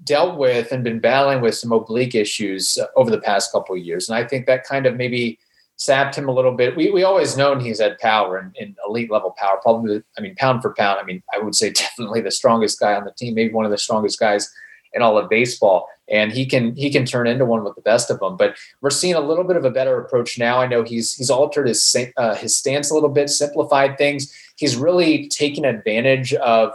dealt 0.03 0.37
with 0.37 0.71
and 0.71 0.83
been 0.83 0.99
battling 0.99 1.41
with 1.41 1.55
some 1.55 1.71
oblique 1.71 2.15
issues 2.15 2.77
over 2.95 3.09
the 3.09 3.21
past 3.21 3.51
couple 3.51 3.75
of 3.75 3.81
years. 3.81 4.09
And 4.09 4.17
I 4.17 4.27
think 4.27 4.45
that 4.45 4.65
kind 4.65 4.85
of 4.85 4.97
maybe 4.97 5.39
sapped 5.77 6.15
him 6.15 6.27
a 6.27 6.33
little 6.33 6.51
bit. 6.51 6.75
We, 6.75 6.91
we 6.91 7.03
always 7.03 7.37
known 7.37 7.59
he's 7.59 7.79
had 7.79 7.97
power 7.99 8.37
and, 8.37 8.55
and, 8.59 8.75
elite 8.85 9.11
level 9.11 9.31
power, 9.37 9.59
probably, 9.61 10.01
I 10.17 10.21
mean, 10.21 10.35
pound 10.35 10.61
for 10.61 10.73
pound. 10.73 10.99
I 10.99 11.03
mean, 11.03 11.23
I 11.33 11.39
would 11.39 11.55
say 11.55 11.69
definitely 11.71 12.21
the 12.21 12.31
strongest 12.31 12.79
guy 12.79 12.95
on 12.95 13.05
the 13.05 13.11
team, 13.11 13.35
maybe 13.35 13.53
one 13.53 13.65
of 13.65 13.71
the 13.71 13.77
strongest 13.77 14.19
guys 14.19 14.51
in 14.93 15.01
all 15.01 15.17
of 15.17 15.29
baseball. 15.29 15.87
And 16.09 16.31
he 16.31 16.45
can, 16.45 16.75
he 16.75 16.89
can 16.89 17.05
turn 17.05 17.27
into 17.27 17.45
one 17.45 17.63
with 17.63 17.75
the 17.75 17.81
best 17.81 18.09
of 18.09 18.19
them, 18.19 18.37
but 18.37 18.55
we're 18.81 18.89
seeing 18.89 19.15
a 19.15 19.19
little 19.19 19.43
bit 19.43 19.57
of 19.57 19.65
a 19.65 19.71
better 19.71 19.99
approach 19.99 20.39
now. 20.39 20.59
I 20.59 20.67
know 20.67 20.83
he's, 20.83 21.15
he's 21.15 21.29
altered 21.29 21.67
his, 21.67 21.95
uh, 22.15 22.35
his 22.35 22.55
stance 22.55 22.89
a 22.89 22.93
little 22.93 23.09
bit, 23.09 23.29
simplified 23.29 23.97
things. 23.97 24.33
He's 24.55 24.77
really 24.77 25.27
taken 25.27 25.65
advantage 25.65 26.33
of 26.35 26.73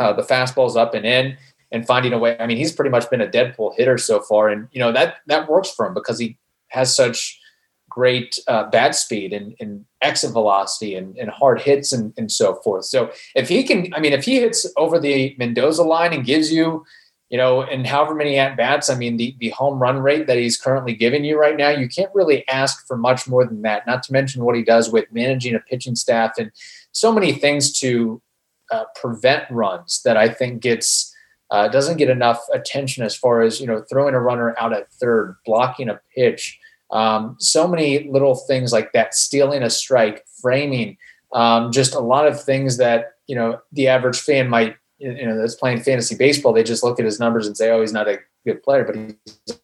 uh, 0.00 0.12
the 0.12 0.22
fastballs 0.22 0.76
up 0.76 0.94
and 0.94 1.06
in 1.06 1.36
and 1.70 1.86
finding 1.86 2.12
a 2.12 2.18
way. 2.18 2.36
I 2.38 2.46
mean, 2.46 2.58
he's 2.58 2.72
pretty 2.72 2.90
much 2.90 3.08
been 3.10 3.20
a 3.20 3.30
dead 3.30 3.56
pull 3.56 3.72
hitter 3.76 3.98
so 3.98 4.20
far, 4.20 4.48
and 4.48 4.68
you 4.72 4.78
know 4.78 4.92
that 4.92 5.16
that 5.26 5.48
works 5.48 5.70
for 5.70 5.86
him 5.86 5.94
because 5.94 6.18
he 6.18 6.36
has 6.68 6.94
such 6.94 7.40
great 7.88 8.38
uh, 8.48 8.64
bat 8.70 8.94
speed 8.94 9.32
and, 9.34 9.54
and 9.60 9.84
exit 10.00 10.32
velocity 10.32 10.94
and, 10.94 11.16
and 11.18 11.28
hard 11.28 11.60
hits 11.60 11.92
and, 11.92 12.14
and 12.16 12.32
so 12.32 12.54
forth. 12.56 12.86
So 12.86 13.12
if 13.34 13.50
he 13.50 13.62
can, 13.64 13.92
I 13.92 14.00
mean, 14.00 14.14
if 14.14 14.24
he 14.24 14.40
hits 14.40 14.66
over 14.78 14.98
the 14.98 15.36
Mendoza 15.38 15.82
line 15.82 16.14
and 16.14 16.24
gives 16.24 16.50
you, 16.50 16.86
you 17.32 17.38
know, 17.38 17.62
and 17.62 17.86
however 17.86 18.14
many 18.14 18.38
at 18.38 18.58
bats, 18.58 18.90
I 18.90 18.94
mean, 18.94 19.16
the, 19.16 19.34
the 19.40 19.48
home 19.48 19.78
run 19.78 20.00
rate 20.00 20.26
that 20.26 20.36
he's 20.36 20.58
currently 20.58 20.94
giving 20.94 21.24
you 21.24 21.40
right 21.40 21.56
now, 21.56 21.70
you 21.70 21.88
can't 21.88 22.14
really 22.14 22.46
ask 22.46 22.86
for 22.86 22.94
much 22.94 23.26
more 23.26 23.46
than 23.46 23.62
that. 23.62 23.86
Not 23.86 24.02
to 24.02 24.12
mention 24.12 24.44
what 24.44 24.54
he 24.54 24.62
does 24.62 24.92
with 24.92 25.10
managing 25.10 25.54
a 25.54 25.58
pitching 25.58 25.96
staff 25.96 26.32
and 26.36 26.52
so 26.92 27.10
many 27.10 27.32
things 27.32 27.72
to 27.80 28.20
uh, 28.70 28.84
prevent 29.00 29.50
runs 29.50 30.02
that 30.04 30.18
I 30.18 30.28
think 30.28 30.60
gets 30.60 31.10
uh, 31.50 31.68
doesn't 31.68 31.96
get 31.96 32.10
enough 32.10 32.42
attention 32.52 33.02
as 33.02 33.16
far 33.16 33.40
as 33.40 33.60
you 33.60 33.66
know 33.66 33.82
throwing 33.90 34.14
a 34.14 34.20
runner 34.20 34.54
out 34.58 34.74
at 34.74 34.92
third, 34.92 35.36
blocking 35.46 35.88
a 35.88 36.00
pitch. 36.14 36.58
Um, 36.90 37.36
so 37.38 37.66
many 37.66 38.10
little 38.10 38.34
things 38.34 38.74
like 38.74 38.92
that, 38.92 39.14
stealing 39.14 39.62
a 39.62 39.70
strike, 39.70 40.26
framing, 40.42 40.98
um, 41.32 41.72
just 41.72 41.94
a 41.94 42.00
lot 42.00 42.26
of 42.26 42.42
things 42.42 42.76
that 42.76 43.12
you 43.26 43.36
know 43.36 43.58
the 43.72 43.88
average 43.88 44.20
fan 44.20 44.50
might 44.50 44.76
you 45.02 45.26
know 45.26 45.36
that's 45.36 45.54
playing 45.56 45.80
fantasy 45.80 46.14
baseball. 46.14 46.52
They 46.52 46.62
just 46.62 46.84
look 46.84 46.98
at 46.98 47.04
his 47.04 47.18
numbers 47.18 47.46
and 47.46 47.56
say, 47.56 47.70
"Oh, 47.70 47.80
he's 47.80 47.92
not 47.92 48.08
a 48.08 48.18
good 48.46 48.62
player," 48.62 48.84
but 48.84 48.96
he's 48.96 49.60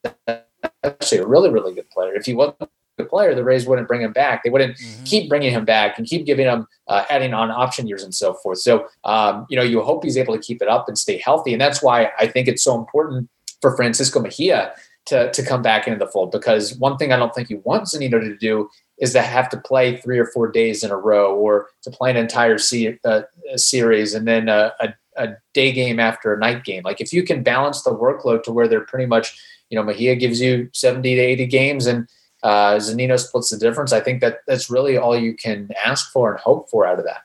actually 0.83 1.19
a 1.19 1.27
really, 1.27 1.51
really 1.51 1.75
good 1.75 1.89
player. 1.91 2.15
If 2.15 2.27
he 2.27 2.35
wasn't 2.35 2.57
a 2.63 2.69
good 2.99 3.09
player, 3.09 3.35
the 3.35 3.45
Rays 3.45 3.67
wouldn't 3.67 3.89
bring 3.89 4.03
him 4.03 4.13
back. 4.13 4.43
They 4.43 4.51
wouldn't 4.51 4.77
mm-hmm. 4.77 5.05
keep 5.05 5.29
bringing 5.29 5.53
him 5.53 5.65
back 5.65 5.99
and 5.99 6.07
keep 6.07 6.27
giving 6.27 6.47
him 6.47 6.67
uh, 6.89 7.05
adding 7.09 7.35
on 7.35 7.51
option 7.51 7.87
years 7.87 8.03
and 8.03 8.15
so 8.15 8.35
forth. 8.35 8.59
So 8.59 8.87
um, 9.05 9.47
you 9.49 9.57
know, 9.57 9.63
you 9.63 9.81
hope 9.83 10.05
he's 10.05 10.19
able 10.19 10.35
to 10.35 10.43
keep 10.43 10.61
it 10.61 10.69
up 10.69 10.89
and 10.89 10.99
stay 10.99 11.19
healthy, 11.19 11.53
and 11.53 11.61
that's 11.61 11.83
why 11.83 12.11
I 12.19 12.27
think 12.27 12.49
it's 12.49 12.63
so 12.63 12.77
important 12.77 13.29
for 13.61 13.77
Francisco 13.77 14.21
Mejia 14.21 14.73
to 15.07 15.31
to 15.33 15.43
come 15.43 15.63
back 15.63 15.87
into 15.87 15.99
the 15.99 16.11
fold. 16.11 16.33
Because 16.33 16.77
one 16.77 16.97
thing 16.97 17.13
I 17.13 17.17
don't 17.17 17.35
think 17.35 17.49
he 17.49 17.57
wants 17.57 17.97
Zunino 17.97 18.21
to 18.21 18.37
do 18.37 18.69
is 18.99 19.13
to 19.13 19.23
have 19.23 19.49
to 19.49 19.57
play 19.57 19.97
three 19.97 20.19
or 20.19 20.27
four 20.27 20.51
days 20.51 20.83
in 20.83 20.91
a 20.91 20.97
row, 20.97 21.35
or 21.35 21.69
to 21.83 21.91
play 21.91 22.11
an 22.11 22.17
entire 22.17 22.59
se- 22.59 22.99
uh, 23.05 23.23
series 23.55 24.15
and 24.15 24.27
then 24.27 24.49
a, 24.49 24.73
a, 24.81 24.89
a 25.19 25.37
day 25.53 25.73
game 25.73 26.01
after 26.01 26.33
a 26.33 26.39
night 26.39 26.65
game. 26.65 26.83
Like 26.85 27.01
if 27.01 27.13
you 27.13 27.23
can 27.23 27.43
balance 27.43 27.83
the 27.83 27.91
workload 27.91 28.43
to 28.45 28.53
where 28.53 28.69
they're 28.69 28.81
pretty 28.81 29.07
much, 29.07 29.39
you 29.71 29.77
know, 29.77 29.83
Mejia 29.83 30.17
gives 30.17 30.41
you 30.41 30.71
seventy 30.73 31.15
to 31.15 31.21
eighty 31.21 31.47
games 31.47 31.87
and 31.87 32.09
uh, 32.43 32.77
Zunino 32.77 33.19
splits 33.19 33.51
the 33.51 33.59
difference. 33.59 33.93
I 33.93 34.01
think 34.01 34.21
that 34.21 34.41
that's 34.47 34.71
really 34.71 34.97
all 34.97 35.19
you 35.19 35.35
can 35.35 35.71
ask 35.85 36.13
for 36.13 36.31
and 36.31 36.41
hope 36.41 36.71
for 36.71 36.87
out 36.87 36.99
of 36.99 37.05
that. 37.05 37.23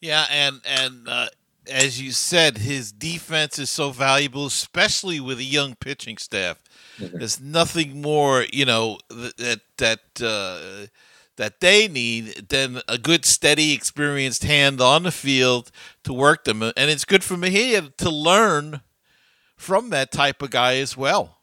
Yeah, 0.00 0.26
and 0.30 0.60
and 0.64 1.08
uh, 1.08 1.28
as 1.70 2.00
you 2.00 2.12
said, 2.12 2.58
his 2.58 2.92
defense 2.92 3.58
is 3.58 3.70
so 3.70 3.90
valuable, 3.90 4.46
especially 4.46 5.20
with 5.20 5.38
a 5.38 5.44
young 5.44 5.74
pitching 5.76 6.18
staff. 6.18 6.62
Mm-hmm. 6.98 7.18
There's 7.18 7.40
nothing 7.40 8.02
more, 8.02 8.44
you 8.52 8.64
know, 8.64 8.98
that 9.08 9.60
that 9.78 10.00
uh, 10.20 10.86
that 11.36 11.60
they 11.60 11.88
need 11.88 12.48
than 12.48 12.80
a 12.88 12.98
good, 12.98 13.24
steady, 13.24 13.72
experienced 13.72 14.44
hand 14.44 14.80
on 14.80 15.04
the 15.04 15.12
field 15.12 15.70
to 16.04 16.12
work 16.12 16.44
them, 16.44 16.62
and 16.62 16.74
it's 16.76 17.04
good 17.04 17.24
for 17.24 17.36
Mejia 17.36 17.90
to 17.98 18.10
learn 18.10 18.80
from 19.56 19.90
that 19.90 20.12
type 20.12 20.42
of 20.42 20.50
guy 20.50 20.76
as 20.76 20.96
well. 20.96 21.35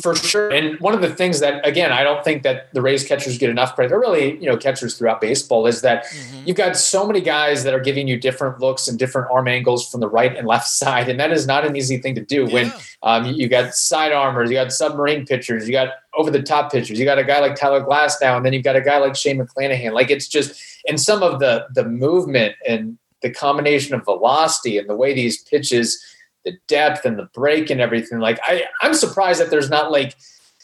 For 0.00 0.16
sure. 0.16 0.50
And 0.50 0.80
one 0.80 0.94
of 0.94 1.02
the 1.02 1.14
things 1.14 1.40
that, 1.40 1.66
again, 1.66 1.92
I 1.92 2.02
don't 2.02 2.24
think 2.24 2.44
that 2.44 2.72
the 2.72 2.80
Rays 2.80 3.04
catchers 3.06 3.36
get 3.36 3.50
enough 3.50 3.74
credit, 3.74 3.92
or 3.92 4.00
really, 4.00 4.38
you 4.38 4.46
know, 4.46 4.56
catchers 4.56 4.96
throughout 4.96 5.20
baseball, 5.20 5.66
is 5.66 5.82
that 5.82 6.06
mm-hmm. 6.06 6.44
you've 6.46 6.56
got 6.56 6.78
so 6.78 7.06
many 7.06 7.20
guys 7.20 7.62
that 7.64 7.74
are 7.74 7.80
giving 7.80 8.08
you 8.08 8.18
different 8.18 8.58
looks 8.58 8.88
and 8.88 8.98
different 8.98 9.30
arm 9.30 9.48
angles 9.48 9.90
from 9.90 10.00
the 10.00 10.08
right 10.08 10.34
and 10.34 10.46
left 10.46 10.66
side. 10.68 11.10
And 11.10 11.20
that 11.20 11.30
is 11.30 11.46
not 11.46 11.66
an 11.66 11.76
easy 11.76 11.98
thing 11.98 12.14
to 12.14 12.24
do 12.24 12.46
yeah. 12.46 12.52
when 12.54 12.72
um, 13.02 13.26
you, 13.26 13.34
you 13.34 13.48
got 13.48 13.74
side 13.74 14.12
armors, 14.12 14.48
you 14.48 14.56
got 14.56 14.72
submarine 14.72 15.26
pitchers, 15.26 15.66
you 15.66 15.72
got 15.72 15.90
over 16.16 16.30
the 16.30 16.42
top 16.42 16.72
pitchers, 16.72 16.98
you 16.98 17.04
got 17.04 17.18
a 17.18 17.24
guy 17.24 17.40
like 17.40 17.54
Tyler 17.54 17.84
Glasnow, 17.84 18.38
and 18.38 18.46
then 18.46 18.54
you've 18.54 18.64
got 18.64 18.76
a 18.76 18.80
guy 18.80 18.96
like 18.96 19.14
Shane 19.14 19.38
McClanahan. 19.38 19.92
Like 19.92 20.10
it's 20.10 20.26
just, 20.26 20.58
and 20.88 20.98
some 20.98 21.22
of 21.22 21.38
the 21.38 21.66
the 21.74 21.84
movement 21.84 22.54
and 22.66 22.96
the 23.20 23.30
combination 23.30 23.94
of 23.94 24.04
velocity 24.04 24.78
and 24.78 24.88
the 24.88 24.96
way 24.96 25.12
these 25.12 25.42
pitches– 25.42 26.02
the 26.44 26.58
depth 26.68 27.04
and 27.04 27.18
the 27.18 27.28
break 27.34 27.70
and 27.70 27.80
everything. 27.80 28.18
Like 28.18 28.38
I, 28.42 28.64
I'm 28.80 28.94
surprised 28.94 29.40
that 29.40 29.50
there's 29.50 29.70
not 29.70 29.90
like, 29.90 30.14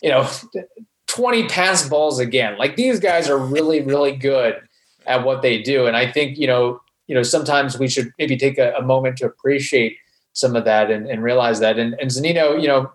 you 0.02 0.10
know, 0.10 0.28
20 1.08 1.48
pass 1.48 1.88
balls 1.88 2.18
again. 2.18 2.58
Like 2.58 2.76
these 2.76 3.00
guys 3.00 3.28
are 3.28 3.38
really, 3.38 3.80
really 3.80 4.14
good 4.14 4.60
at 5.06 5.24
what 5.24 5.42
they 5.42 5.62
do. 5.62 5.86
And 5.86 5.96
I 5.96 6.10
think, 6.10 6.38
you 6.38 6.46
know, 6.46 6.80
you 7.06 7.14
know, 7.14 7.22
sometimes 7.22 7.78
we 7.78 7.88
should 7.88 8.12
maybe 8.18 8.36
take 8.36 8.58
a, 8.58 8.74
a 8.74 8.82
moment 8.82 9.16
to 9.18 9.26
appreciate 9.26 9.96
some 10.34 10.54
of 10.54 10.64
that 10.66 10.90
and, 10.90 11.08
and 11.08 11.22
realize 11.22 11.60
that. 11.60 11.78
And, 11.78 11.94
and 12.00 12.10
Zunino, 12.10 12.60
you 12.60 12.68
know, 12.68 12.92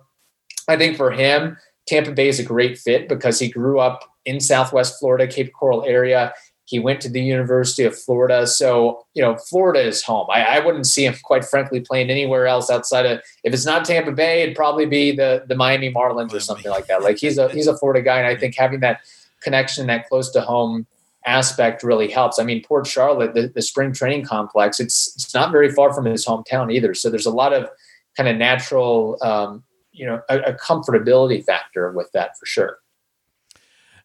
I 0.68 0.76
think 0.76 0.96
for 0.96 1.10
him, 1.10 1.58
Tampa 1.86 2.12
Bay 2.12 2.28
is 2.28 2.38
a 2.38 2.44
great 2.44 2.78
fit 2.78 3.08
because 3.08 3.38
he 3.38 3.48
grew 3.48 3.78
up 3.78 4.08
in 4.24 4.40
Southwest 4.40 4.98
Florida, 4.98 5.26
Cape 5.26 5.52
Coral 5.52 5.84
area. 5.84 6.32
He 6.66 6.78
went 6.78 7.00
to 7.02 7.10
the 7.10 7.22
University 7.22 7.84
of 7.84 7.98
Florida. 7.98 8.46
So, 8.46 9.04
you 9.14 9.22
know, 9.22 9.36
Florida 9.36 9.80
is 9.80 10.02
home. 10.02 10.26
I, 10.30 10.44
I, 10.44 10.60
wouldn't 10.60 10.86
see 10.86 11.04
him, 11.04 11.14
quite 11.22 11.44
frankly, 11.44 11.80
playing 11.80 12.08
anywhere 12.08 12.46
else 12.46 12.70
outside 12.70 13.04
of, 13.04 13.20
if 13.42 13.52
it's 13.52 13.66
not 13.66 13.84
Tampa 13.84 14.12
Bay, 14.12 14.42
it'd 14.42 14.56
probably 14.56 14.86
be 14.86 15.14
the, 15.14 15.44
the 15.46 15.54
Miami 15.54 15.92
Marlins 15.92 16.32
or 16.32 16.40
something 16.40 16.70
like 16.70 16.86
that. 16.86 17.02
Like 17.02 17.18
he's 17.18 17.36
a, 17.36 17.50
he's 17.50 17.66
a 17.66 17.76
Florida 17.76 18.02
guy. 18.02 18.18
And 18.18 18.26
I 18.26 18.34
think 18.34 18.54
having 18.56 18.80
that 18.80 19.00
connection, 19.42 19.86
that 19.88 20.08
close 20.08 20.30
to 20.32 20.40
home 20.40 20.86
aspect 21.26 21.82
really 21.82 22.10
helps. 22.10 22.38
I 22.38 22.44
mean, 22.44 22.62
Port 22.62 22.86
Charlotte, 22.86 23.34
the, 23.34 23.48
the 23.48 23.62
spring 23.62 23.92
training 23.92 24.24
complex, 24.24 24.80
it's, 24.80 25.14
it's 25.14 25.34
not 25.34 25.52
very 25.52 25.70
far 25.70 25.92
from 25.92 26.06
his 26.06 26.24
hometown 26.24 26.72
either. 26.72 26.94
So 26.94 27.10
there's 27.10 27.26
a 27.26 27.30
lot 27.30 27.52
of 27.52 27.68
kind 28.16 28.28
of 28.28 28.36
natural, 28.36 29.18
um, 29.22 29.64
you 29.92 30.06
know, 30.06 30.22
a, 30.28 30.38
a 30.40 30.54
comfortability 30.54 31.44
factor 31.44 31.92
with 31.92 32.10
that 32.12 32.38
for 32.38 32.46
sure. 32.46 32.78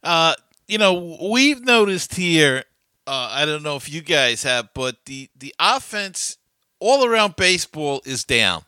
Uh, 0.04 0.34
you 0.70 0.78
know, 0.78 1.18
we've 1.32 1.66
noticed 1.66 2.14
here. 2.14 2.64
Uh, 3.08 3.30
I 3.32 3.46
don't 3.46 3.64
know 3.64 3.76
if 3.76 3.92
you 3.92 4.02
guys 4.02 4.44
have, 4.44 4.70
but 4.76 4.98
the 5.06 5.30
the 5.36 5.54
offense 5.60 6.38
all 6.80 7.04
around 7.04 7.36
baseball 7.36 8.02
is 8.06 8.24
down. 8.24 8.64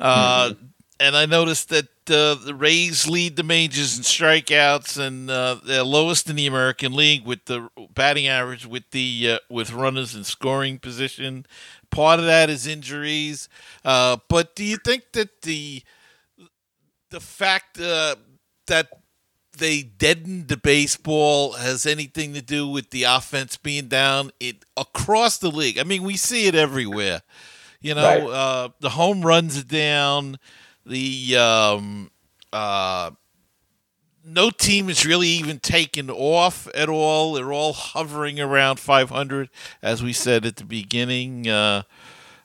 Uh, 0.00 0.50
mm-hmm. 0.50 0.64
And 0.98 1.16
I 1.16 1.24
noticed 1.24 1.70
that 1.70 1.88
uh, 2.10 2.34
the 2.34 2.54
Rays 2.54 3.08
lead 3.08 3.36
the 3.36 3.42
majors 3.44 3.96
in 3.96 4.02
strikeouts, 4.02 4.98
and 4.98 5.30
uh, 5.30 5.56
they're 5.64 5.84
lowest 5.84 6.28
in 6.28 6.36
the 6.36 6.46
American 6.46 6.92
League 6.92 7.24
with 7.24 7.44
the 7.46 7.68
batting 7.94 8.26
average 8.26 8.66
with 8.66 8.90
the 8.90 9.34
uh, 9.34 9.38
with 9.48 9.72
runners 9.72 10.16
in 10.16 10.24
scoring 10.24 10.80
position. 10.80 11.46
Part 11.90 12.18
of 12.18 12.26
that 12.26 12.50
is 12.50 12.66
injuries, 12.66 13.48
uh, 13.84 14.16
but 14.28 14.56
do 14.56 14.64
you 14.64 14.78
think 14.78 15.04
that 15.12 15.42
the 15.42 15.84
the 17.10 17.20
fact 17.20 17.80
uh, 17.80 18.16
that 18.66 18.88
they 19.60 19.82
deadened 19.82 20.48
the 20.48 20.56
baseball 20.56 21.52
has 21.52 21.86
anything 21.86 22.34
to 22.34 22.42
do 22.42 22.66
with 22.66 22.90
the 22.90 23.04
offense 23.04 23.56
being 23.56 23.86
down 23.86 24.32
it 24.40 24.64
across 24.76 25.38
the 25.38 25.50
league. 25.50 25.78
I 25.78 25.84
mean, 25.84 26.02
we 26.02 26.16
see 26.16 26.46
it 26.46 26.54
everywhere. 26.56 27.22
You 27.80 27.94
know, 27.94 28.02
right. 28.02 28.22
uh, 28.22 28.68
the 28.80 28.90
home 28.90 29.22
runs 29.22 29.58
are 29.58 29.64
down. 29.64 30.38
The 30.84 31.36
um, 31.36 32.10
uh, 32.52 33.12
no 34.24 34.50
team 34.50 34.88
is 34.88 35.06
really 35.06 35.28
even 35.28 35.58
taken 35.60 36.10
off 36.10 36.68
at 36.74 36.88
all. 36.88 37.34
They're 37.34 37.52
all 37.52 37.72
hovering 37.72 38.40
around 38.40 38.80
500, 38.80 39.48
as 39.82 40.02
we 40.02 40.12
said 40.12 40.44
at 40.44 40.56
the 40.56 40.64
beginning. 40.64 41.48
Uh, 41.48 41.82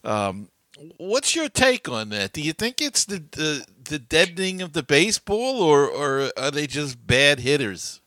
um, 0.03 0.49
what's 0.97 1.35
your 1.35 1.49
take 1.49 1.89
on 1.89 2.09
that? 2.09 2.33
Do 2.33 2.41
you 2.41 2.53
think 2.53 2.81
it's 2.81 3.05
the 3.05 3.23
the, 3.31 3.65
the 3.85 3.99
deadening 3.99 4.61
of 4.61 4.73
the 4.73 4.83
baseball, 4.83 5.61
or 5.61 5.87
or 5.87 6.31
are 6.37 6.51
they 6.51 6.67
just 6.67 7.05
bad 7.05 7.39
hitters? 7.39 8.01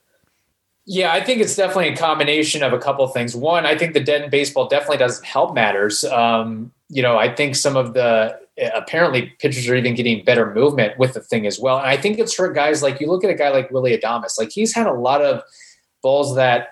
Yeah, 0.90 1.12
I 1.12 1.22
think 1.22 1.42
it's 1.42 1.54
definitely 1.54 1.88
a 1.88 1.96
combination 1.96 2.62
of 2.62 2.72
a 2.72 2.78
couple 2.78 3.04
of 3.04 3.12
things. 3.12 3.36
One, 3.36 3.66
I 3.66 3.76
think 3.76 3.92
the 3.92 4.00
dead 4.00 4.22
in 4.22 4.30
baseball 4.30 4.68
definitely 4.68 4.96
doesn't 4.96 5.24
help 5.24 5.54
matters. 5.54 6.02
Um, 6.04 6.72
you 6.88 7.02
know, 7.02 7.18
I 7.18 7.34
think 7.34 7.56
some 7.56 7.76
of 7.76 7.92
the 7.92 8.38
apparently 8.74 9.34
pitchers 9.38 9.68
are 9.68 9.76
even 9.76 9.94
getting 9.94 10.24
better 10.24 10.52
movement 10.54 10.98
with 10.98 11.12
the 11.12 11.20
thing 11.20 11.46
as 11.46 11.60
well. 11.60 11.78
And 11.78 11.86
I 11.86 11.96
think 11.96 12.18
it's 12.18 12.32
for 12.32 12.50
guys 12.52 12.82
like 12.82 13.00
you 13.00 13.06
look 13.06 13.22
at 13.22 13.30
a 13.30 13.34
guy 13.34 13.50
like 13.50 13.70
Willie 13.70 13.96
Adames, 13.96 14.38
like 14.38 14.50
he's 14.50 14.74
had 14.74 14.86
a 14.86 14.92
lot 14.92 15.22
of 15.22 15.42
balls 16.02 16.34
that 16.36 16.68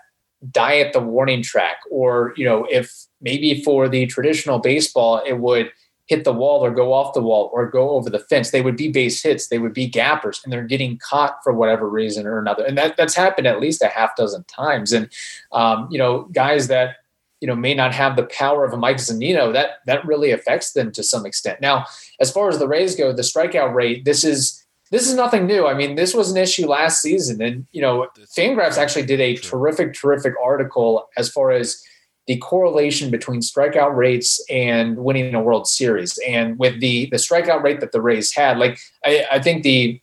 die 0.51 0.79
at 0.79 0.93
the 0.93 1.01
warning 1.01 1.43
track, 1.43 1.77
or 1.91 2.33
you 2.37 2.45
know, 2.45 2.67
if 2.71 3.07
maybe 3.21 3.63
for 3.63 3.89
the 3.89 4.07
traditional 4.07 4.59
baseball, 4.59 5.23
it 5.27 5.39
would 5.39 5.71
hit 6.07 6.25
the 6.25 6.33
wall 6.33 6.65
or 6.65 6.71
go 6.71 6.93
off 6.93 7.15
the 7.15 7.21
wall 7.21 7.51
or 7.53 7.69
go 7.69 7.91
over 7.91 8.09
the 8.09 8.19
fence. 8.19 8.51
They 8.51 8.63
would 8.63 8.77
be 8.77 8.91
base 8.91 9.23
hits, 9.23 9.49
they 9.49 9.59
would 9.59 9.75
be 9.75 9.89
gappers, 9.89 10.41
and 10.43 10.53
they're 10.53 10.63
getting 10.63 10.99
caught 10.99 11.43
for 11.43 11.53
whatever 11.53 11.89
reason 11.89 12.27
or 12.27 12.39
another. 12.39 12.65
And 12.65 12.79
that, 12.79 12.97
that's 12.97 13.15
happened 13.15 13.47
at 13.47 13.61
least 13.61 13.83
a 13.83 13.89
half 13.89 14.17
dozen 14.17 14.45
times. 14.45 14.93
And 14.93 15.09
um, 15.53 15.89
you 15.91 15.99
know, 15.99 16.29
guys 16.33 16.69
that 16.69 16.97
you 17.41 17.49
know 17.49 17.57
may 17.57 17.75
not 17.75 17.93
have 17.93 18.17
the 18.17 18.25
power 18.27 18.65
of 18.65 18.73
a 18.73 18.77
Mike 18.77 18.97
Zunino, 18.97 19.53
that 19.53 19.81
that 19.87 20.07
really 20.07 20.31
affects 20.31 20.73
them 20.73 20.93
to 20.93 21.03
some 21.03 21.27
extent. 21.27 21.61
Now, 21.61 21.87
as 22.21 22.31
far 22.31 22.49
as 22.49 22.59
the 22.59 22.69
Rays 22.69 22.97
go, 22.97 23.13
the 23.13 23.23
strikeout 23.23 23.75
rate, 23.75 24.05
this 24.05 24.25
is 24.25 24.65
this 24.91 25.09
is 25.09 25.15
nothing 25.15 25.47
new. 25.47 25.67
I 25.67 25.75
mean, 25.75 25.97
this 25.97 26.15
was 26.15 26.31
an 26.31 26.37
issue 26.37 26.67
last 26.67 27.03
season, 27.03 27.43
and 27.43 27.67
you 27.73 27.83
know, 27.83 28.07
Fangraphs 28.37 28.79
actually 28.79 29.07
did 29.07 29.21
a 29.21 29.35
terrific, 29.37 29.95
terrific 29.95 30.35
article 30.43 31.09
as 31.17 31.29
far 31.29 31.51
as 31.51 31.83
the 32.27 32.37
correlation 32.39 33.11
between 33.11 33.41
strikeout 33.41 33.95
rates 33.95 34.45
and 34.51 34.99
winning 34.99 35.35
a 35.35 35.41
World 35.41 35.69
Series. 35.69 36.19
And 36.27 36.59
with 36.59 36.81
the 36.81 37.07
the 37.11 37.17
strikeout 37.17 37.63
rate 37.63 37.81
that 37.81 37.93
the 37.93 38.01
Rays 38.01 38.33
had, 38.33 38.59
like 38.59 38.79
I, 39.05 39.27
I 39.33 39.39
think 39.41 39.63
the 39.63 40.01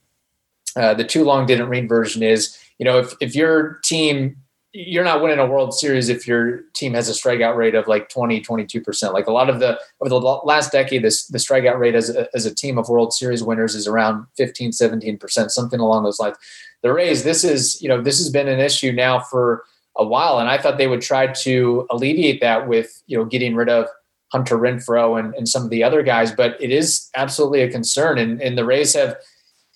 uh, 0.76 0.94
the 0.94 1.04
too 1.04 1.24
long 1.24 1.46
didn't 1.46 1.70
read 1.70 1.88
version 1.88 2.24
is, 2.24 2.58
you 2.80 2.86
know, 2.86 3.00
if 3.00 3.14
if 3.20 3.36
your 3.36 3.80
team 3.84 4.38
you're 4.76 5.04
not 5.04 5.22
winning 5.22 5.38
a 5.38 5.46
World 5.46 5.72
Series 5.72 6.10
if 6.10 6.28
your 6.28 6.62
team 6.74 6.96
has 6.96 7.08
a 7.08 7.12
strikeout 7.12 7.56
rate 7.56 7.76
of 7.76 7.88
like 7.88 8.10
20, 8.10 8.42
22%. 8.42 9.14
Like 9.14 9.28
a 9.28 9.32
lot 9.32 9.48
of 9.48 9.60
the, 9.60 9.80
over 10.02 10.10
the 10.10 10.16
last 10.16 10.72
decade, 10.72 11.04
this, 11.04 11.28
the 11.28 11.38
strikeout 11.38 11.78
rate 11.78 11.94
as 11.94 12.10
a, 12.10 12.28
as 12.36 12.48
a 12.48 12.54
team 12.54 12.80
of 12.80 12.90
World 12.90 13.14
Series 13.14 13.44
winners 13.44 13.76
is 13.76 13.88
around 13.88 14.26
15, 14.36 14.72
17%, 14.72 15.52
something 15.52 15.80
along 15.80 16.04
those 16.04 16.20
lines. 16.20 16.38
The 16.82 16.92
Rays, 16.92 17.24
this 17.24 17.44
is, 17.44 17.80
you 17.84 17.88
know, 17.88 18.02
this 18.02 18.18
has 18.18 18.32
been 18.32 18.48
an 18.48 18.60
issue 18.60 18.92
now 18.92 19.20
for 19.20 19.64
a 19.98 20.06
while. 20.06 20.40
And 20.40 20.50
I 20.50 20.58
thought 20.58 20.78
they 20.78 20.88
would 20.88 21.02
try 21.02 21.28
to 21.28 21.88
alleviate 21.90 22.42
that 22.42 22.68
with, 22.68 23.04
you 23.08 23.18
know, 23.18 23.26
getting 23.26 23.56
rid 23.56 23.70
of 23.70 23.88
Hunter 24.32 24.58
Renfroe 24.58 25.20
and, 25.20 25.36
and 25.36 25.48
some 25.48 25.64
of 25.64 25.70
the 25.70 25.84
other 25.84 26.02
guys, 26.02 26.32
but 26.32 26.58
it 26.60 26.72
is 26.72 27.10
absolutely 27.16 27.62
a 27.62 27.72
concern. 27.72 28.18
And, 28.18 28.42
and 28.42 28.58
the 28.58 28.66
Rays 28.66 28.96
have, 28.96 29.16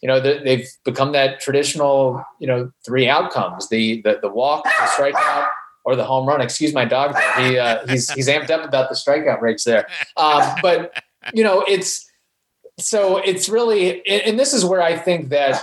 you 0.02 0.08
know, 0.08 0.20
the, 0.20 0.42
they've 0.44 0.68
become 0.84 1.12
that 1.12 1.40
traditional, 1.40 2.24
you 2.40 2.48
know, 2.48 2.72
three 2.86 3.08
outcomes, 3.08 3.70
the, 3.70 4.02
the, 4.02 4.20
the 4.22 4.30
walk, 4.30 4.64
the 4.64 4.70
strikeout, 4.70 5.50
or 5.86 5.96
the 5.96 6.04
home 6.04 6.28
run. 6.28 6.42
Excuse 6.42 6.74
my 6.74 6.86
dog. 6.86 7.14
There. 7.14 7.50
He, 7.50 7.58
uh, 7.60 7.88
he's, 7.88 8.10
he's 8.12 8.28
amped 8.28 8.50
up 8.50 8.64
about 8.64 8.90
the 8.90 8.96
strikeout 8.96 9.42
rates 9.42 9.64
there. 9.64 9.88
Um, 10.18 10.42
but, 10.62 11.04
you 11.34 11.44
know, 11.44 11.64
it's, 11.68 12.10
so 12.80 13.18
it's 13.18 13.50
really, 13.50 14.06
and 14.08 14.40
this 14.40 14.54
is 14.54 14.64
where 14.64 14.82
I 14.82 14.98
think 14.98 15.30
that, 15.30 15.62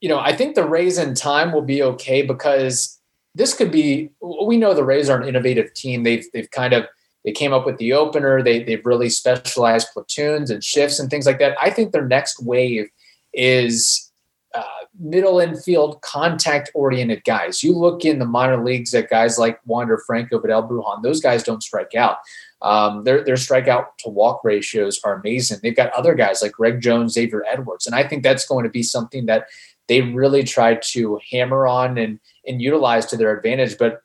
you 0.00 0.08
know, 0.08 0.18
I 0.18 0.34
think 0.34 0.54
the 0.54 0.66
Rays 0.66 0.96
in 0.96 1.14
time 1.14 1.52
will 1.52 1.62
be 1.62 1.82
okay 1.82 2.22
because 2.22 2.99
this 3.34 3.54
could 3.54 3.70
be. 3.70 4.10
We 4.20 4.56
know 4.56 4.74
the 4.74 4.84
Rays 4.84 5.08
are 5.08 5.20
an 5.20 5.28
innovative 5.28 5.72
team. 5.74 6.02
They've 6.02 6.24
they've 6.32 6.50
kind 6.50 6.72
of 6.72 6.86
they 7.24 7.32
came 7.32 7.52
up 7.52 7.66
with 7.66 7.78
the 7.78 7.92
opener. 7.92 8.42
They 8.42 8.62
they've 8.62 8.84
really 8.84 9.10
specialized 9.10 9.88
platoons 9.92 10.50
and 10.50 10.64
shifts 10.64 10.98
and 10.98 11.10
things 11.10 11.26
like 11.26 11.38
that. 11.38 11.56
I 11.60 11.70
think 11.70 11.92
their 11.92 12.06
next 12.06 12.42
wave 12.42 12.88
is 13.32 14.10
uh, 14.54 14.64
middle 14.98 15.38
infield 15.38 16.00
contact 16.02 16.70
oriented 16.74 17.22
guys. 17.24 17.62
You 17.62 17.76
look 17.76 18.04
in 18.04 18.18
the 18.18 18.24
minor 18.24 18.64
leagues 18.64 18.94
at 18.94 19.10
guys 19.10 19.38
like 19.38 19.60
Wander 19.64 20.02
Franco, 20.06 20.40
Vidal 20.40 20.68
Brujan. 20.68 21.02
Those 21.02 21.20
guys 21.20 21.42
don't 21.42 21.62
strike 21.62 21.94
out. 21.94 22.18
Um, 22.62 23.04
their 23.04 23.24
their 23.24 23.36
strikeout 23.36 23.86
to 24.00 24.10
walk 24.10 24.42
ratios 24.44 25.00
are 25.04 25.14
amazing. 25.14 25.60
They've 25.62 25.76
got 25.76 25.92
other 25.92 26.14
guys 26.14 26.42
like 26.42 26.52
Greg 26.52 26.80
Jones, 26.80 27.14
Xavier 27.14 27.44
Edwards, 27.50 27.86
and 27.86 27.94
I 27.94 28.06
think 28.06 28.22
that's 28.22 28.46
going 28.46 28.64
to 28.64 28.70
be 28.70 28.82
something 28.82 29.26
that 29.26 29.46
they 29.88 30.02
really 30.02 30.44
try 30.44 30.74
to 30.74 31.18
hammer 31.30 31.66
on 31.66 31.98
and 31.98 32.20
and 32.46 32.60
utilize 32.62 33.06
to 33.06 33.16
their 33.16 33.36
advantage. 33.36 33.78
But 33.78 34.02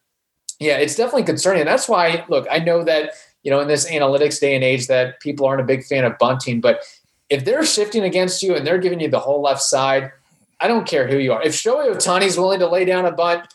yeah, 0.60 0.78
it's 0.78 0.96
definitely 0.96 1.24
concerning. 1.24 1.62
And 1.62 1.70
that's 1.70 1.90
why, 1.90 2.26
look, 2.30 2.48
I 2.50 2.60
know 2.60 2.84
that, 2.84 3.14
you 3.44 3.52
know, 3.52 3.60
in 3.60 3.68
this 3.68 3.90
analytics 3.90 4.40
day 4.40 4.56
and 4.56 4.64
age 4.64 4.88
that 4.88 5.20
people 5.20 5.46
aren't 5.46 5.62
a 5.62 5.66
big 5.66 5.84
fan 5.84 6.06
of 6.06 6.18
bunting, 6.18 6.62
but 6.62 6.82
if 7.30 7.44
they're 7.44 7.66
shifting 7.66 8.04
against 8.04 8.44
you 8.44 8.56
and 8.56 8.66
they're 8.66 8.78
giving 8.78 9.00
you 9.00 9.10
the 9.10 9.20
whole 9.20 9.42
left 9.42 9.62
side, 9.62 10.12
I 10.60 10.68
don't 10.68 10.88
care 10.88 11.08
who 11.08 11.18
you 11.18 11.34
are. 11.34 11.44
If 11.44 11.54
Shohei 11.54 11.94
Ohtani's 11.94 12.38
willing 12.38 12.60
to 12.60 12.70
lay 12.70 12.86
down 12.86 13.06
a 13.06 13.12
bunt, 13.12 13.48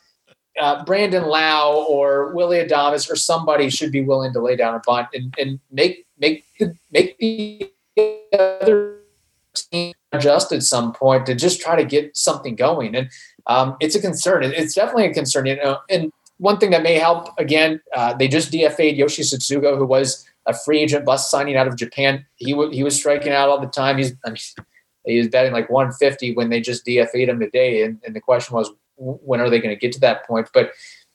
uh, 0.60 0.84
Brandon 0.84 1.24
Lowe 1.24 1.86
or 1.88 2.34
Willy 2.34 2.58
Adames 2.58 3.10
or 3.10 3.16
somebody 3.16 3.70
should 3.70 3.92
be 3.92 4.02
willing 4.02 4.32
to 4.32 4.40
lay 4.40 4.56
down 4.56 4.74
a 4.74 4.80
bunt 4.84 5.08
and, 5.14 5.34
and 5.38 5.60
make 5.70 6.06
make 6.18 6.44
the, 6.58 6.76
make 6.90 7.16
the 7.18 7.70
other 8.38 8.98
team 9.54 9.94
adjust 10.12 10.52
at 10.52 10.62
some 10.62 10.92
point 10.92 11.26
to 11.26 11.34
just 11.34 11.60
try 11.60 11.76
to 11.76 11.84
get 11.84 12.16
something 12.16 12.56
going. 12.56 12.94
And 12.94 13.08
um, 13.50 13.76
it's 13.80 13.96
a 13.96 14.00
concern. 14.00 14.44
It's 14.44 14.74
definitely 14.74 15.06
a 15.06 15.12
concern. 15.12 15.46
You 15.46 15.56
know, 15.56 15.78
and 15.90 16.12
one 16.38 16.58
thing 16.58 16.70
that 16.70 16.84
may 16.84 16.94
help 16.94 17.28
again, 17.36 17.80
uh, 17.94 18.14
they 18.14 18.28
just 18.28 18.52
DFA'd 18.52 18.96
Yoshi 18.96 19.22
Tsutsugo, 19.22 19.76
who 19.76 19.84
was 19.84 20.24
a 20.46 20.54
free 20.54 20.78
agent 20.78 21.04
bust 21.04 21.30
signing 21.30 21.56
out 21.56 21.66
of 21.66 21.76
Japan. 21.76 22.24
He 22.36 22.52
w- 22.52 22.70
he 22.70 22.84
was 22.84 22.94
striking 22.96 23.32
out 23.32 23.48
all 23.48 23.60
the 23.60 23.66
time. 23.66 23.98
He's 23.98 24.14
I 24.24 24.30
mean, 24.30 24.38
he 25.04 25.18
was 25.18 25.28
betting 25.28 25.52
like 25.52 25.68
150 25.68 26.34
when 26.34 26.48
they 26.48 26.60
just 26.60 26.86
DFA'd 26.86 27.28
him 27.28 27.40
today, 27.40 27.82
and, 27.82 27.98
and 28.06 28.14
the 28.14 28.20
question 28.20 28.54
was 28.54 28.70
when 28.96 29.40
are 29.40 29.50
they 29.50 29.58
going 29.58 29.74
to 29.74 29.80
get 29.80 29.92
to 29.92 30.00
that 30.00 30.26
point? 30.26 30.48
But 30.54 30.70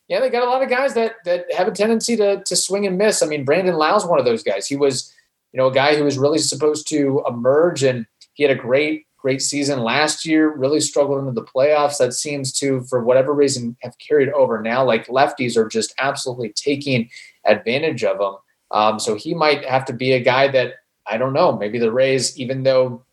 yeah, 0.10 0.20
they 0.20 0.30
got 0.30 0.44
a 0.44 0.50
lot 0.50 0.62
of 0.62 0.70
guys 0.70 0.94
that 0.96 1.14
that 1.24 1.46
have 1.54 1.70
a 1.70 1.72
tendency 1.72 2.18
to 2.18 2.44
to 2.44 2.56
swing 2.56 2.86
and 2.86 2.98
miss. 2.98 3.24
I 3.24 3.28
mean, 3.28 3.46
Brandon 3.46 3.76
Lowe's 3.76 4.06
one 4.06 4.20
of 4.20 4.26
those 4.26 4.44
guys. 4.44 4.68
He 4.68 4.76
was 4.76 5.14
you 5.54 5.58
know 5.58 5.68
a 5.68 5.74
guy 5.74 5.96
who 5.96 6.04
was 6.04 6.18
really 6.18 6.40
supposed 6.40 6.90
to 6.90 7.24
emerge, 7.26 7.82
and 7.82 8.06
he 8.34 8.44
had 8.44 8.52
a 8.52 8.62
great 8.62 9.05
great 9.26 9.42
season 9.42 9.80
last 9.80 10.24
year, 10.24 10.56
really 10.56 10.80
struggled 10.80 11.18
into 11.18 11.32
the 11.32 11.44
playoffs. 11.44 11.98
That 11.98 12.14
seems 12.14 12.54
to, 12.60 12.82
for 12.82 13.04
whatever 13.04 13.34
reason, 13.34 13.76
have 13.82 13.98
carried 13.98 14.30
over 14.30 14.62
now. 14.62 14.86
Like 14.86 15.08
lefties 15.08 15.58
are 15.58 15.68
just 15.68 15.96
absolutely 15.98 16.50
taking 16.50 17.10
advantage 17.44 18.04
of 18.04 18.22
him. 18.22 18.36
Um, 18.70 19.00
so 19.00 19.16
he 19.16 19.34
might 19.34 19.66
have 19.66 19.84
to 19.86 19.94
be 19.94 20.12
a 20.12 20.20
guy 20.20 20.50
that 20.50 20.76
I 21.08 21.18
don't 21.18 21.34
know. 21.34 21.58
Maybe 21.58 21.80
the 21.80 21.92
Rays, 21.92 22.38
even 22.40 22.62
though 22.62 23.04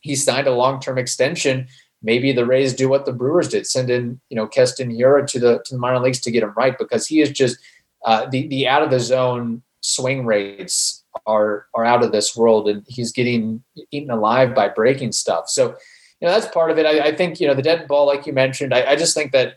he 0.00 0.16
signed 0.16 0.48
a 0.48 0.52
long 0.52 0.80
term 0.80 0.98
extension, 0.98 1.68
maybe 2.02 2.32
the 2.32 2.44
Rays 2.44 2.74
do 2.74 2.88
what 2.88 3.04
the 3.04 3.12
Brewers 3.12 3.48
did, 3.48 3.64
send 3.64 3.88
in 3.88 4.20
you 4.30 4.36
know 4.36 4.48
Keston 4.48 4.90
Hiura 4.90 5.28
to 5.28 5.38
the 5.38 5.62
to 5.64 5.74
the 5.74 5.80
minor 5.80 6.00
leagues 6.00 6.18
to 6.22 6.32
get 6.32 6.42
him 6.42 6.54
right 6.56 6.76
because 6.76 7.06
he 7.06 7.20
is 7.20 7.30
just 7.30 7.56
uh, 8.04 8.26
the 8.26 8.48
the 8.48 8.66
out 8.66 8.82
of 8.82 8.90
the 8.90 8.98
zone 8.98 9.62
swing 9.80 10.26
rates 10.26 11.01
are 11.26 11.66
are 11.74 11.84
out 11.84 12.02
of 12.02 12.12
this 12.12 12.36
world, 12.36 12.68
and 12.68 12.84
he's 12.86 13.12
getting 13.12 13.62
eaten 13.90 14.10
alive 14.10 14.54
by 14.54 14.68
breaking 14.68 15.12
stuff. 15.12 15.48
So, 15.48 15.68
you 16.20 16.28
know, 16.28 16.30
that's 16.30 16.48
part 16.48 16.70
of 16.70 16.78
it. 16.78 16.86
I, 16.86 17.08
I 17.08 17.16
think 17.16 17.40
you 17.40 17.46
know 17.46 17.54
the 17.54 17.62
dead 17.62 17.86
ball, 17.88 18.06
like 18.06 18.26
you 18.26 18.32
mentioned. 18.32 18.74
I, 18.74 18.92
I 18.92 18.96
just 18.96 19.14
think 19.14 19.32
that 19.32 19.54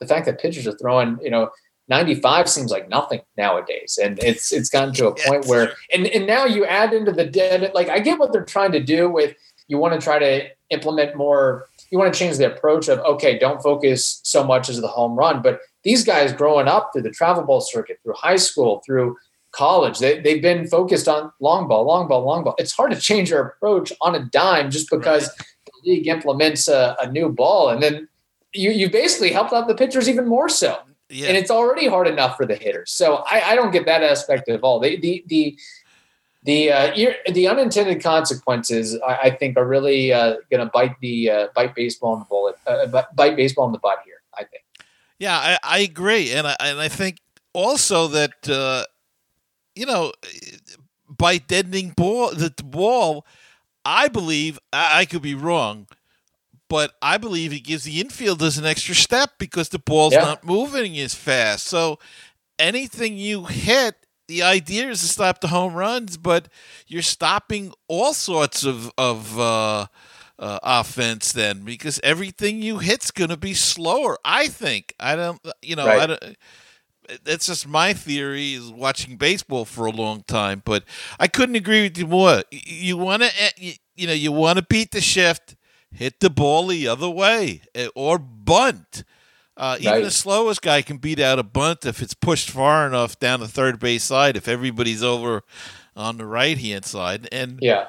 the 0.00 0.06
fact 0.06 0.26
that 0.26 0.40
pitchers 0.40 0.66
are 0.66 0.76
throwing, 0.76 1.18
you 1.22 1.30
know, 1.30 1.50
95 1.88 2.48
seems 2.48 2.70
like 2.70 2.88
nothing 2.88 3.20
nowadays 3.36 3.98
and 4.02 4.18
it's 4.22 4.52
it's 4.52 4.70
gotten 4.70 4.94
to 4.94 5.08
a 5.08 5.14
point 5.14 5.44
where 5.46 5.74
and 5.92 6.06
and 6.06 6.26
now 6.26 6.46
you 6.46 6.64
add 6.64 6.94
into 6.94 7.12
the 7.12 7.26
dead 7.26 7.70
like 7.74 7.90
i 7.90 7.98
get 7.98 8.18
what 8.18 8.32
they're 8.32 8.44
trying 8.44 8.72
to 8.72 8.82
do 8.82 9.10
with 9.10 9.36
you 9.68 9.76
want 9.76 9.92
to 9.98 10.02
try 10.02 10.18
to 10.18 10.48
implement 10.70 11.14
more 11.14 11.66
you 11.90 11.98
want 11.98 12.12
to 12.12 12.18
change 12.18 12.38
the 12.38 12.50
approach 12.50 12.88
of 12.88 12.98
okay 13.00 13.38
don't 13.38 13.62
focus 13.62 14.20
so 14.24 14.42
much 14.42 14.70
as 14.70 14.80
the 14.80 14.88
home 14.88 15.14
run 15.14 15.42
but 15.42 15.60
these 15.82 16.04
guys 16.04 16.32
growing 16.32 16.68
up 16.68 16.90
through 16.92 17.02
the 17.02 17.10
travel 17.10 17.42
ball 17.42 17.60
circuit 17.60 17.98
through 18.02 18.14
high 18.14 18.36
school 18.36 18.82
through 18.86 19.14
college. 19.54 19.98
They, 19.98 20.20
they've 20.20 20.42
been 20.42 20.66
focused 20.66 21.08
on 21.08 21.32
long 21.40 21.68
ball, 21.68 21.84
long 21.84 22.08
ball, 22.08 22.24
long 22.24 22.44
ball. 22.44 22.54
It's 22.58 22.72
hard 22.72 22.90
to 22.92 23.00
change 23.00 23.30
your 23.30 23.40
approach 23.40 23.92
on 24.00 24.14
a 24.14 24.24
dime 24.26 24.70
just 24.70 24.90
because 24.90 25.28
right. 25.28 25.48
the 25.66 25.90
league 25.90 26.08
implements 26.08 26.68
a, 26.68 26.96
a, 27.00 27.10
new 27.10 27.28
ball. 27.28 27.68
And 27.68 27.82
then 27.82 28.08
you, 28.52 28.70
you 28.70 28.90
basically 28.90 29.30
helped 29.30 29.52
out 29.52 29.68
the 29.68 29.74
pitchers 29.74 30.08
even 30.08 30.26
more 30.26 30.48
so. 30.48 30.78
Yeah. 31.08 31.28
And 31.28 31.36
it's 31.36 31.50
already 31.50 31.86
hard 31.86 32.08
enough 32.08 32.36
for 32.36 32.46
the 32.46 32.56
hitters. 32.56 32.90
So 32.90 33.16
I, 33.26 33.52
I 33.52 33.54
don't 33.54 33.70
get 33.70 33.86
that 33.86 34.02
aspect 34.02 34.48
at 34.48 34.60
all. 34.60 34.80
They, 34.80 34.96
the, 34.96 35.24
the, 35.28 35.58
the 36.44 36.70
uh, 36.70 36.94
the 37.32 37.48
unintended 37.48 38.02
consequences, 38.02 38.98
I, 39.00 39.14
I 39.14 39.30
think, 39.30 39.56
are 39.56 39.66
really 39.66 40.12
uh, 40.12 40.36
going 40.50 40.64
to 40.64 40.70
bite 40.72 40.94
the 41.00 41.30
uh, 41.30 41.46
bite 41.54 41.74
baseball 41.74 42.12
in 42.14 42.18
the 42.20 42.26
bullet, 42.26 42.56
uh, 42.66 43.02
bite 43.14 43.34
baseball 43.34 43.64
in 43.64 43.72
the 43.72 43.78
butt 43.78 44.00
here. 44.04 44.20
I 44.34 44.44
think. 44.44 44.62
Yeah, 45.18 45.38
I, 45.38 45.58
I 45.62 45.78
agree, 45.78 46.32
and 46.32 46.46
I 46.46 46.54
and 46.60 46.78
I 46.78 46.88
think 46.88 47.18
also 47.54 48.08
that 48.08 48.46
uh, 48.46 48.84
you 49.74 49.86
know, 49.86 50.12
by 51.08 51.38
deadening 51.38 51.90
ball 51.90 52.30
the 52.30 52.52
ball, 52.62 53.26
I 53.84 54.08
believe 54.08 54.58
I 54.72 55.04
could 55.04 55.22
be 55.22 55.34
wrong, 55.34 55.86
but 56.68 56.94
I 57.02 57.18
believe 57.18 57.52
it 57.52 57.60
gives 57.60 57.84
the 57.84 58.02
infielders 58.02 58.58
an 58.58 58.64
extra 58.64 58.94
step 58.94 59.32
because 59.38 59.68
the 59.68 59.78
ball's 59.78 60.14
yeah. 60.14 60.20
not 60.20 60.44
moving 60.44 60.98
as 60.98 61.14
fast. 61.14 61.66
So 61.66 61.98
anything 62.58 63.16
you 63.16 63.44
hit, 63.44 63.96
the 64.26 64.42
idea 64.42 64.88
is 64.88 65.00
to 65.00 65.08
stop 65.08 65.40
the 65.40 65.48
home 65.48 65.74
runs, 65.74 66.16
but 66.16 66.48
you're 66.86 67.02
stopping 67.02 67.72
all 67.88 68.14
sorts 68.14 68.64
of 68.64 68.90
of 68.96 69.38
uh, 69.38 69.86
uh, 70.38 70.58
offense 70.62 71.32
then 71.32 71.60
because 71.60 72.00
everything 72.02 72.62
you 72.62 72.78
hit's 72.78 73.10
going 73.10 73.30
to 73.30 73.36
be 73.36 73.54
slower. 73.54 74.18
I 74.24 74.48
think 74.48 74.94
I 74.98 75.14
don't, 75.14 75.40
you 75.60 75.76
know, 75.76 75.86
right. 75.86 76.00
I 76.00 76.06
don't 76.06 76.36
that's 77.24 77.46
just 77.46 77.66
my 77.66 77.92
theory 77.92 78.54
is 78.54 78.70
watching 78.70 79.16
baseball 79.16 79.64
for 79.64 79.86
a 79.86 79.90
long 79.90 80.22
time 80.22 80.62
but 80.64 80.84
i 81.18 81.26
couldn't 81.26 81.56
agree 81.56 81.82
with 81.82 81.98
you 81.98 82.06
more. 82.06 82.42
You 82.50 82.96
want 82.96 83.22
to 83.22 83.30
eh, 83.42 83.74
you 83.94 84.06
know 84.06 84.12
you 84.12 84.32
want 84.32 84.58
to 84.58 84.64
beat 84.68 84.92
the 84.92 85.00
shift 85.00 85.56
hit 85.92 86.20
the 86.20 86.30
ball 86.30 86.66
the 86.66 86.88
other 86.88 87.08
way 87.08 87.62
eh, 87.74 87.88
or 87.94 88.18
bunt. 88.18 89.04
Uh, 89.56 89.76
even 89.78 90.02
the 90.02 90.10
slowest 90.10 90.62
guy 90.62 90.82
can 90.82 90.96
beat 90.96 91.20
out 91.20 91.38
a 91.38 91.44
bunt 91.44 91.86
if 91.86 92.02
it's 92.02 92.14
pushed 92.14 92.50
far 92.50 92.88
enough 92.88 93.20
down 93.20 93.38
the 93.38 93.46
third 93.46 93.78
base 93.78 94.02
side 94.02 94.36
if 94.36 94.48
everybody's 94.48 95.02
over 95.02 95.42
on 95.94 96.16
the 96.16 96.26
right 96.26 96.58
hand 96.58 96.84
side 96.84 97.28
and 97.30 97.60
yeah. 97.62 97.86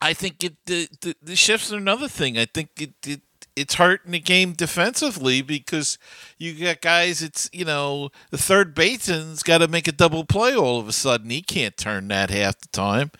I 0.00 0.14
think 0.14 0.42
it 0.44 0.54
the, 0.66 0.88
the, 1.00 1.16
the 1.20 1.36
shifts 1.36 1.72
are 1.72 1.76
another 1.76 2.08
thing. 2.08 2.38
I 2.38 2.46
think 2.46 2.70
it, 2.80 2.94
it 3.06 3.20
it's 3.60 3.74
hurting 3.74 4.12
the 4.12 4.20
game 4.20 4.52
defensively 4.52 5.42
because 5.42 5.98
you 6.38 6.54
got 6.54 6.80
guys. 6.80 7.22
It's 7.22 7.50
you 7.52 7.64
know 7.64 8.10
the 8.30 8.38
third 8.38 8.74
baseman's 8.74 9.42
got 9.42 9.58
to 9.58 9.68
make 9.68 9.86
a 9.86 9.92
double 9.92 10.24
play 10.24 10.54
all 10.54 10.80
of 10.80 10.88
a 10.88 10.92
sudden. 10.92 11.30
He 11.30 11.42
can't 11.42 11.76
turn 11.76 12.08
that 12.08 12.30
half 12.30 12.58
the 12.58 12.68
time. 12.68 13.10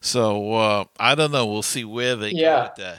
So 0.00 0.52
uh, 0.54 0.84
I 0.98 1.14
don't 1.14 1.32
know. 1.32 1.46
We'll 1.46 1.62
see 1.62 1.84
where 1.84 2.16
they 2.16 2.30
yeah. 2.30 2.70
go 2.76 2.82
that. 2.82 2.98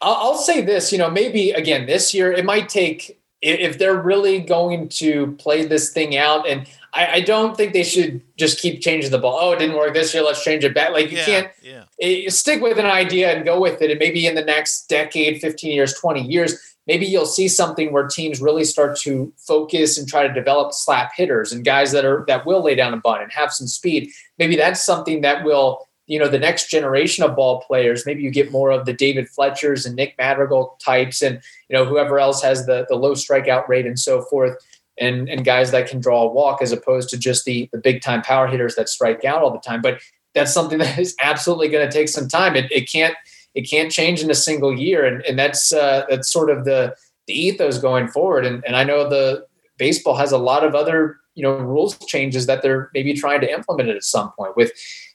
I'll, 0.00 0.14
I'll 0.14 0.38
say 0.38 0.62
this. 0.62 0.92
You 0.92 0.98
know, 0.98 1.10
maybe 1.10 1.50
again 1.50 1.86
this 1.86 2.14
year 2.14 2.32
it 2.32 2.44
might 2.44 2.68
take 2.68 3.20
if 3.42 3.78
they're 3.78 4.00
really 4.00 4.40
going 4.40 4.88
to 4.88 5.32
play 5.32 5.66
this 5.66 5.92
thing 5.92 6.16
out 6.16 6.48
and 6.48 6.66
I, 6.96 7.12
I, 7.14 7.20
don't 7.20 7.56
think 7.56 7.74
they 7.74 7.84
should 7.84 8.22
just 8.38 8.58
keep 8.58 8.80
changing 8.80 9.10
the 9.10 9.18
ball. 9.18 9.38
Oh, 9.38 9.52
it 9.52 9.58
didn't 9.58 9.76
work 9.76 9.92
this 9.92 10.14
year. 10.14 10.22
Let's 10.22 10.42
change 10.42 10.64
it 10.64 10.74
back. 10.74 10.92
Like 10.92 11.10
you 11.10 11.18
yeah, 11.18 11.24
can't 11.24 11.50
yeah. 11.62 11.84
It, 11.98 12.32
stick 12.32 12.62
with 12.62 12.78
an 12.78 12.86
idea 12.86 13.34
and 13.34 13.44
go 13.44 13.60
with 13.60 13.82
it. 13.82 13.90
And 13.90 14.00
maybe 14.00 14.26
in 14.26 14.34
the 14.34 14.44
next 14.44 14.88
decade, 14.88 15.40
15 15.40 15.72
years, 15.72 15.92
20 15.94 16.22
years, 16.22 16.76
maybe 16.86 17.04
you'll 17.04 17.26
see 17.26 17.48
something 17.48 17.92
where 17.92 18.06
teams 18.06 18.40
really 18.40 18.64
start 18.64 18.96
to 19.00 19.30
focus 19.36 19.98
and 19.98 20.08
try 20.08 20.26
to 20.26 20.32
develop 20.32 20.72
slap 20.72 21.12
hitters 21.14 21.52
and 21.52 21.64
guys 21.64 21.92
that 21.92 22.06
are 22.06 22.24
that 22.28 22.46
will 22.46 22.64
lay 22.64 22.74
down 22.74 22.94
a 22.94 22.96
bunt 22.96 23.22
and 23.22 23.32
have 23.32 23.52
some 23.52 23.66
speed. 23.66 24.10
Maybe 24.38 24.56
that's 24.56 24.82
something 24.82 25.20
that 25.20 25.44
will, 25.44 25.86
you 26.06 26.18
know, 26.18 26.28
the 26.28 26.38
next 26.38 26.70
generation 26.70 27.24
of 27.24 27.36
ball 27.36 27.60
players. 27.60 28.06
Maybe 28.06 28.22
you 28.22 28.30
get 28.30 28.50
more 28.50 28.70
of 28.70 28.86
the 28.86 28.94
David 28.94 29.28
Fletchers 29.28 29.84
and 29.84 29.96
Nick 29.96 30.14
Madrigal 30.16 30.78
types, 30.82 31.20
and 31.20 31.42
you 31.68 31.76
know 31.76 31.84
whoever 31.84 32.18
else 32.18 32.42
has 32.42 32.64
the 32.64 32.86
the 32.88 32.96
low 32.96 33.12
strikeout 33.12 33.68
rate 33.68 33.86
and 33.86 33.98
so 33.98 34.22
forth 34.22 34.56
and 34.98 35.28
and 35.28 35.44
guys 35.44 35.70
that 35.70 35.88
can 35.88 36.00
draw 36.00 36.22
a 36.22 36.32
walk 36.32 36.62
as 36.62 36.72
opposed 36.72 37.08
to 37.10 37.18
just 37.18 37.44
the 37.44 37.68
the 37.72 37.78
big 37.78 38.02
time 38.02 38.22
power 38.22 38.46
hitters 38.46 38.74
that 38.76 38.88
strike 38.88 39.24
out 39.24 39.42
all 39.42 39.50
the 39.50 39.58
time. 39.58 39.82
But 39.82 40.00
that's 40.34 40.52
something 40.52 40.78
that 40.80 40.98
is 40.98 41.14
absolutely 41.20 41.68
going 41.68 41.88
to 41.88 41.92
take 41.92 42.08
some 42.08 42.28
time. 42.28 42.56
It, 42.56 42.70
it 42.70 42.90
can't 42.90 43.14
it 43.54 43.62
can't 43.62 43.90
change 43.90 44.22
in 44.22 44.30
a 44.30 44.34
single 44.34 44.76
year, 44.76 45.04
and 45.04 45.22
and 45.24 45.38
that's 45.38 45.72
uh, 45.72 46.04
that's 46.08 46.30
sort 46.30 46.50
of 46.50 46.64
the 46.64 46.94
the 47.26 47.34
ethos 47.34 47.78
going 47.78 48.08
forward. 48.08 48.46
And 48.46 48.64
and 48.64 48.76
I 48.76 48.84
know 48.84 49.08
the 49.08 49.46
baseball 49.78 50.16
has 50.16 50.32
a 50.32 50.38
lot 50.38 50.64
of 50.64 50.74
other 50.74 51.18
you 51.34 51.42
know 51.42 51.56
rules 51.56 51.98
changes 52.06 52.46
that 52.46 52.62
they're 52.62 52.90
maybe 52.94 53.14
trying 53.14 53.40
to 53.40 53.52
implement 53.52 53.88
it 53.88 53.96
at 53.96 54.04
some 54.04 54.32
point 54.32 54.56
with 54.56 54.72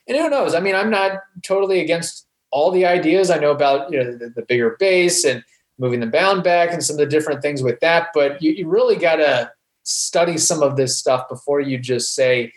and 0.07 0.17
who 0.17 0.29
knows? 0.29 0.53
I 0.53 0.59
mean, 0.59 0.75
I'm 0.75 0.89
not 0.89 1.19
totally 1.43 1.79
against 1.79 2.27
all 2.51 2.71
the 2.71 2.85
ideas. 2.85 3.29
I 3.29 3.37
know 3.37 3.51
about 3.51 3.91
you 3.91 4.03
know 4.03 4.17
the, 4.17 4.29
the 4.29 4.41
bigger 4.41 4.75
base 4.79 5.23
and 5.23 5.43
moving 5.77 5.99
the 5.99 6.07
bound 6.07 6.43
back 6.43 6.71
and 6.71 6.83
some 6.83 6.95
of 6.95 6.99
the 6.99 7.05
different 7.05 7.41
things 7.41 7.63
with 7.63 7.79
that, 7.79 8.09
but 8.13 8.41
you, 8.41 8.51
you 8.51 8.67
really 8.67 8.95
got 8.95 9.15
to 9.15 9.51
study 9.83 10.37
some 10.37 10.61
of 10.61 10.75
this 10.75 10.97
stuff 10.97 11.27
before 11.29 11.59
you 11.59 11.77
just 11.77 12.13
say, 12.13 12.53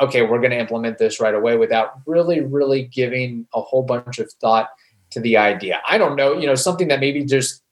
okay, 0.00 0.22
we're 0.22 0.38
going 0.38 0.50
to 0.50 0.58
implement 0.58 0.98
this 0.98 1.20
right 1.20 1.34
away 1.34 1.56
without 1.56 2.00
really, 2.06 2.40
really 2.40 2.84
giving 2.84 3.46
a 3.54 3.60
whole 3.60 3.82
bunch 3.82 4.18
of 4.18 4.32
thought 4.40 4.70
to 5.10 5.20
the 5.20 5.36
idea. 5.36 5.80
I 5.86 5.98
don't 5.98 6.16
know, 6.16 6.38
you 6.38 6.46
know, 6.46 6.54
something 6.54 6.88
that 6.88 7.00
maybe 7.00 7.24
just 7.24 7.62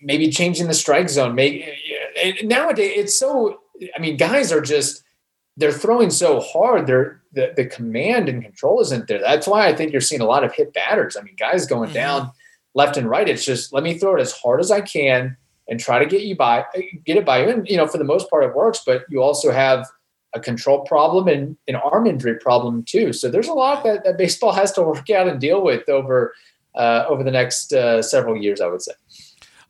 maybe 0.00 0.30
changing 0.30 0.66
the 0.66 0.74
strike 0.74 1.08
zone. 1.08 1.34
Maybe 1.34 1.66
nowadays 2.42 2.92
it's 2.96 3.18
so. 3.18 3.60
I 3.94 4.00
mean, 4.00 4.16
guys 4.16 4.50
are 4.50 4.60
just 4.60 5.04
they're 5.56 5.72
throwing 5.72 6.10
so 6.10 6.40
hard. 6.40 6.86
They're 6.86 7.22
the, 7.32 7.52
the 7.54 7.66
command 7.66 8.28
and 8.28 8.42
control 8.42 8.80
isn't 8.80 9.06
there. 9.06 9.20
That's 9.20 9.46
why 9.46 9.68
I 9.68 9.74
think 9.74 9.92
you're 9.92 10.00
seeing 10.00 10.20
a 10.20 10.26
lot 10.26 10.44
of 10.44 10.52
hit 10.52 10.72
batters. 10.72 11.16
I 11.16 11.22
mean, 11.22 11.36
guys 11.36 11.66
going 11.66 11.90
mm-hmm. 11.90 11.94
down 11.94 12.30
left 12.74 12.96
and 12.96 13.08
right. 13.08 13.28
It's 13.28 13.44
just 13.44 13.72
let 13.72 13.84
me 13.84 13.98
throw 13.98 14.16
it 14.16 14.20
as 14.20 14.32
hard 14.32 14.60
as 14.60 14.70
I 14.70 14.80
can 14.80 15.36
and 15.68 15.78
try 15.78 15.98
to 15.98 16.06
get 16.06 16.22
you 16.22 16.34
by, 16.34 16.64
get 17.04 17.16
it 17.16 17.24
by 17.24 17.42
you. 17.42 17.50
And 17.50 17.68
you 17.68 17.76
know, 17.76 17.86
for 17.86 17.98
the 17.98 18.04
most 18.04 18.30
part, 18.30 18.44
it 18.44 18.54
works. 18.54 18.82
But 18.84 19.04
you 19.10 19.22
also 19.22 19.52
have 19.52 19.86
a 20.34 20.40
control 20.40 20.80
problem 20.80 21.28
and 21.28 21.56
an 21.68 21.76
arm 21.76 22.06
injury 22.06 22.38
problem 22.38 22.84
too. 22.84 23.12
So 23.12 23.30
there's 23.30 23.48
a 23.48 23.54
lot 23.54 23.84
that, 23.84 24.04
that 24.04 24.18
baseball 24.18 24.52
has 24.62 24.72
to 24.72 24.82
work 24.82 25.10
out 25.10 25.28
and 25.28 25.40
deal 25.40 25.62
with 25.62 25.88
over 25.88 26.34
uh, 26.74 27.04
over 27.08 27.22
the 27.22 27.30
next 27.30 27.72
uh, 27.72 28.02
several 28.02 28.36
years. 28.36 28.60
I 28.60 28.68
would 28.68 28.82
say. 28.82 28.92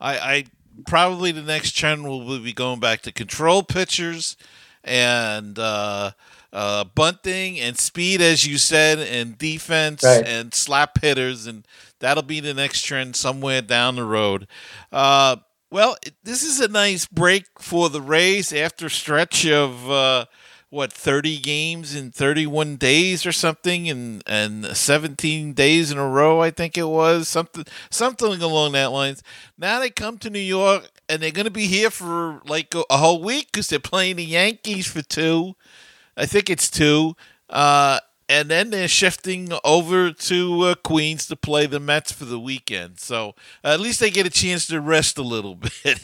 I, 0.00 0.18
I 0.18 0.44
probably 0.86 1.32
the 1.32 1.42
next 1.42 1.72
trend 1.72 2.04
will 2.06 2.38
be 2.38 2.52
going 2.52 2.80
back 2.80 3.02
to 3.02 3.12
control 3.12 3.62
pitchers 3.62 4.36
and 4.84 5.58
uh, 5.58 6.12
uh, 6.52 6.84
bunting 6.84 7.58
and 7.58 7.76
speed, 7.76 8.20
as 8.20 8.46
you 8.46 8.58
said, 8.58 8.98
and 8.98 9.36
defense 9.36 10.02
right. 10.04 10.24
and 10.24 10.54
slap 10.54 11.00
hitters, 11.00 11.46
and 11.46 11.66
that'll 11.98 12.22
be 12.22 12.40
the 12.40 12.54
next 12.54 12.82
trend 12.82 13.16
somewhere 13.16 13.60
down 13.60 13.96
the 13.96 14.04
road. 14.04 14.46
Uh, 14.92 15.36
well, 15.70 15.96
this 16.22 16.42
is 16.42 16.60
a 16.60 16.68
nice 16.68 17.06
break 17.06 17.44
for 17.58 17.88
the 17.88 18.00
Rays 18.00 18.52
after 18.52 18.88
stretch 18.88 19.46
of 19.46 19.90
uh, 19.90 20.24
what 20.70 20.92
30 20.92 21.38
games 21.38 21.94
in 21.94 22.10
31 22.10 22.76
days 22.76 23.24
or 23.24 23.32
something 23.32 23.88
and 23.88 24.22
and 24.26 24.66
17 24.66 25.54
days 25.54 25.90
in 25.90 25.96
a 25.96 26.06
row 26.06 26.42
I 26.42 26.50
think 26.50 26.76
it 26.76 26.88
was 26.88 27.26
something 27.28 27.64
something 27.90 28.42
along 28.42 28.72
that 28.72 28.92
lines. 28.92 29.22
Now 29.56 29.80
they 29.80 29.90
come 29.90 30.18
to 30.18 30.30
New 30.30 30.38
York 30.38 30.90
and 31.08 31.22
they're 31.22 31.30
going 31.30 31.46
to 31.46 31.50
be 31.50 31.66
here 31.66 31.90
for 31.90 32.42
like 32.46 32.74
a, 32.74 32.84
a 32.90 32.98
whole 32.98 33.22
week 33.22 33.52
cuz 33.52 33.68
they're 33.68 33.78
playing 33.78 34.16
the 34.16 34.24
Yankees 34.24 34.86
for 34.86 35.02
two. 35.02 35.54
I 36.16 36.26
think 36.26 36.50
it's 36.50 36.68
two. 36.68 37.16
Uh, 37.48 38.00
and 38.28 38.50
then 38.50 38.70
they're 38.70 38.88
shifting 38.88 39.50
over 39.64 40.12
to 40.12 40.62
uh, 40.62 40.74
Queens 40.74 41.26
to 41.26 41.36
play 41.36 41.66
the 41.66 41.80
Mets 41.80 42.12
for 42.12 42.24
the 42.24 42.40
weekend 42.40 43.00
so 43.00 43.34
uh, 43.64 43.68
at 43.68 43.80
least 43.80 44.00
they 44.00 44.10
get 44.10 44.26
a 44.26 44.30
chance 44.30 44.66
to 44.66 44.80
rest 44.80 45.18
a 45.18 45.22
little 45.22 45.54
bit 45.84 46.00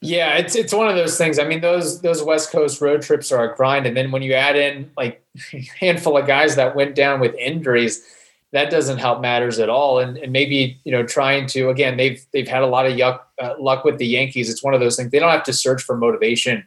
Yeah, 0.00 0.36
it's 0.36 0.54
it's 0.54 0.72
one 0.72 0.88
of 0.88 0.96
those 0.96 1.16
things. 1.16 1.38
I 1.38 1.44
mean, 1.44 1.60
those 1.60 2.00
those 2.02 2.22
West 2.22 2.50
Coast 2.50 2.80
road 2.80 3.02
trips 3.02 3.32
are 3.32 3.50
a 3.50 3.56
grind, 3.56 3.86
and 3.86 3.96
then 3.96 4.10
when 4.10 4.22
you 4.22 4.34
add 4.34 4.56
in 4.56 4.90
like 4.96 5.24
a 5.52 5.60
handful 5.80 6.16
of 6.18 6.26
guys 6.26 6.56
that 6.56 6.76
went 6.76 6.94
down 6.94 7.20
with 7.20 7.34
injuries, 7.36 8.04
that 8.52 8.70
doesn't 8.70 8.98
help 8.98 9.20
matters 9.20 9.58
at 9.58 9.68
all. 9.68 9.98
And 9.98 10.16
and 10.18 10.32
maybe 10.32 10.78
you 10.84 10.92
know 10.92 11.04
trying 11.04 11.46
to 11.48 11.70
again 11.70 11.96
they've 11.96 12.24
they've 12.32 12.48
had 12.48 12.62
a 12.62 12.66
lot 12.66 12.86
of 12.86 12.92
yuck, 12.92 13.20
uh, 13.40 13.54
luck 13.58 13.84
with 13.84 13.98
the 13.98 14.06
Yankees. 14.06 14.50
It's 14.50 14.62
one 14.62 14.74
of 14.74 14.80
those 14.80 14.96
things 14.96 15.10
they 15.10 15.18
don't 15.18 15.30
have 15.30 15.44
to 15.44 15.52
search 15.52 15.82
for 15.82 15.96
motivation 15.96 16.66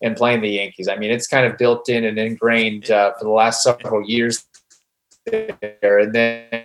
in 0.00 0.14
playing 0.14 0.42
the 0.42 0.50
Yankees. 0.50 0.88
I 0.88 0.96
mean, 0.96 1.10
it's 1.10 1.26
kind 1.26 1.46
of 1.46 1.58
built 1.58 1.88
in 1.88 2.04
and 2.04 2.18
ingrained 2.18 2.90
uh, 2.90 3.12
for 3.18 3.24
the 3.24 3.30
last 3.30 3.62
several 3.62 4.06
years 4.08 4.44
there, 5.26 5.98
and 5.98 6.14
then. 6.14 6.64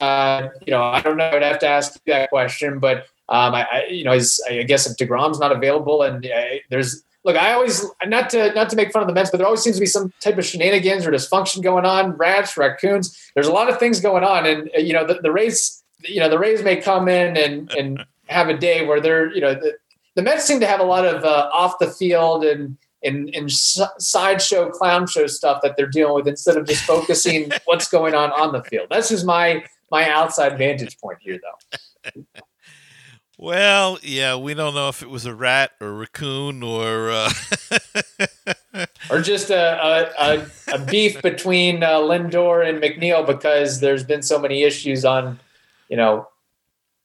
Uh, 0.00 0.48
you 0.66 0.72
know, 0.72 0.82
I 0.82 1.00
don't 1.00 1.16
know. 1.16 1.30
I'd 1.30 1.42
have 1.42 1.60
to 1.60 1.68
ask 1.68 1.94
you 2.04 2.12
that 2.12 2.28
question, 2.30 2.78
but 2.80 3.06
um, 3.28 3.54
I, 3.54 3.66
I, 3.70 3.86
you 3.86 4.04
know, 4.04 4.12
is, 4.12 4.42
I 4.48 4.62
guess 4.62 4.88
if 4.90 4.96
deGrom's 4.96 5.38
not 5.38 5.52
available, 5.52 6.02
and 6.02 6.24
uh, 6.26 6.44
there's 6.70 7.04
look, 7.24 7.36
I 7.36 7.52
always 7.52 7.84
not 8.06 8.30
to 8.30 8.54
not 8.54 8.70
to 8.70 8.76
make 8.76 8.92
fun 8.92 9.02
of 9.02 9.08
the 9.08 9.14
Mets, 9.14 9.30
but 9.30 9.38
there 9.38 9.46
always 9.46 9.62
seems 9.62 9.76
to 9.76 9.80
be 9.80 9.86
some 9.86 10.12
type 10.20 10.38
of 10.38 10.44
shenanigans 10.44 11.06
or 11.06 11.10
dysfunction 11.10 11.62
going 11.62 11.84
on. 11.84 12.12
Rats, 12.12 12.56
raccoons. 12.56 13.16
There's 13.34 13.48
a 13.48 13.52
lot 13.52 13.68
of 13.68 13.78
things 13.78 14.00
going 14.00 14.24
on, 14.24 14.46
and 14.46 14.70
uh, 14.74 14.80
you 14.80 14.92
know, 14.92 15.06
the, 15.06 15.14
the 15.14 15.32
Rays, 15.32 15.82
you 16.02 16.20
know, 16.20 16.28
the 16.28 16.38
Rays 16.38 16.62
may 16.62 16.76
come 16.76 17.08
in 17.08 17.36
and 17.36 17.70
and 17.72 18.04
have 18.26 18.48
a 18.48 18.56
day 18.56 18.84
where 18.86 19.00
they're, 19.00 19.32
you 19.34 19.40
know, 19.40 19.54
the, 19.54 19.76
the 20.16 20.22
Mets 20.22 20.44
seem 20.44 20.58
to 20.60 20.66
have 20.66 20.80
a 20.80 20.84
lot 20.84 21.04
of 21.04 21.24
uh, 21.24 21.50
off 21.52 21.78
the 21.78 21.90
field 21.90 22.44
and 22.44 22.76
and, 23.04 23.32
and 23.34 23.52
sideshow 23.52 24.68
clown 24.70 25.06
show 25.06 25.28
stuff 25.28 25.62
that 25.62 25.76
they're 25.76 25.86
dealing 25.86 26.14
with 26.14 26.26
instead 26.26 26.56
of 26.56 26.66
just 26.66 26.82
focusing 26.82 27.52
what's 27.66 27.88
going 27.88 28.14
on 28.14 28.32
on 28.32 28.52
the 28.52 28.64
field. 28.64 28.88
That's 28.90 29.10
just 29.10 29.24
my 29.24 29.64
my 29.92 30.10
outside 30.10 30.58
vantage 30.58 30.98
point 30.98 31.18
here, 31.20 31.38
though. 31.38 32.22
Well, 33.38 33.98
yeah, 34.02 34.36
we 34.36 34.54
don't 34.54 34.74
know 34.74 34.88
if 34.88 35.02
it 35.02 35.10
was 35.10 35.26
a 35.26 35.34
rat 35.34 35.72
or 35.80 35.88
a 35.88 35.92
raccoon 35.92 36.62
or 36.62 37.10
uh... 37.10 37.30
or 39.10 39.20
just 39.20 39.50
a, 39.50 40.10
a, 40.18 40.46
a 40.72 40.78
beef 40.78 41.20
between 41.20 41.82
uh, 41.82 41.98
Lindor 41.98 42.66
and 42.66 42.82
McNeil 42.82 43.26
because 43.26 43.80
there's 43.80 44.04
been 44.04 44.22
so 44.22 44.38
many 44.38 44.62
issues 44.62 45.04
on, 45.04 45.38
you 45.90 45.98
know, 45.98 46.28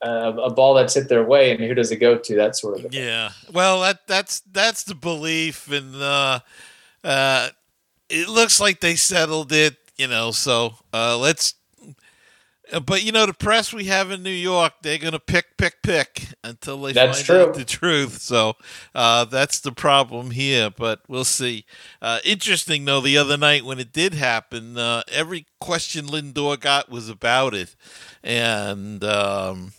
uh, 0.02 0.34
a 0.38 0.49
ball 0.49 0.74
that's 0.74 0.93
hit 0.93 1.10
their 1.10 1.24
way 1.24 1.52
and 1.52 1.64
who 1.64 1.74
does 1.74 1.91
it 1.91 1.97
go 1.97 2.18
to? 2.18 2.36
That 2.36 2.56
sort 2.56 2.78
of. 2.78 2.84
Thing. 2.84 2.93
Yeah, 2.93 3.32
well, 3.52 3.82
that 3.82 4.08
that's 4.08 4.41
that's 4.52 4.84
the 4.84 4.95
belief, 4.95 5.72
and 5.72 5.95
uh, 5.95 6.39
uh, 7.04 7.49
it 8.10 8.30
looks 8.30 8.60
like 8.60 8.80
they 8.80 8.95
settled 8.95 9.52
it. 9.52 9.78
You 9.97 10.08
know, 10.08 10.32
so 10.32 10.76
uh, 10.93 11.18
let's 11.18 11.54
uh, 12.72 12.80
but 12.80 13.04
you 13.04 13.12
know 13.12 13.26
the 13.26 13.34
press 13.34 13.74
we 13.74 13.86
have 13.86 14.12
in 14.12 14.24
New 14.24 14.30
York, 14.30 14.74
they're 14.82 14.97
going 14.97 15.14
to 15.14 15.20
pick, 15.20 15.58
pick, 15.58 15.82
pick 15.84 16.28
until 16.43 16.82
they 16.82 16.93
that's 16.93 17.18
find 17.18 17.26
true. 17.26 17.41
out 17.41 17.54
the 17.54 17.66
truth. 17.66 18.22
So 18.22 18.56
uh, 18.95 19.26
that's 19.26 19.60
the 19.60 19.72
problem 19.72 20.32
here. 20.32 20.70
But 20.70 21.02
we'll 21.08 21.26
see. 21.26 21.66
Uh, 22.02 22.20
interesting 22.24 22.86
though, 22.86 23.02
the 23.02 23.18
other 23.18 23.38
night 23.38 23.66
when 23.66 23.80
it 23.80 23.91
did 23.91 24.14
happen, 24.14 24.78
uh, 24.78 25.04
every 25.12 25.47
question 25.60 26.06
Lindor 26.06 26.60
got 26.60 26.89
was 26.89 27.10
about 27.10 27.54
it, 27.54 27.76
and. 28.24 29.04
Um, 29.04 29.74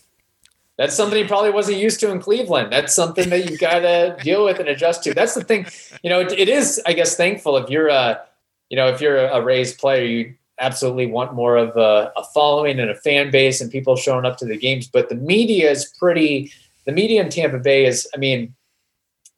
that's 0.77 0.95
something 0.95 1.21
he 1.21 1.27
probably 1.27 1.51
wasn't 1.51 1.77
used 1.77 1.99
to 1.99 2.11
in 2.11 2.19
Cleveland. 2.19 2.71
That's 2.71 2.93
something 2.93 3.29
that 3.29 3.49
you've 3.49 3.59
got 3.59 3.79
to 3.79 4.17
deal 4.23 4.43
with 4.43 4.59
and 4.59 4.67
adjust 4.67 5.03
to. 5.03 5.13
That's 5.13 5.35
the 5.35 5.43
thing. 5.43 5.67
You 6.03 6.09
know, 6.09 6.21
it, 6.21 6.31
it 6.31 6.49
is, 6.49 6.81
I 6.85 6.93
guess, 6.93 7.15
thankful 7.15 7.57
if 7.57 7.69
you're 7.69 7.89
a, 7.89 8.21
you 8.69 8.77
know, 8.77 8.87
if 8.87 8.99
you're 8.99 9.17
a 9.17 9.41
Rays 9.41 9.73
player, 9.73 10.03
you 10.03 10.35
absolutely 10.59 11.05
want 11.05 11.33
more 11.33 11.57
of 11.57 11.75
a, 11.77 12.11
a, 12.17 12.23
following 12.33 12.79
and 12.79 12.89
a 12.89 12.95
fan 12.95 13.29
base 13.29 13.61
and 13.61 13.71
people 13.71 13.95
showing 13.95 14.25
up 14.25 14.37
to 14.37 14.45
the 14.45 14.57
games. 14.57 14.87
But 14.87 15.09
the 15.09 15.15
media 15.15 15.69
is 15.69 15.93
pretty. 15.99 16.51
The 16.85 16.91
media 16.91 17.23
in 17.23 17.29
Tampa 17.29 17.59
Bay 17.59 17.85
is, 17.85 18.07
I 18.13 18.17
mean, 18.17 18.55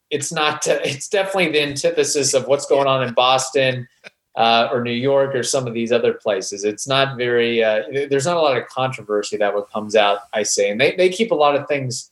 it's 0.09 0.31
not. 0.31 0.65
It's 0.67 1.09
definitely 1.09 1.51
the 1.51 1.63
antithesis 1.63 2.33
of 2.33 2.47
what's 2.47 2.65
going 2.65 2.88
on 2.88 3.03
in 3.03 3.13
Boston 3.13 3.88
uh, 4.36 4.69
or 4.71 4.81
New 4.81 4.91
York 4.91 5.33
or 5.33 5.43
some 5.43 5.67
of 5.67 5.73
these 5.73 5.91
other 5.91 6.13
places. 6.13 6.63
It's 6.63 6.88
not 6.88 7.17
very. 7.17 7.63
Uh, 7.63 7.83
there's 8.09 8.25
not 8.25 8.38
a 8.38 8.41
lot 8.41 8.57
of 8.57 8.67
controversy 8.67 9.38
that 9.38 9.53
what 9.53 9.71
comes 9.71 9.95
out. 9.95 10.19
I 10.33 10.43
say, 10.43 10.69
and 10.69 10.79
they 10.79 10.95
they 10.95 11.09
keep 11.09 11.31
a 11.31 11.36
lot 11.36 11.55
of 11.55 11.67
things 11.67 12.11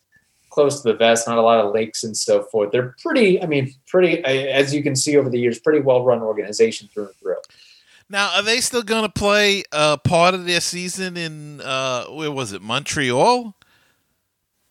close 0.50 0.82
to 0.82 0.92
the 0.92 0.98
vest, 0.98 1.28
not 1.28 1.38
a 1.38 1.42
lot 1.42 1.66
of 1.66 1.74
lakes 1.74 2.04
and 2.04 2.16
so 2.16 2.44
forth. 2.44 2.72
They're 2.72 2.96
pretty. 3.02 3.42
I 3.42 3.46
mean, 3.46 3.74
pretty 3.88 4.24
as 4.24 4.74
you 4.74 4.84
can 4.84 4.96
see 4.96 5.18
over 5.18 5.30
the 5.30 5.40
years, 5.40 5.60
pretty 5.60 5.80
well 5.80 6.06
run 6.06 6.22
organization 6.22 6.90
through 6.94 7.08
and 7.08 7.16
through. 7.16 7.36
Now, 8.10 8.36
are 8.36 8.44
they 8.44 8.62
still 8.62 8.84
going 8.84 9.04
to 9.04 9.12
play 9.12 9.64
uh, 9.72 9.98
part 9.98 10.34
of 10.34 10.46
their 10.46 10.62
season 10.62 11.18
in 11.18 11.62
uh, 11.62 12.06
where 12.06 12.32
was 12.32 12.54
it, 12.54 12.62
Montreal? 12.62 13.56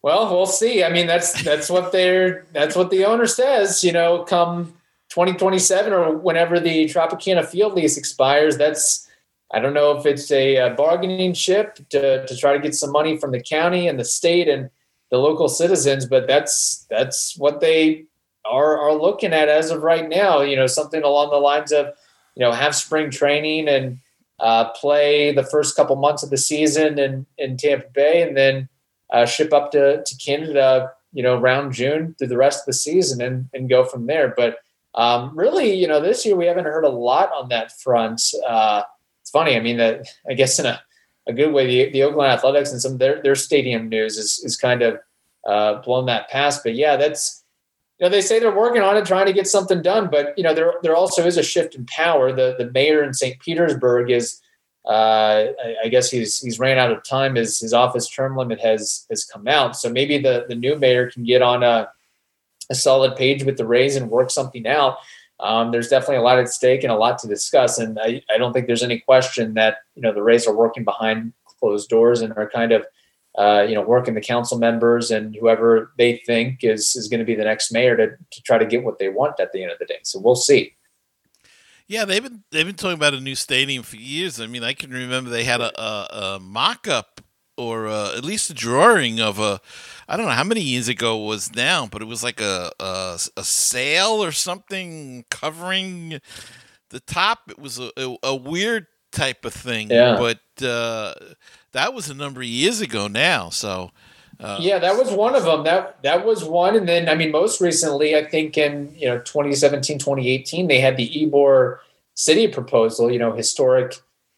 Well, 0.03 0.35
we'll 0.35 0.47
see. 0.47 0.85
I 0.85 0.91
mean, 0.91 1.07
that's 1.07 1.43
that's 1.43 1.69
what 1.69 1.93
they're 1.93 2.47
that's 2.53 2.77
what 2.77 2.91
the 2.91 3.05
owner 3.05 3.27
says. 3.27 3.85
You 3.85 3.93
know, 3.93 4.25
come 4.25 4.75
2027 5.13 5.93
or 5.93 6.17
whenever 6.17 6.59
the 6.59 6.87
Tropicana 6.87 7.45
field 7.45 7.75
lease 7.75 7.97
expires, 7.97 8.57
that's 8.57 9.09
I 9.55 9.61
don't 9.61 9.75
know 9.75 9.97
if 9.99 10.07
it's 10.07 10.31
a, 10.31 10.57
a 10.57 10.71
bargaining 10.71 11.35
chip 11.35 11.77
to, 11.91 12.27
to 12.27 12.37
try 12.37 12.55
to 12.55 12.59
get 12.59 12.75
some 12.75 12.91
money 12.91 13.19
from 13.19 13.33
the 13.33 13.43
county 13.43 13.87
and 13.87 14.01
the 14.01 14.05
state 14.05 14.49
and 14.49 14.71
the 15.11 15.19
local 15.19 15.49
citizens, 15.49 16.07
but 16.07 16.27
that's 16.27 16.87
that's 16.89 17.37
what 17.37 17.61
they 17.61 18.07
are 18.47 18.79
are 18.79 18.95
looking 18.95 19.33
at 19.33 19.49
as 19.49 19.71
of 19.71 19.83
right 19.83 20.09
now. 20.09 20.41
You 20.41 20.57
know, 20.57 20.67
something 20.67 21.03
along 21.03 21.31
the 21.31 21.37
lines 21.37 21.73
of 21.73 21.93
you 22.35 22.41
know, 22.41 22.53
have 22.53 22.75
spring 22.75 23.11
training 23.11 23.69
and 23.69 23.99
uh, 24.41 24.71
play 24.71 25.33
the 25.33 25.45
first 25.45 25.77
couple 25.77 25.97
months 25.97 26.23
of 26.23 26.31
the 26.31 26.37
season 26.37 26.99
in, 26.99 27.27
in 27.39 27.57
Tampa 27.57 27.89
Bay 27.95 28.23
and 28.23 28.37
then 28.37 28.69
uh, 29.13 29.27
ship 29.27 29.53
up 29.53 29.71
to, 29.73 30.03
to 30.05 30.17
Canada, 30.17 30.91
you 31.13 31.23
know, 31.23 31.39
around 31.39 31.73
June 31.73 32.15
through 32.19 32.29
the 32.29 32.37
rest 32.37 32.61
of 32.61 32.67
the 32.67 32.73
season 32.73 33.21
and, 33.21 33.49
and 33.53 33.69
go 33.69 33.85
from 33.85 34.07
there. 34.07 34.33
But 34.37 34.59
um, 34.95 35.37
really, 35.37 35.75
you 35.75 35.87
know, 35.87 36.01
this 36.01 36.25
year 36.27 36.37
we 36.37 36.47
haven't 36.47 36.65
heard 36.65 36.85
a 36.85 36.91
lot 36.91 37.31
on 37.33 37.49
that 37.49 37.73
front. 37.81 38.23
Uh, 38.47 38.83
it's 39.21 39.31
funny. 39.31 39.57
I 39.57 39.61
mean, 39.61 39.81
I 39.81 40.35
guess 40.35 40.59
in 40.59 40.67
a, 40.67 40.81
a 41.27 41.33
good 41.33 41.53
way, 41.53 41.67
the, 41.67 41.93
the 41.93 42.03
Oakland 42.03 42.31
Athletics 42.31 42.73
and 42.73 42.81
some 42.81 42.99
their, 42.99 43.23
their 43.23 43.35
stadium 43.35 43.89
news 43.89 44.19
is, 44.19 44.43
is 44.45 44.57
kind 44.57 44.83
of 44.83 44.99
uh, 45.47 45.81
blown 45.83 46.07
that 46.07 46.29
past. 46.29 46.63
But 46.63 46.75
yeah, 46.75 46.97
that's, 46.97 47.43
you 47.99 48.07
know, 48.07 48.11
they 48.11 48.21
say 48.21 48.39
they're 48.39 48.55
working 48.55 48.83
on 48.83 48.97
it, 48.97 49.07
trying 49.07 49.27
to 49.27 49.33
get 49.33 49.47
something 49.47 49.81
done, 49.81 50.09
but 50.11 50.37
you 50.37 50.43
know, 50.43 50.55
there 50.55 50.75
there 50.83 50.97
also 50.97 51.25
is 51.25 51.37
a 51.37 51.43
shift 51.43 51.75
in 51.77 51.87
power. 51.87 52.33
The 52.33 52.57
the 52.59 52.71
mayor 52.73 53.05
in 53.05 53.15
St. 53.15 53.39
Petersburg 53.39 54.11
is, 54.11 54.41
uh, 54.89 55.53
I, 55.65 55.77
I, 55.85 55.89
guess 55.89 56.11
he's 56.11 56.41
he's 56.41 56.59
ran 56.59 56.79
out 56.79 56.91
of 56.91 57.05
time. 57.05 57.37
His 57.37 57.61
his 57.61 57.73
office 57.73 58.09
term 58.11 58.37
limit 58.37 58.61
has 58.61 59.07
has 59.09 59.25
come 59.25 59.47
out, 59.47 59.77
so 59.77 59.89
maybe 59.89 60.19
the 60.19 60.47
the 60.49 60.57
new 60.57 60.77
mayor 60.77 61.13
can 61.13 61.23
get 61.23 61.43
on 61.43 61.63
a 61.63 61.91
a 62.73 62.75
solid 62.75 63.17
page 63.17 63.45
with 63.45 63.57
the 63.57 63.67
Rays 63.67 63.97
and 63.97 64.11
work 64.11 64.31
something 64.31 64.67
out. 64.67 64.97
Um, 65.39 65.71
there's 65.71 65.89
definitely 65.89 66.17
a 66.17 66.23
lot 66.23 66.39
at 66.39 66.49
stake 66.49 66.83
and 66.83 66.93
a 66.93 66.97
lot 66.97 67.19
to 67.21 67.29
discuss, 67.29 67.79
and 67.79 67.99
I, 68.01 68.23
I 68.33 68.39
don't 68.39 68.53
think 68.53 68.67
there's 68.67 68.83
any 68.83 68.99
question 68.99 69.55
that 69.55 69.79
you 69.95 70.03
know 70.03 70.13
the 70.13 70.23
Rays 70.23 70.47
are 70.47 70.55
working 70.55 70.85
behind 70.85 71.33
closed 71.61 71.89
doors 71.89 72.23
and 72.23 72.33
are 72.37 72.49
kind 72.49 72.73
of 72.73 72.85
uh, 73.39 73.65
you 73.67 73.75
know, 73.75 73.81
working 73.81 74.15
the 74.15 74.21
council 74.21 74.59
members 74.59 75.11
and 75.11 75.35
whoever 75.35 75.93
they 75.97 76.19
think 76.27 76.63
is 76.63 76.95
is 76.95 77.09
going 77.09 77.21
to 77.21 77.25
be 77.25 77.35
the 77.35 77.45
next 77.45 77.73
mayor 77.73 77.97
to, 77.97 78.09
to 78.31 78.43
try 78.43 78.59
to 78.59 78.67
get 78.67 78.85
what 78.85 78.99
they 78.99 79.09
want 79.09 79.41
at 79.41 79.53
the 79.53 79.63
end 79.63 79.73
of 79.73 79.79
the 79.79 79.87
day. 79.87 79.99
So 80.03 80.19
we'll 80.19 80.37
see. 80.37 80.75
Yeah, 81.89 82.05
they've 82.05 82.23
been 82.23 82.43
they've 82.51 82.67
been 82.67 82.75
talking 82.75 82.97
about 82.97 83.15
a 83.15 83.21
new 83.21 83.35
stadium 83.35 83.83
for 83.83 83.97
years. 83.97 84.41
I 84.41 84.47
mean, 84.47 84.63
I 84.63 84.75
can 84.75 84.91
remember 84.91 85.31
they 85.31 85.45
had 85.45 85.61
a, 85.61 85.81
a, 85.81 86.09
a 86.35 86.41
mock 86.41 86.89
up 86.89 87.21
or 87.63 87.87
uh, 87.87 88.17
at 88.17 88.25
least 88.25 88.51
a 88.51 88.55
drawing 88.55 89.21
of 89.21 89.39
a 89.39 89.61
I 90.09 90.17
don't 90.17 90.27
know 90.27 90.33
how 90.33 90.45
many 90.45 90.61
years 90.61 90.89
ago 90.89 91.23
it 91.23 91.27
was 91.27 91.55
now, 91.55 91.87
but 91.91 92.03
it 92.03 92.07
was 92.07 92.23
like 92.23 92.41
a 92.41 92.71
a, 92.79 93.19
a 93.37 93.45
sail 93.45 94.23
or 94.23 94.33
something 94.33 95.25
covering 95.31 96.21
the 96.91 97.01
top. 97.01 97.39
It 97.49 97.59
was 97.59 97.79
a, 97.79 97.91
a, 97.97 98.17
a 98.23 98.37
weird 98.37 98.87
type 99.11 99.45
of 99.45 99.55
thing, 99.55 99.91
yeah. 99.91 100.17
but 100.19 100.65
uh, 100.65 101.15
that 101.73 101.95
was 101.95 102.09
a 102.09 102.15
number 102.15 102.41
of 102.41 102.47
years 102.47 102.81
ago 102.81 103.09
now. 103.09 103.51
So. 103.51 103.91
Uh, 104.41 104.59
yeah, 104.61 104.79
that 104.79 104.97
was 104.97 105.13
one 105.13 105.37
of 105.37 105.45
them. 105.45 105.63
That 105.63 106.03
that 106.03 106.27
was 106.27 106.43
one, 106.43 106.75
and 106.75 106.89
then 106.89 107.09
I 107.09 107.15
mean, 107.15 107.31
most 107.31 107.61
recently, 107.61 108.17
I 108.17 108.25
think 108.25 108.59
in 108.59 108.93
you 108.97 109.07
know 109.07 109.19
2017, 109.19 109.99
2018, 109.99 110.67
they 110.67 110.81
had 110.81 110.97
the 110.97 111.09
Ybor 111.09 111.79
City 112.15 112.49
proposal. 112.49 113.13
You 113.13 113.21
know, 113.21 113.33
historic 113.33 113.95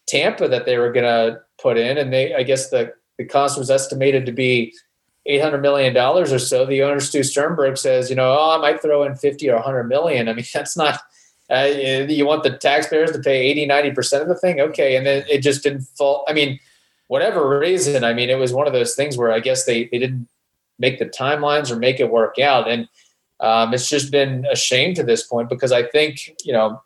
Tampa 0.06 0.46
that 0.48 0.66
they 0.66 0.76
were 0.76 0.92
going 0.92 1.04
to 1.04 1.40
put 1.58 1.78
in, 1.78 1.96
and 1.96 2.12
they 2.12 2.34
I 2.34 2.42
guess 2.42 2.68
the 2.68 2.92
the 3.18 3.24
cost 3.24 3.58
was 3.58 3.70
estimated 3.70 4.26
to 4.26 4.32
be 4.32 4.74
eight 5.26 5.40
hundred 5.40 5.62
million 5.62 5.94
dollars 5.94 6.32
or 6.32 6.38
so. 6.38 6.66
The 6.66 6.82
owner 6.82 7.00
Stu 7.00 7.22
Sternberg 7.22 7.78
says, 7.78 8.10
you 8.10 8.16
know, 8.16 8.36
oh, 8.38 8.56
I 8.56 8.58
might 8.58 8.82
throw 8.82 9.04
in 9.04 9.16
fifty 9.16 9.48
or 9.48 9.60
hundred 9.60 9.84
million. 9.84 10.28
I 10.28 10.34
mean, 10.34 10.44
that's 10.54 10.76
not. 10.76 11.00
Uh, 11.50 11.68
you 12.08 12.24
want 12.24 12.42
the 12.42 12.56
taxpayers 12.56 13.12
to 13.12 13.18
pay 13.18 13.50
80, 13.50 13.66
90 13.66 13.90
percent 13.90 14.22
of 14.22 14.28
the 14.28 14.34
thing, 14.34 14.60
okay? 14.60 14.96
And 14.96 15.04
then 15.04 15.24
it 15.28 15.38
just 15.38 15.62
didn't 15.62 15.82
fall. 15.82 16.24
I 16.26 16.32
mean, 16.32 16.58
whatever 17.08 17.58
reason, 17.58 18.02
I 18.02 18.14
mean, 18.14 18.30
it 18.30 18.38
was 18.38 18.54
one 18.54 18.66
of 18.66 18.72
those 18.72 18.94
things 18.94 19.18
where 19.18 19.30
I 19.30 19.40
guess 19.40 19.64
they 19.64 19.84
they 19.84 19.98
didn't 19.98 20.28
make 20.78 20.98
the 20.98 21.06
timelines 21.06 21.70
or 21.70 21.76
make 21.76 22.00
it 22.00 22.10
work 22.10 22.38
out, 22.38 22.68
and 22.68 22.88
um, 23.40 23.74
it's 23.74 23.88
just 23.88 24.10
been 24.10 24.46
a 24.50 24.56
shame 24.56 24.94
to 24.94 25.02
this 25.02 25.26
point 25.26 25.48
because 25.48 25.70
I 25.70 25.82
think 25.82 26.34
you 26.44 26.52
know 26.52 26.82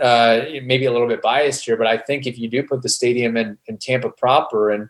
uh, 0.00 0.42
maybe 0.62 0.84
a 0.84 0.92
little 0.92 1.08
bit 1.08 1.22
biased 1.22 1.64
here, 1.64 1.76
but 1.76 1.86
I 1.86 1.98
think 1.98 2.26
if 2.26 2.38
you 2.38 2.48
do 2.48 2.62
put 2.62 2.82
the 2.82 2.88
stadium 2.88 3.36
in, 3.36 3.58
in 3.66 3.78
Tampa 3.78 4.10
proper 4.10 4.70
and 4.70 4.88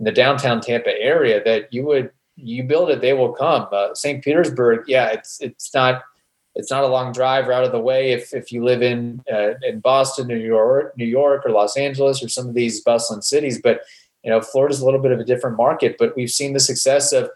in 0.00 0.04
the 0.04 0.12
downtown 0.12 0.60
Tampa 0.60 0.98
area, 1.00 1.44
that 1.44 1.72
you 1.72 1.84
would 1.84 2.10
you 2.36 2.64
build 2.64 2.90
it, 2.90 3.02
they 3.02 3.12
will 3.12 3.32
come. 3.32 3.68
Uh, 3.70 3.94
St. 3.94 4.24
Petersburg, 4.24 4.84
yeah, 4.88 5.08
it's 5.08 5.40
it's 5.40 5.72
not 5.72 6.02
it's 6.54 6.70
not 6.70 6.82
a 6.82 6.88
long 6.88 7.12
drive 7.12 7.48
or 7.48 7.52
out 7.52 7.64
of 7.64 7.70
the 7.70 7.80
way 7.80 8.10
if 8.10 8.34
if 8.34 8.50
you 8.50 8.64
live 8.64 8.82
in 8.82 9.22
uh, 9.32 9.52
in 9.62 9.80
Boston, 9.80 10.26
New 10.26 10.38
York, 10.38 10.96
New 10.96 11.06
York, 11.06 11.44
or 11.44 11.52
Los 11.52 11.76
Angeles, 11.76 12.22
or 12.22 12.28
some 12.28 12.48
of 12.48 12.54
these 12.54 12.80
bustling 12.80 13.22
cities. 13.22 13.60
But 13.62 13.82
you 14.24 14.30
know, 14.30 14.40
Florida's 14.40 14.80
a 14.80 14.84
little 14.84 15.00
bit 15.00 15.12
of 15.12 15.20
a 15.20 15.24
different 15.24 15.56
market. 15.56 15.96
But 15.98 16.16
we've 16.16 16.30
seen 16.30 16.54
the 16.54 16.60
success 16.60 17.12
of 17.12 17.30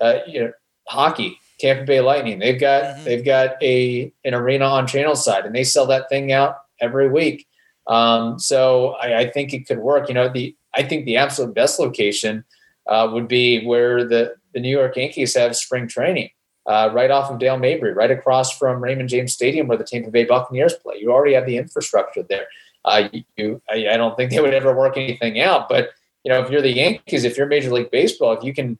uh, 0.00 0.18
you 0.26 0.40
know 0.40 0.52
hockey. 0.86 1.38
Tampa 1.58 1.84
Bay 1.84 2.00
Lightning. 2.00 2.38
They've 2.38 2.60
got 2.60 2.82
mm-hmm. 2.84 3.04
they've 3.04 3.24
got 3.24 3.62
a 3.62 4.12
an 4.24 4.34
arena 4.34 4.66
on 4.66 4.86
Channelside, 4.86 5.46
and 5.46 5.54
they 5.54 5.64
sell 5.64 5.86
that 5.86 6.08
thing 6.08 6.32
out 6.32 6.56
every 6.80 7.10
week. 7.10 7.46
Um, 7.86 8.38
so 8.38 8.90
I, 9.00 9.20
I, 9.20 9.30
think 9.30 9.52
it 9.52 9.66
could 9.66 9.78
work. 9.78 10.08
You 10.08 10.14
know, 10.14 10.28
the 10.28 10.54
I 10.74 10.82
think 10.82 11.04
the 11.04 11.16
absolute 11.16 11.54
best 11.54 11.78
location 11.78 12.44
uh, 12.86 13.08
would 13.12 13.28
be 13.28 13.64
where 13.64 14.04
the 14.04 14.34
the 14.52 14.60
New 14.60 14.70
York 14.70 14.96
Yankees 14.96 15.36
have 15.36 15.54
spring 15.54 15.86
training, 15.86 16.30
uh, 16.66 16.90
right 16.92 17.10
off 17.10 17.30
of 17.30 17.38
Dale 17.38 17.56
Mabry, 17.56 17.92
right 17.92 18.10
across 18.10 18.56
from 18.56 18.82
Raymond 18.82 19.08
James 19.08 19.32
Stadium, 19.32 19.68
where 19.68 19.78
the 19.78 19.84
Tampa 19.84 20.10
Bay 20.10 20.24
Buccaneers 20.24 20.74
play. 20.74 20.96
You 20.98 21.12
already 21.12 21.34
have 21.34 21.46
the 21.46 21.56
infrastructure 21.56 22.24
there. 22.24 22.46
Uh, 22.84 23.08
you, 23.36 23.62
I, 23.70 23.88
I 23.90 23.96
don't 23.96 24.16
think 24.16 24.30
they 24.30 24.40
would 24.40 24.54
ever 24.54 24.74
work 24.74 24.96
anything 24.96 25.40
out, 25.40 25.68
but 25.68 25.90
you 26.24 26.32
know, 26.32 26.42
if 26.42 26.50
you're 26.50 26.62
the 26.62 26.72
Yankees, 26.72 27.24
if 27.24 27.36
you're 27.36 27.46
Major 27.46 27.70
League 27.70 27.90
Baseball, 27.90 28.32
if 28.32 28.42
you 28.42 28.52
can 28.52 28.78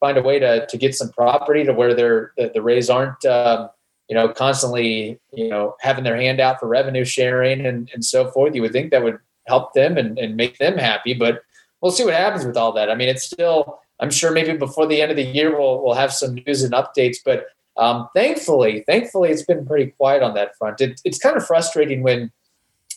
find 0.00 0.16
a 0.16 0.22
way 0.22 0.38
to 0.38 0.66
to 0.66 0.76
get 0.76 0.94
some 0.94 1.10
property 1.10 1.64
to 1.64 1.72
where 1.72 1.94
they're 1.94 2.32
the, 2.36 2.50
the 2.54 2.62
Rays 2.62 2.88
aren't 2.88 3.24
um, 3.24 3.68
you 4.08 4.14
know 4.14 4.28
constantly 4.28 5.18
you 5.32 5.48
know 5.48 5.76
having 5.80 6.04
their 6.04 6.16
hand 6.16 6.40
out 6.40 6.60
for 6.60 6.66
revenue 6.66 7.04
sharing 7.04 7.66
and, 7.66 7.90
and 7.92 8.04
so 8.04 8.30
forth 8.30 8.54
you 8.54 8.62
would 8.62 8.72
think 8.72 8.90
that 8.90 9.02
would 9.02 9.18
help 9.48 9.72
them 9.72 9.96
and, 9.96 10.18
and 10.18 10.36
make 10.36 10.58
them 10.58 10.76
happy 10.78 11.14
but 11.14 11.42
we'll 11.80 11.92
see 11.92 12.04
what 12.04 12.14
happens 12.14 12.44
with 12.44 12.56
all 12.56 12.72
that 12.72 12.90
i 12.90 12.94
mean 12.94 13.08
it's 13.08 13.24
still 13.24 13.80
i'm 14.00 14.10
sure 14.10 14.30
maybe 14.30 14.56
before 14.56 14.86
the 14.86 15.00
end 15.00 15.10
of 15.10 15.16
the 15.16 15.24
year 15.24 15.58
we'll, 15.58 15.82
we'll 15.82 15.94
have 15.94 16.12
some 16.12 16.34
news 16.34 16.62
and 16.62 16.74
updates 16.74 17.16
but 17.24 17.46
um, 17.76 18.08
thankfully 18.14 18.82
thankfully 18.86 19.30
it's 19.30 19.44
been 19.44 19.64
pretty 19.64 19.92
quiet 19.92 20.22
on 20.22 20.34
that 20.34 20.56
front 20.56 20.80
it, 20.80 21.00
it's 21.04 21.18
kind 21.18 21.36
of 21.36 21.46
frustrating 21.46 22.02
when 22.02 22.30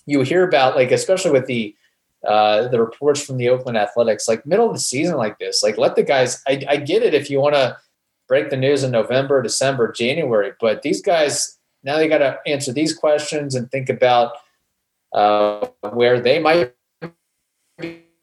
you 0.05 0.21
hear 0.21 0.43
about 0.43 0.75
like 0.75 0.91
especially 0.91 1.31
with 1.31 1.45
the 1.45 1.75
uh, 2.27 2.67
the 2.67 2.79
reports 2.79 3.25
from 3.25 3.37
the 3.37 3.49
Oakland 3.49 3.79
Athletics, 3.79 4.27
like 4.27 4.45
middle 4.45 4.67
of 4.67 4.73
the 4.73 4.79
season 4.79 5.17
like 5.17 5.39
this, 5.39 5.63
like 5.63 5.79
let 5.79 5.95
the 5.95 6.03
guys. 6.03 6.41
I, 6.47 6.63
I 6.69 6.77
get 6.77 7.01
it 7.01 7.15
if 7.15 7.31
you 7.31 7.41
want 7.41 7.55
to 7.55 7.77
break 8.27 8.49
the 8.51 8.57
news 8.57 8.83
in 8.83 8.91
November, 8.91 9.41
December, 9.41 9.91
January, 9.91 10.53
but 10.59 10.83
these 10.83 11.01
guys 11.01 11.57
now 11.83 11.97
they 11.97 12.07
got 12.07 12.19
to 12.19 12.39
answer 12.45 12.71
these 12.71 12.93
questions 12.93 13.55
and 13.55 13.71
think 13.71 13.89
about 13.89 14.33
uh, 15.14 15.68
where 15.91 16.20
they 16.20 16.39
might 16.39 16.74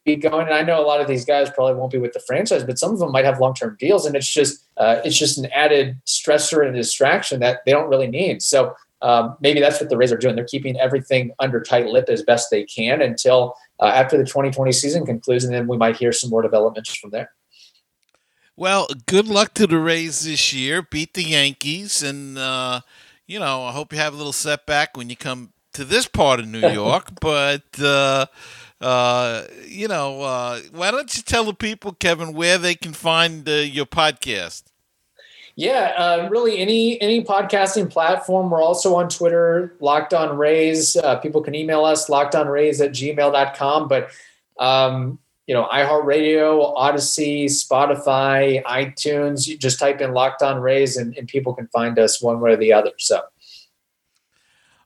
be 0.09 0.17
going. 0.17 0.47
And 0.47 0.55
I 0.55 0.63
know 0.63 0.81
a 0.81 0.87
lot 0.87 1.01
of 1.01 1.07
these 1.07 1.25
guys 1.25 1.51
probably 1.51 1.75
won't 1.75 1.93
be 1.93 1.99
with 1.99 2.13
the 2.13 2.21
franchise, 2.21 2.65
but 2.65 2.79
some 2.79 2.93
of 2.93 2.99
them 2.99 3.13
might 3.13 3.25
have 3.25 3.41
long 3.41 3.55
term 3.55 3.77
deals, 3.79 4.07
and 4.07 4.17
it's 4.17 4.33
just 4.33 4.67
uh, 4.77 5.01
it's 5.05 5.17
just 5.17 5.39
an 5.39 5.47
added 5.47 5.99
stressor 6.07 6.67
and 6.67 6.75
distraction 6.75 7.41
that 7.41 7.65
they 7.65 7.73
don't 7.73 7.89
really 7.89 8.09
need. 8.09 8.43
So 8.43 8.75
um, 9.03 9.37
maybe 9.41 9.61
that's 9.61 9.81
what 9.81 9.91
the 9.91 9.97
Rays 9.97 10.13
are 10.13 10.17
doing. 10.17 10.35
They're 10.35 10.45
keeping 10.45 10.79
everything 10.81 11.33
under 11.39 11.61
tight 11.61 11.87
lip 11.87 12.09
as 12.09 12.23
best 12.23 12.51
they 12.51 12.65
can 12.65 13.01
until 13.01 13.55
uh, 13.81 13.87
after 13.87 14.17
the 14.17 14.25
2020 14.25 14.73
season 14.73 15.07
concludes, 15.07 15.45
and 15.45 15.55
then 15.55 15.69
we 15.69 15.77
might 15.77 15.97
hear 15.97 16.13
some 16.13 16.31
more 16.31 16.43
developments 16.43 16.95
from 16.95 17.11
there. 17.11 17.31
Well, 18.57 18.89
good 19.07 19.29
luck 19.29 19.55
to 19.55 19.69
the 19.69 19.79
Rays 19.79 20.25
this 20.25 20.53
year. 20.53 20.83
Beat 20.83 21.15
the 21.15 21.23
Yankees, 21.23 22.03
and 22.03 22.37
uh, 22.37 22.81
you 23.27 23.39
know 23.39 23.65
I 23.65 23.73
hope 23.73 23.93
you 23.93 23.99
have 23.99 24.15
a 24.15 24.17
little 24.17 24.33
setback 24.33 24.97
when 24.97 25.11
you 25.11 25.17
come 25.17 25.53
to 25.79 25.85
this 25.85 26.09
part 26.09 26.41
of 26.41 26.49
New 26.49 26.69
York. 26.73 27.13
but 27.21 27.63
uh, 27.81 28.27
uh, 28.81 29.45
you 29.67 29.89
know, 29.89 30.21
uh, 30.21 30.61
why 30.73 30.91
don't 30.91 31.17
you 31.17 31.23
tell 31.23 31.45
the 31.45 31.55
people, 31.55 31.93
Kevin, 31.93 32.35
where 32.35 32.59
they 32.59 32.75
can 32.75 32.93
find 32.93 33.49
uh, 33.49 33.53
your 33.53 33.87
podcast? 33.87 34.65
Yeah, 35.55 35.93
uh, 35.97 36.29
really 36.31 36.59
any 36.59 37.01
any 37.01 37.25
podcasting 37.25 37.91
platform. 37.91 38.51
We're 38.51 38.63
also 38.63 38.95
on 38.95 39.09
Twitter, 39.09 39.75
Locked 39.81 40.15
On 40.15 40.37
Rays. 40.37 40.97
Uh, 40.97 41.17
people 41.17 41.43
can 41.43 41.55
email 41.55 41.85
us, 41.85 42.09
lockedonrays 42.09 42.85
at 42.85 42.93
gmail.com. 42.93 43.89
But, 43.89 44.11
um, 44.59 45.19
you 45.49 45.55
know, 45.55 45.65
iHeartRadio, 45.65 46.73
Odyssey, 46.77 47.47
Spotify, 47.47 48.63
iTunes, 48.65 49.49
you 49.49 49.59
just 49.59 49.81
type 49.81 50.01
in 50.01 50.13
Locked 50.13 50.43
On 50.43 50.61
Rays 50.61 50.97
and, 50.97 51.17
and 51.17 51.27
people 51.27 51.55
can 51.55 51.67
find 51.69 51.99
us 51.99 52.23
one 52.23 52.41
way 52.41 52.53
or 52.53 52.57
the 52.57 52.73
other. 52.73 52.93
So. 52.99 53.23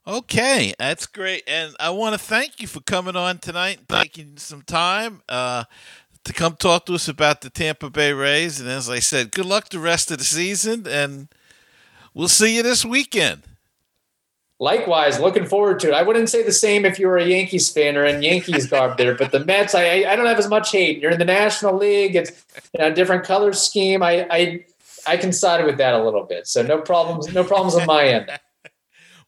Okay, 0.07 0.75
that's 0.79 1.07
great. 1.07 1.45
And 1.47 1.77
I 1.79 1.91
want 1.91 2.15
to 2.15 2.19
thank 2.19 2.61
you 2.61 2.67
for 2.67 2.81
coming 2.81 3.15
on 3.15 3.39
tonight, 3.39 3.81
taking 3.89 4.37
some 4.37 4.63
time. 4.63 5.23
Uh, 5.29 5.65
to 6.25 6.33
come 6.33 6.57
talk 6.57 6.87
to 6.87 6.95
us 6.95 7.09
about 7.09 7.41
the 7.41 7.51
Tampa 7.51 7.91
Bay 7.91 8.13
Rays. 8.13 8.61
And 8.61 8.69
as 8.69 8.89
I 8.89 8.99
said, 9.01 9.33
good 9.33 9.47
luck 9.47 9.69
the 9.69 9.79
rest 9.79 10.11
of 10.11 10.19
the 10.19 10.25
season, 10.25 10.87
and 10.87 11.29
we'll 12.15 12.29
see 12.29 12.57
you 12.57 12.63
this 12.63 12.85
weekend. 12.85 13.43
Likewise, 14.61 15.19
looking 15.19 15.45
forward 15.45 15.81
to 15.81 15.89
it. 15.89 15.95
I 15.95 16.03
wouldn't 16.03 16.29
say 16.29 16.45
the 16.45 16.53
same 16.53 16.85
if 16.85 16.97
you 16.97 17.09
were 17.09 17.19
a 17.19 17.25
Yankees 17.25 17.69
fan 17.69 17.97
or 17.97 18.05
in 18.05 18.23
Yankees 18.23 18.67
garb 18.67 18.97
there, 18.99 19.17
but 19.17 19.33
the 19.33 19.45
Mets, 19.45 19.75
I, 19.75 20.05
I 20.05 20.15
don't 20.15 20.27
have 20.27 20.39
as 20.39 20.49
much 20.49 20.71
hate. 20.71 21.01
You're 21.01 21.11
in 21.11 21.19
the 21.19 21.25
National 21.25 21.77
League; 21.77 22.15
it's 22.15 22.31
you 22.73 22.79
know, 22.79 22.87
a 22.87 22.95
different 22.95 23.25
color 23.25 23.53
scheme. 23.53 24.05
I, 24.05 24.27
I 24.31 24.65
I 25.05 25.17
can 25.17 25.33
side 25.33 25.65
with 25.65 25.79
that 25.79 25.95
a 25.95 26.05
little 26.05 26.23
bit, 26.23 26.47
so 26.47 26.63
no 26.63 26.81
problems. 26.81 27.33
No 27.33 27.43
problems 27.43 27.75
on 27.75 27.87
my 27.87 28.07
end. 28.07 28.31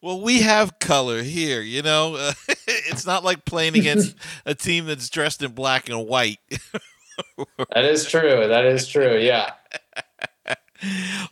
Well, 0.05 0.21
we 0.21 0.43
have 0.43 0.79
color 0.81 1.23
here, 1.23 1.63
you 1.63 1.81
know. 1.81 2.17
Uh, 2.17 2.33
it's 2.69 3.07
not 3.07 3.25
like 3.25 3.47
playing 3.47 3.75
against 3.75 4.15
a 4.45 4.55
team 4.55 4.85
that's 4.85 5.09
dressed 5.09 5.43
in 5.43 5.53
black 5.53 5.89
and 5.89 6.07
white. 6.07 6.41
that 7.71 7.87
is 7.87 8.05
true. 8.05 8.47
That 8.47 8.67
is 8.67 8.87
true. 8.87 9.17
Yeah. 9.17 9.53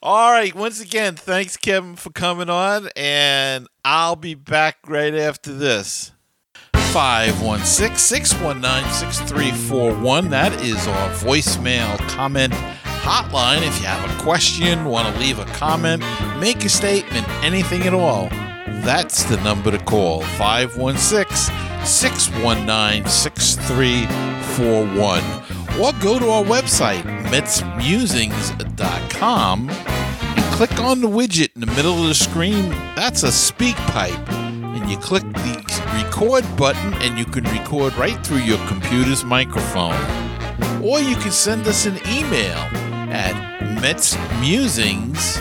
All 0.03 0.33
right. 0.33 0.55
Once 0.55 0.81
again, 0.81 1.17
thanks, 1.17 1.59
Kevin, 1.59 1.97
for 1.97 2.09
coming 2.09 2.49
on, 2.49 2.89
and 2.97 3.69
I'll 3.85 4.17
be 4.17 4.33
back 4.33 4.79
right 4.87 5.15
after 5.17 5.53
this. 5.53 6.13
516 6.73 7.99
619 7.99 8.91
6341. 8.91 10.31
That 10.31 10.59
is 10.63 10.89
our 10.89 11.11
voicemail 11.11 11.99
comment 12.09 12.55
hotline 13.03 13.67
if 13.67 13.81
you 13.81 13.87
have 13.87 14.19
a 14.19 14.23
question, 14.23 14.85
want 14.85 15.13
to 15.13 15.21
leave 15.21 15.41
a 15.41 15.45
comment, 15.47 16.03
make 16.39 16.65
a 16.65 16.69
statement, 16.71 17.29
anything 17.43 17.83
at 17.83 17.93
all. 17.93 18.31
That's 18.83 19.23
the 19.25 19.39
number 19.39 19.71
to 19.71 19.79
call 19.79 20.21
516 20.23 21.55
619 21.87 23.07
6341. 23.07 25.23
Or 25.81 25.93
go 26.03 26.19
to 26.19 26.29
our 26.29 26.43
website, 26.43 27.05
MetsMusings.com, 27.31 29.71
and 29.71 30.55
click 30.55 30.81
on 30.81 31.01
the 31.01 31.07
widget 31.07 31.55
in 31.55 31.61
the 31.61 31.69
middle 31.69 32.03
of 32.03 32.09
the 32.09 32.15
screen. 32.15 32.71
That's 32.97 33.23
a 33.23 33.29
SpeakPipe. 33.29 34.29
And 34.31 34.91
you 34.91 34.97
click 34.99 35.23
the 35.23 35.63
record 35.95 36.45
button, 36.57 36.95
and 36.95 37.17
you 37.17 37.25
can 37.25 37.45
record 37.45 37.95
right 37.95 38.19
through 38.27 38.39
your 38.39 38.59
computer's 38.67 39.23
microphone. 39.25 39.95
Or 40.83 40.99
you 40.99 41.15
can 41.17 41.31
send 41.31 41.69
us 41.69 41.87
an 41.87 42.01
email 42.09 42.59
at 43.13 43.37
MetsMusings 43.81 45.41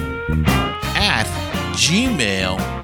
at 0.96 1.26
gmail.com. 1.74 2.82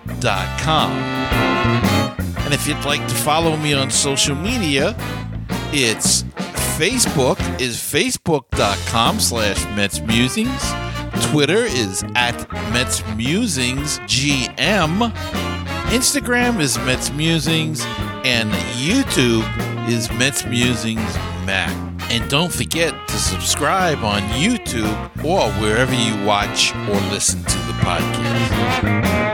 And 2.45 2.53
if 2.53 2.67
you'd 2.67 2.83
like 2.85 3.05
to 3.07 3.15
follow 3.15 3.57
me 3.57 3.73
on 3.73 3.91
social 3.91 4.35
media, 4.35 4.95
it's 5.73 6.23
Facebook 6.77 7.39
is 7.59 7.77
facebook.com 7.77 9.19
slash 9.19 9.65
Mets 9.75 9.99
Musings. 10.01 10.71
Twitter 11.31 11.63
is 11.65 12.03
at 12.15 12.49
Mets 12.71 13.03
Musings 13.15 13.99
GM. 13.99 15.11
Instagram 15.89 16.59
is 16.59 16.77
Mets 16.79 17.11
Musings. 17.11 17.83
And 18.23 18.51
YouTube 18.75 19.89
is 19.89 20.11
Mets 20.11 20.45
Musings 20.45 21.15
Mac. 21.45 21.75
And 22.11 22.29
don't 22.29 22.51
forget 22.53 22.93
to 23.07 23.17
subscribe 23.17 24.03
on 24.03 24.21
YouTube 24.29 25.25
or 25.25 25.51
wherever 25.61 25.93
you 25.93 26.25
watch 26.25 26.73
or 26.75 26.95
listen 27.11 27.43
to 27.43 27.57
the 27.57 27.73
podcast. 27.81 29.26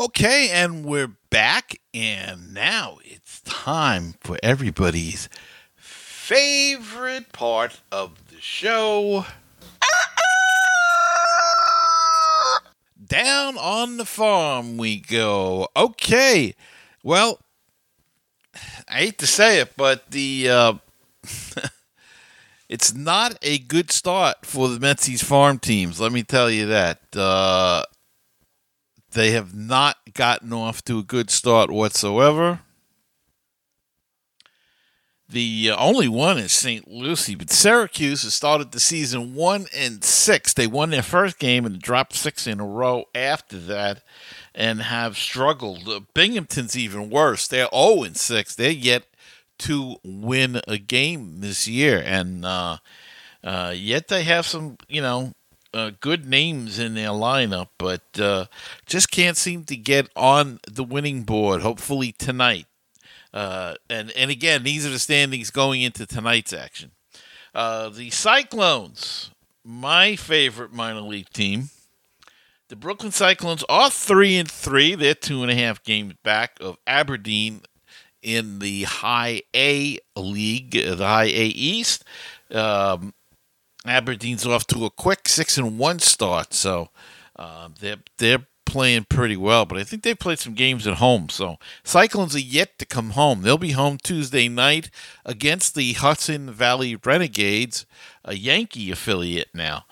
Okay, 0.00 0.48
and 0.48 0.86
we're 0.86 1.12
back, 1.28 1.78
and 1.92 2.54
now 2.54 2.96
it's 3.04 3.42
time 3.42 4.14
for 4.22 4.38
everybody's 4.42 5.28
favorite 5.76 7.34
part 7.34 7.82
of 7.92 8.30
the 8.30 8.40
show. 8.40 9.26
Down 13.06 13.58
on 13.58 13.98
the 13.98 14.06
farm 14.06 14.78
we 14.78 15.00
go. 15.00 15.68
Okay, 15.76 16.54
well, 17.02 17.38
I 18.88 19.00
hate 19.00 19.18
to 19.18 19.26
say 19.26 19.60
it, 19.60 19.76
but 19.76 20.12
the 20.12 20.48
uh, 20.48 20.72
it's 22.70 22.94
not 22.94 23.36
a 23.42 23.58
good 23.58 23.92
start 23.92 24.46
for 24.46 24.68
the 24.68 24.78
Metsies 24.78 25.22
farm 25.22 25.58
teams. 25.58 26.00
Let 26.00 26.10
me 26.10 26.22
tell 26.22 26.50
you 26.50 26.68
that. 26.68 27.00
Uh, 27.14 27.84
they 29.12 29.32
have 29.32 29.54
not 29.54 29.96
gotten 30.12 30.52
off 30.52 30.82
to 30.84 30.98
a 30.98 31.02
good 31.02 31.30
start 31.30 31.70
whatsoever. 31.70 32.60
The 35.30 35.70
uh, 35.70 35.76
only 35.76 36.08
one 36.08 36.38
is 36.38 36.50
St. 36.50 36.90
Lucie, 36.90 37.36
but 37.36 37.50
Syracuse 37.50 38.22
has 38.22 38.34
started 38.34 38.72
the 38.72 38.80
season 38.80 39.34
one 39.34 39.66
and 39.74 40.02
six. 40.02 40.52
They 40.52 40.66
won 40.66 40.90
their 40.90 41.02
first 41.02 41.38
game 41.38 41.64
and 41.64 41.80
dropped 41.80 42.14
six 42.14 42.48
in 42.48 42.58
a 42.58 42.66
row 42.66 43.04
after 43.14 43.56
that, 43.58 44.02
and 44.56 44.82
have 44.82 45.16
struggled. 45.16 45.88
Uh, 45.88 46.00
Binghamton's 46.14 46.76
even 46.76 47.10
worse. 47.10 47.46
They're 47.46 47.60
zero 47.60 47.70
oh 47.72 48.02
and 48.02 48.16
six. 48.16 48.56
They're 48.56 48.72
yet 48.72 49.04
to 49.58 49.96
win 50.02 50.60
a 50.66 50.78
game 50.78 51.40
this 51.40 51.68
year, 51.68 52.02
and 52.04 52.44
uh, 52.44 52.78
uh, 53.44 53.72
yet 53.76 54.08
they 54.08 54.24
have 54.24 54.46
some, 54.46 54.78
you 54.88 55.00
know, 55.00 55.32
uh, 55.72 55.92
good 56.00 56.26
names 56.26 56.78
in 56.78 56.94
their 56.94 57.10
lineup, 57.10 57.68
but 57.78 58.02
uh, 58.18 58.46
just 58.86 59.10
can't 59.10 59.36
seem 59.36 59.64
to 59.64 59.76
get 59.76 60.08
on 60.16 60.60
the 60.68 60.84
winning 60.84 61.22
board. 61.22 61.62
Hopefully 61.62 62.12
tonight. 62.12 62.66
Uh, 63.32 63.74
and 63.88 64.10
and 64.12 64.30
again, 64.30 64.64
these 64.64 64.84
are 64.84 64.90
the 64.90 64.98
standings 64.98 65.50
going 65.50 65.82
into 65.82 66.06
tonight's 66.06 66.52
action. 66.52 66.90
Uh, 67.54 67.88
the 67.88 68.10
Cyclones, 68.10 69.30
my 69.64 70.16
favorite 70.16 70.72
minor 70.72 71.00
league 71.00 71.30
team. 71.30 71.70
The 72.68 72.76
Brooklyn 72.76 73.10
Cyclones 73.10 73.64
are 73.68 73.90
three 73.90 74.36
and 74.36 74.48
three. 74.48 74.94
They're 74.94 75.14
two 75.14 75.42
and 75.42 75.50
a 75.50 75.56
half 75.56 75.82
games 75.82 76.14
back 76.22 76.56
of 76.60 76.76
Aberdeen 76.86 77.62
in 78.22 78.60
the 78.60 78.84
High 78.84 79.42
A 79.54 79.98
League, 80.16 80.72
the 80.72 80.96
High 80.96 81.24
A 81.24 81.46
East. 81.46 82.04
Um, 82.52 83.12
Aberdeen's 83.86 84.46
off 84.46 84.66
to 84.68 84.84
a 84.84 84.90
quick 84.90 85.28
six 85.28 85.56
and 85.56 85.78
one 85.78 85.98
start, 85.98 86.52
so 86.52 86.90
uh, 87.36 87.68
they're 87.80 87.96
they're 88.18 88.46
playing 88.66 89.04
pretty 89.08 89.36
well. 89.36 89.64
But 89.64 89.78
I 89.78 89.84
think 89.84 90.02
they 90.02 90.14
played 90.14 90.38
some 90.38 90.54
games 90.54 90.86
at 90.86 90.98
home, 90.98 91.28
so 91.28 91.56
Cyclones 91.82 92.36
are 92.36 92.40
yet 92.40 92.78
to 92.78 92.86
come 92.86 93.10
home. 93.10 93.42
They'll 93.42 93.58
be 93.58 93.72
home 93.72 93.98
Tuesday 93.98 94.48
night 94.48 94.90
against 95.24 95.74
the 95.74 95.94
Hudson 95.94 96.50
Valley 96.50 96.96
Renegades, 96.96 97.86
a 98.24 98.34
Yankee 98.34 98.90
affiliate 98.90 99.48
now, 99.54 99.86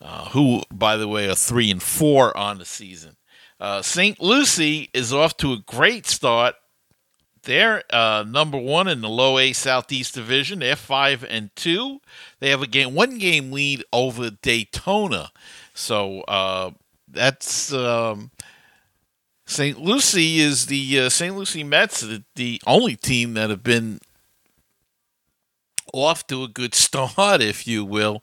uh, 0.00 0.30
who, 0.30 0.62
by 0.72 0.96
the 0.96 1.08
way, 1.08 1.28
are 1.28 1.34
three 1.34 1.70
and 1.70 1.82
four 1.82 2.36
on 2.36 2.58
the 2.58 2.64
season. 2.64 3.16
Uh, 3.60 3.80
St. 3.80 4.20
Lucie 4.20 4.90
is 4.92 5.12
off 5.12 5.36
to 5.38 5.52
a 5.52 5.58
great 5.58 6.06
start 6.06 6.56
they're 7.46 7.82
uh, 7.90 8.24
number 8.28 8.58
one 8.58 8.88
in 8.88 9.00
the 9.00 9.08
low 9.08 9.38
A 9.38 9.52
Southeast 9.52 10.14
Division. 10.14 10.58
They're 10.58 10.76
five 10.76 11.24
and 11.28 11.54
two. 11.56 12.00
They 12.40 12.50
have 12.50 12.60
a 12.60 12.66
game, 12.66 12.94
one 12.94 13.18
game 13.18 13.52
lead 13.52 13.84
over 13.92 14.30
Daytona. 14.30 15.30
So 15.72 16.22
uh, 16.22 16.72
that's 17.08 17.72
um, 17.72 18.32
St. 19.46 19.80
Lucie 19.80 20.40
is 20.40 20.66
the 20.66 21.00
uh, 21.00 21.08
St. 21.08 21.36
Lucie 21.36 21.64
Mets, 21.64 22.00
the, 22.00 22.24
the 22.34 22.60
only 22.66 22.96
team 22.96 23.34
that 23.34 23.48
have 23.48 23.62
been 23.62 24.00
off 25.94 26.26
to 26.26 26.42
a 26.42 26.48
good 26.48 26.74
start, 26.76 27.40
if 27.40 27.66
you 27.66 27.84
will, 27.84 28.20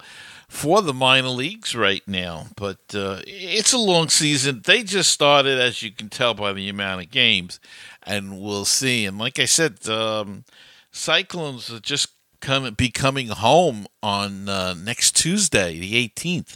for 0.54 0.84
the 0.84 0.93
minor 0.93 1.30
leagues 1.30 1.76
right 1.76 2.08
now. 2.08 2.45
But 2.56 2.78
uh, 2.93 3.22
it's 3.26 3.74
a 3.74 3.78
long 3.78 4.08
season. 4.08 4.62
They 4.64 4.84
just 4.84 5.10
started, 5.10 5.60
as 5.60 5.82
you 5.82 5.91
can 5.91 6.10
tell 6.10 6.36
by 6.36 6.54
the 6.54 6.70
amount 6.70 7.01
of 7.01 7.12
games, 7.12 7.60
and 8.04 8.39
we'll 8.39 8.64
see. 8.64 9.06
And 9.06 9.18
like 9.18 9.39
I 9.39 9.45
said, 9.45 9.86
um, 9.89 10.45
Cyclones 10.91 11.72
are 11.72 11.80
just 11.80 12.10
coming, 12.39 12.76
be 12.76 12.91
coming 12.91 13.30
home 13.30 13.88
on 14.04 14.47
uh, 14.47 14.76
next 14.76 15.16
Tuesday, 15.16 15.80
the 15.80 16.08
18th. 16.08 16.56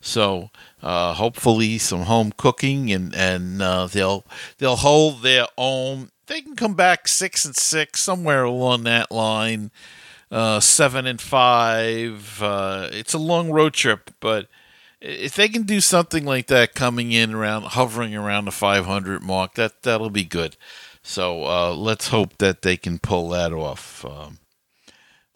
So 0.00 0.50
uh, 0.80 1.14
hopefully 1.14 1.78
some 1.78 2.02
home 2.02 2.32
cooking 2.36 2.92
and 2.92 3.14
and 3.14 3.60
uh, 3.60 3.86
they'll 3.86 4.24
they'll 4.58 4.76
hold 4.76 5.22
their 5.22 5.46
own. 5.58 6.10
They 6.26 6.42
can 6.42 6.56
come 6.56 6.74
back 6.74 7.08
six 7.08 7.44
and 7.44 7.56
six 7.56 8.00
somewhere 8.00 8.44
along 8.44 8.84
that 8.84 9.10
line 9.10 9.72
uh, 10.32 10.58
seven 10.60 11.06
and 11.06 11.20
five. 11.20 12.42
Uh, 12.42 12.88
it's 12.90 13.14
a 13.14 13.18
long 13.18 13.50
road 13.50 13.74
trip, 13.74 14.10
but 14.18 14.48
if 15.00 15.34
they 15.34 15.48
can 15.48 15.64
do 15.64 15.80
something 15.80 16.24
like 16.24 16.46
that, 16.46 16.74
coming 16.74 17.12
in 17.12 17.34
around, 17.34 17.64
hovering 17.64 18.16
around 18.16 18.46
the 18.46 18.52
500 18.52 19.22
mark, 19.22 19.54
that 19.54 19.82
that'll 19.82 20.10
be 20.10 20.24
good. 20.24 20.56
So 21.02 21.44
uh, 21.44 21.74
let's 21.74 22.08
hope 22.08 22.38
that 22.38 22.62
they 22.62 22.76
can 22.76 22.98
pull 22.98 23.28
that 23.30 23.52
off. 23.52 24.04
Um, 24.04 24.38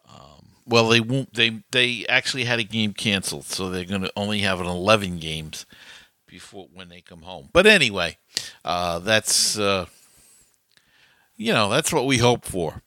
um, 0.09 0.47
well, 0.64 0.88
they 0.88 1.01
won't. 1.01 1.34
They 1.34 1.62
they 1.72 2.07
actually 2.09 2.44
had 2.44 2.61
a 2.61 2.64
game 2.64 2.94
canceled, 2.94 3.44
so 3.44 3.68
they're 3.68 3.84
going 3.84 4.03
to 4.03 4.12
only 4.16 4.40
have 4.40 4.61
an 4.61 4.66
11 4.66 5.18
games 5.18 5.66
before 6.26 6.68
when 6.72 6.88
they 6.88 7.01
come 7.01 7.22
home. 7.22 7.51
But 7.53 7.66
anyway, 7.66 8.16
uh, 8.64 9.01
that's 9.01 9.59
uh, 9.59 9.86
you 11.36 11.53
know 11.53 11.68
that's 11.68 11.92
what 11.92 12.07
we 12.07 12.18
hope 12.18 12.44
for. 12.44 12.82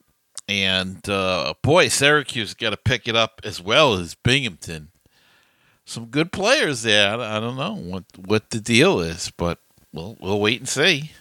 And 0.49 1.07
uh, 1.07 1.53
boy, 1.61 1.89
Syracuse 1.89 2.55
got 2.55 2.71
to 2.71 2.77
pick 2.77 3.07
it 3.07 3.15
up 3.15 3.39
as 3.43 3.61
well 3.61 3.93
as 3.93 4.15
Binghamton. 4.15 4.89
Some 5.85 6.07
good 6.07 6.31
players 6.31 6.81
there. 6.81 7.19
I 7.19 7.39
don't 7.39 7.55
know 7.55 7.75
what 7.75 8.03
what 8.17 8.49
the 8.49 8.59
deal 8.59 8.99
is, 8.99 9.31
but 9.37 9.59
we'll 9.93 10.17
we'll 10.19 10.39
wait 10.39 10.59
and 10.59 10.67
see. 10.67 11.11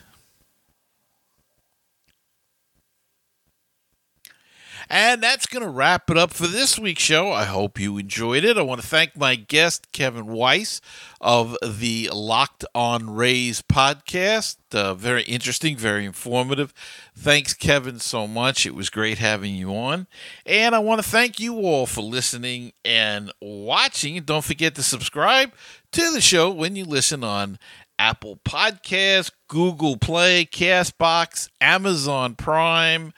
And 4.90 5.22
that's 5.22 5.46
going 5.46 5.62
to 5.62 5.68
wrap 5.68 6.10
it 6.10 6.16
up 6.16 6.32
for 6.32 6.46
this 6.46 6.78
week's 6.78 7.02
show. 7.02 7.30
I 7.30 7.44
hope 7.44 7.78
you 7.78 7.98
enjoyed 7.98 8.44
it. 8.44 8.56
I 8.56 8.62
want 8.62 8.80
to 8.80 8.86
thank 8.86 9.16
my 9.16 9.34
guest, 9.36 9.92
Kevin 9.92 10.26
Weiss 10.26 10.80
of 11.20 11.56
the 11.62 12.08
Locked 12.12 12.64
On 12.74 13.10
Rays 13.10 13.60
podcast. 13.60 14.56
Uh, 14.72 14.94
very 14.94 15.22
interesting, 15.24 15.76
very 15.76 16.06
informative. 16.06 16.72
Thanks, 17.14 17.52
Kevin, 17.52 17.98
so 17.98 18.26
much. 18.26 18.64
It 18.64 18.74
was 18.74 18.88
great 18.88 19.18
having 19.18 19.54
you 19.54 19.74
on. 19.74 20.06
And 20.46 20.74
I 20.74 20.78
want 20.78 21.02
to 21.02 21.08
thank 21.08 21.38
you 21.38 21.56
all 21.56 21.86
for 21.86 22.00
listening 22.00 22.72
and 22.84 23.30
watching. 23.42 24.22
Don't 24.22 24.44
forget 24.44 24.74
to 24.76 24.82
subscribe 24.82 25.52
to 25.92 26.10
the 26.12 26.20
show 26.22 26.50
when 26.50 26.76
you 26.76 26.84
listen 26.84 27.22
on 27.22 27.58
Apple 27.98 28.38
Podcasts, 28.44 29.32
Google 29.48 29.96
Play, 29.96 30.46
Castbox, 30.46 31.50
Amazon 31.60 32.36
Prime, 32.36 33.12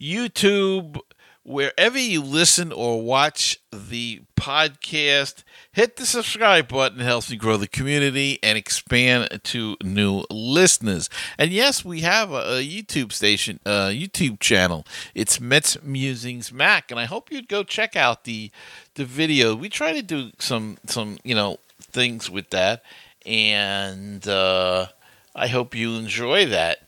YouTube, 0.00 0.98
wherever 1.44 1.98
you 1.98 2.22
listen 2.22 2.72
or 2.72 3.02
watch 3.02 3.58
the 3.70 4.22
podcast, 4.36 5.44
hit 5.72 5.96
the 5.96 6.06
subscribe 6.06 6.68
button. 6.68 7.00
It 7.00 7.04
helps 7.04 7.30
me 7.30 7.36
grow 7.36 7.56
the 7.56 7.68
community 7.68 8.38
and 8.42 8.58
expand 8.58 9.40
to 9.44 9.76
new 9.82 10.24
listeners. 10.30 11.08
And 11.38 11.50
yes, 11.50 11.84
we 11.84 12.00
have 12.00 12.32
a, 12.32 12.56
a 12.56 12.66
YouTube 12.66 13.12
station, 13.12 13.60
a 13.64 13.90
YouTube 13.90 14.40
channel. 14.40 14.86
It's 15.14 15.40
Mets 15.40 15.82
Musings 15.82 16.52
Mac, 16.52 16.90
and 16.90 16.98
I 16.98 17.04
hope 17.04 17.30
you'd 17.30 17.48
go 17.48 17.62
check 17.62 17.94
out 17.94 18.24
the 18.24 18.50
the 18.94 19.04
video. 19.04 19.54
We 19.54 19.68
try 19.68 19.92
to 19.92 20.02
do 20.02 20.30
some 20.38 20.78
some 20.86 21.18
you 21.22 21.34
know 21.34 21.58
things 21.80 22.30
with 22.30 22.50
that, 22.50 22.82
and 23.26 24.26
uh, 24.26 24.86
I 25.34 25.48
hope 25.48 25.74
you 25.74 25.94
enjoy 25.94 26.46
that. 26.46 26.78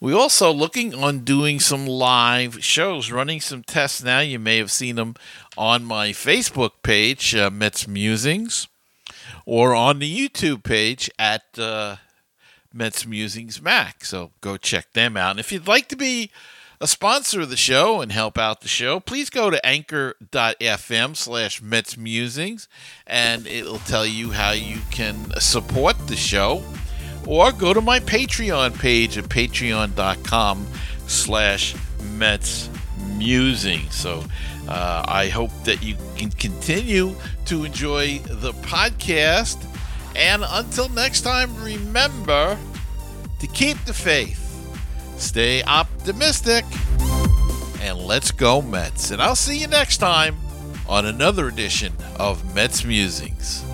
We're 0.00 0.16
also 0.16 0.52
looking 0.52 0.94
on 0.94 1.20
doing 1.20 1.58
some 1.58 1.84
live 1.84 2.62
shows, 2.62 3.10
running 3.10 3.40
some 3.40 3.64
tests 3.64 4.02
now. 4.02 4.20
You 4.20 4.38
may 4.38 4.58
have 4.58 4.70
seen 4.70 4.94
them 4.94 5.16
on 5.56 5.84
my 5.84 6.10
Facebook 6.10 6.70
page, 6.84 7.34
uh, 7.34 7.50
Mets 7.50 7.88
Musings, 7.88 8.68
or 9.44 9.74
on 9.74 9.98
the 9.98 10.28
YouTube 10.28 10.62
page 10.62 11.10
at 11.18 11.58
uh, 11.58 11.96
Mets 12.72 13.06
Musings 13.06 13.60
Mac. 13.60 14.04
So 14.04 14.30
go 14.40 14.56
check 14.56 14.92
them 14.92 15.16
out. 15.16 15.32
And 15.32 15.40
if 15.40 15.50
you'd 15.50 15.66
like 15.66 15.88
to 15.88 15.96
be 15.96 16.30
a 16.80 16.86
sponsor 16.86 17.40
of 17.40 17.50
the 17.50 17.56
show 17.56 18.00
and 18.00 18.12
help 18.12 18.38
out 18.38 18.60
the 18.60 18.68
show, 18.68 19.00
please 19.00 19.30
go 19.30 19.50
to 19.50 19.66
anchor.fm 19.66 21.16
slash 21.16 21.60
Mets 21.60 21.96
Musings 21.96 22.68
and 23.04 23.48
it'll 23.48 23.78
tell 23.78 24.06
you 24.06 24.30
how 24.30 24.52
you 24.52 24.78
can 24.92 25.32
support 25.40 25.98
the 26.06 26.14
show 26.14 26.62
or 27.28 27.52
go 27.52 27.74
to 27.74 27.80
my 27.82 28.00
Patreon 28.00 28.76
page 28.78 29.18
at 29.18 29.24
patreon.com 29.24 30.66
slash 31.06 31.76
Mets 32.14 32.70
Musing. 33.18 33.88
So 33.90 34.24
uh, 34.66 35.04
I 35.06 35.28
hope 35.28 35.50
that 35.64 35.82
you 35.82 35.94
can 36.16 36.30
continue 36.30 37.14
to 37.44 37.64
enjoy 37.64 38.20
the 38.20 38.52
podcast. 38.52 39.62
And 40.16 40.42
until 40.48 40.88
next 40.88 41.20
time, 41.20 41.54
remember 41.62 42.58
to 43.40 43.46
keep 43.46 43.76
the 43.84 43.92
faith, 43.92 44.40
stay 45.18 45.62
optimistic, 45.62 46.64
and 47.82 47.98
let's 47.98 48.30
go 48.30 48.62
Mets. 48.62 49.10
And 49.10 49.20
I'll 49.20 49.36
see 49.36 49.58
you 49.58 49.68
next 49.68 49.98
time 49.98 50.36
on 50.88 51.04
another 51.04 51.46
edition 51.46 51.92
of 52.18 52.54
Mets 52.54 52.84
Musings. 52.84 53.67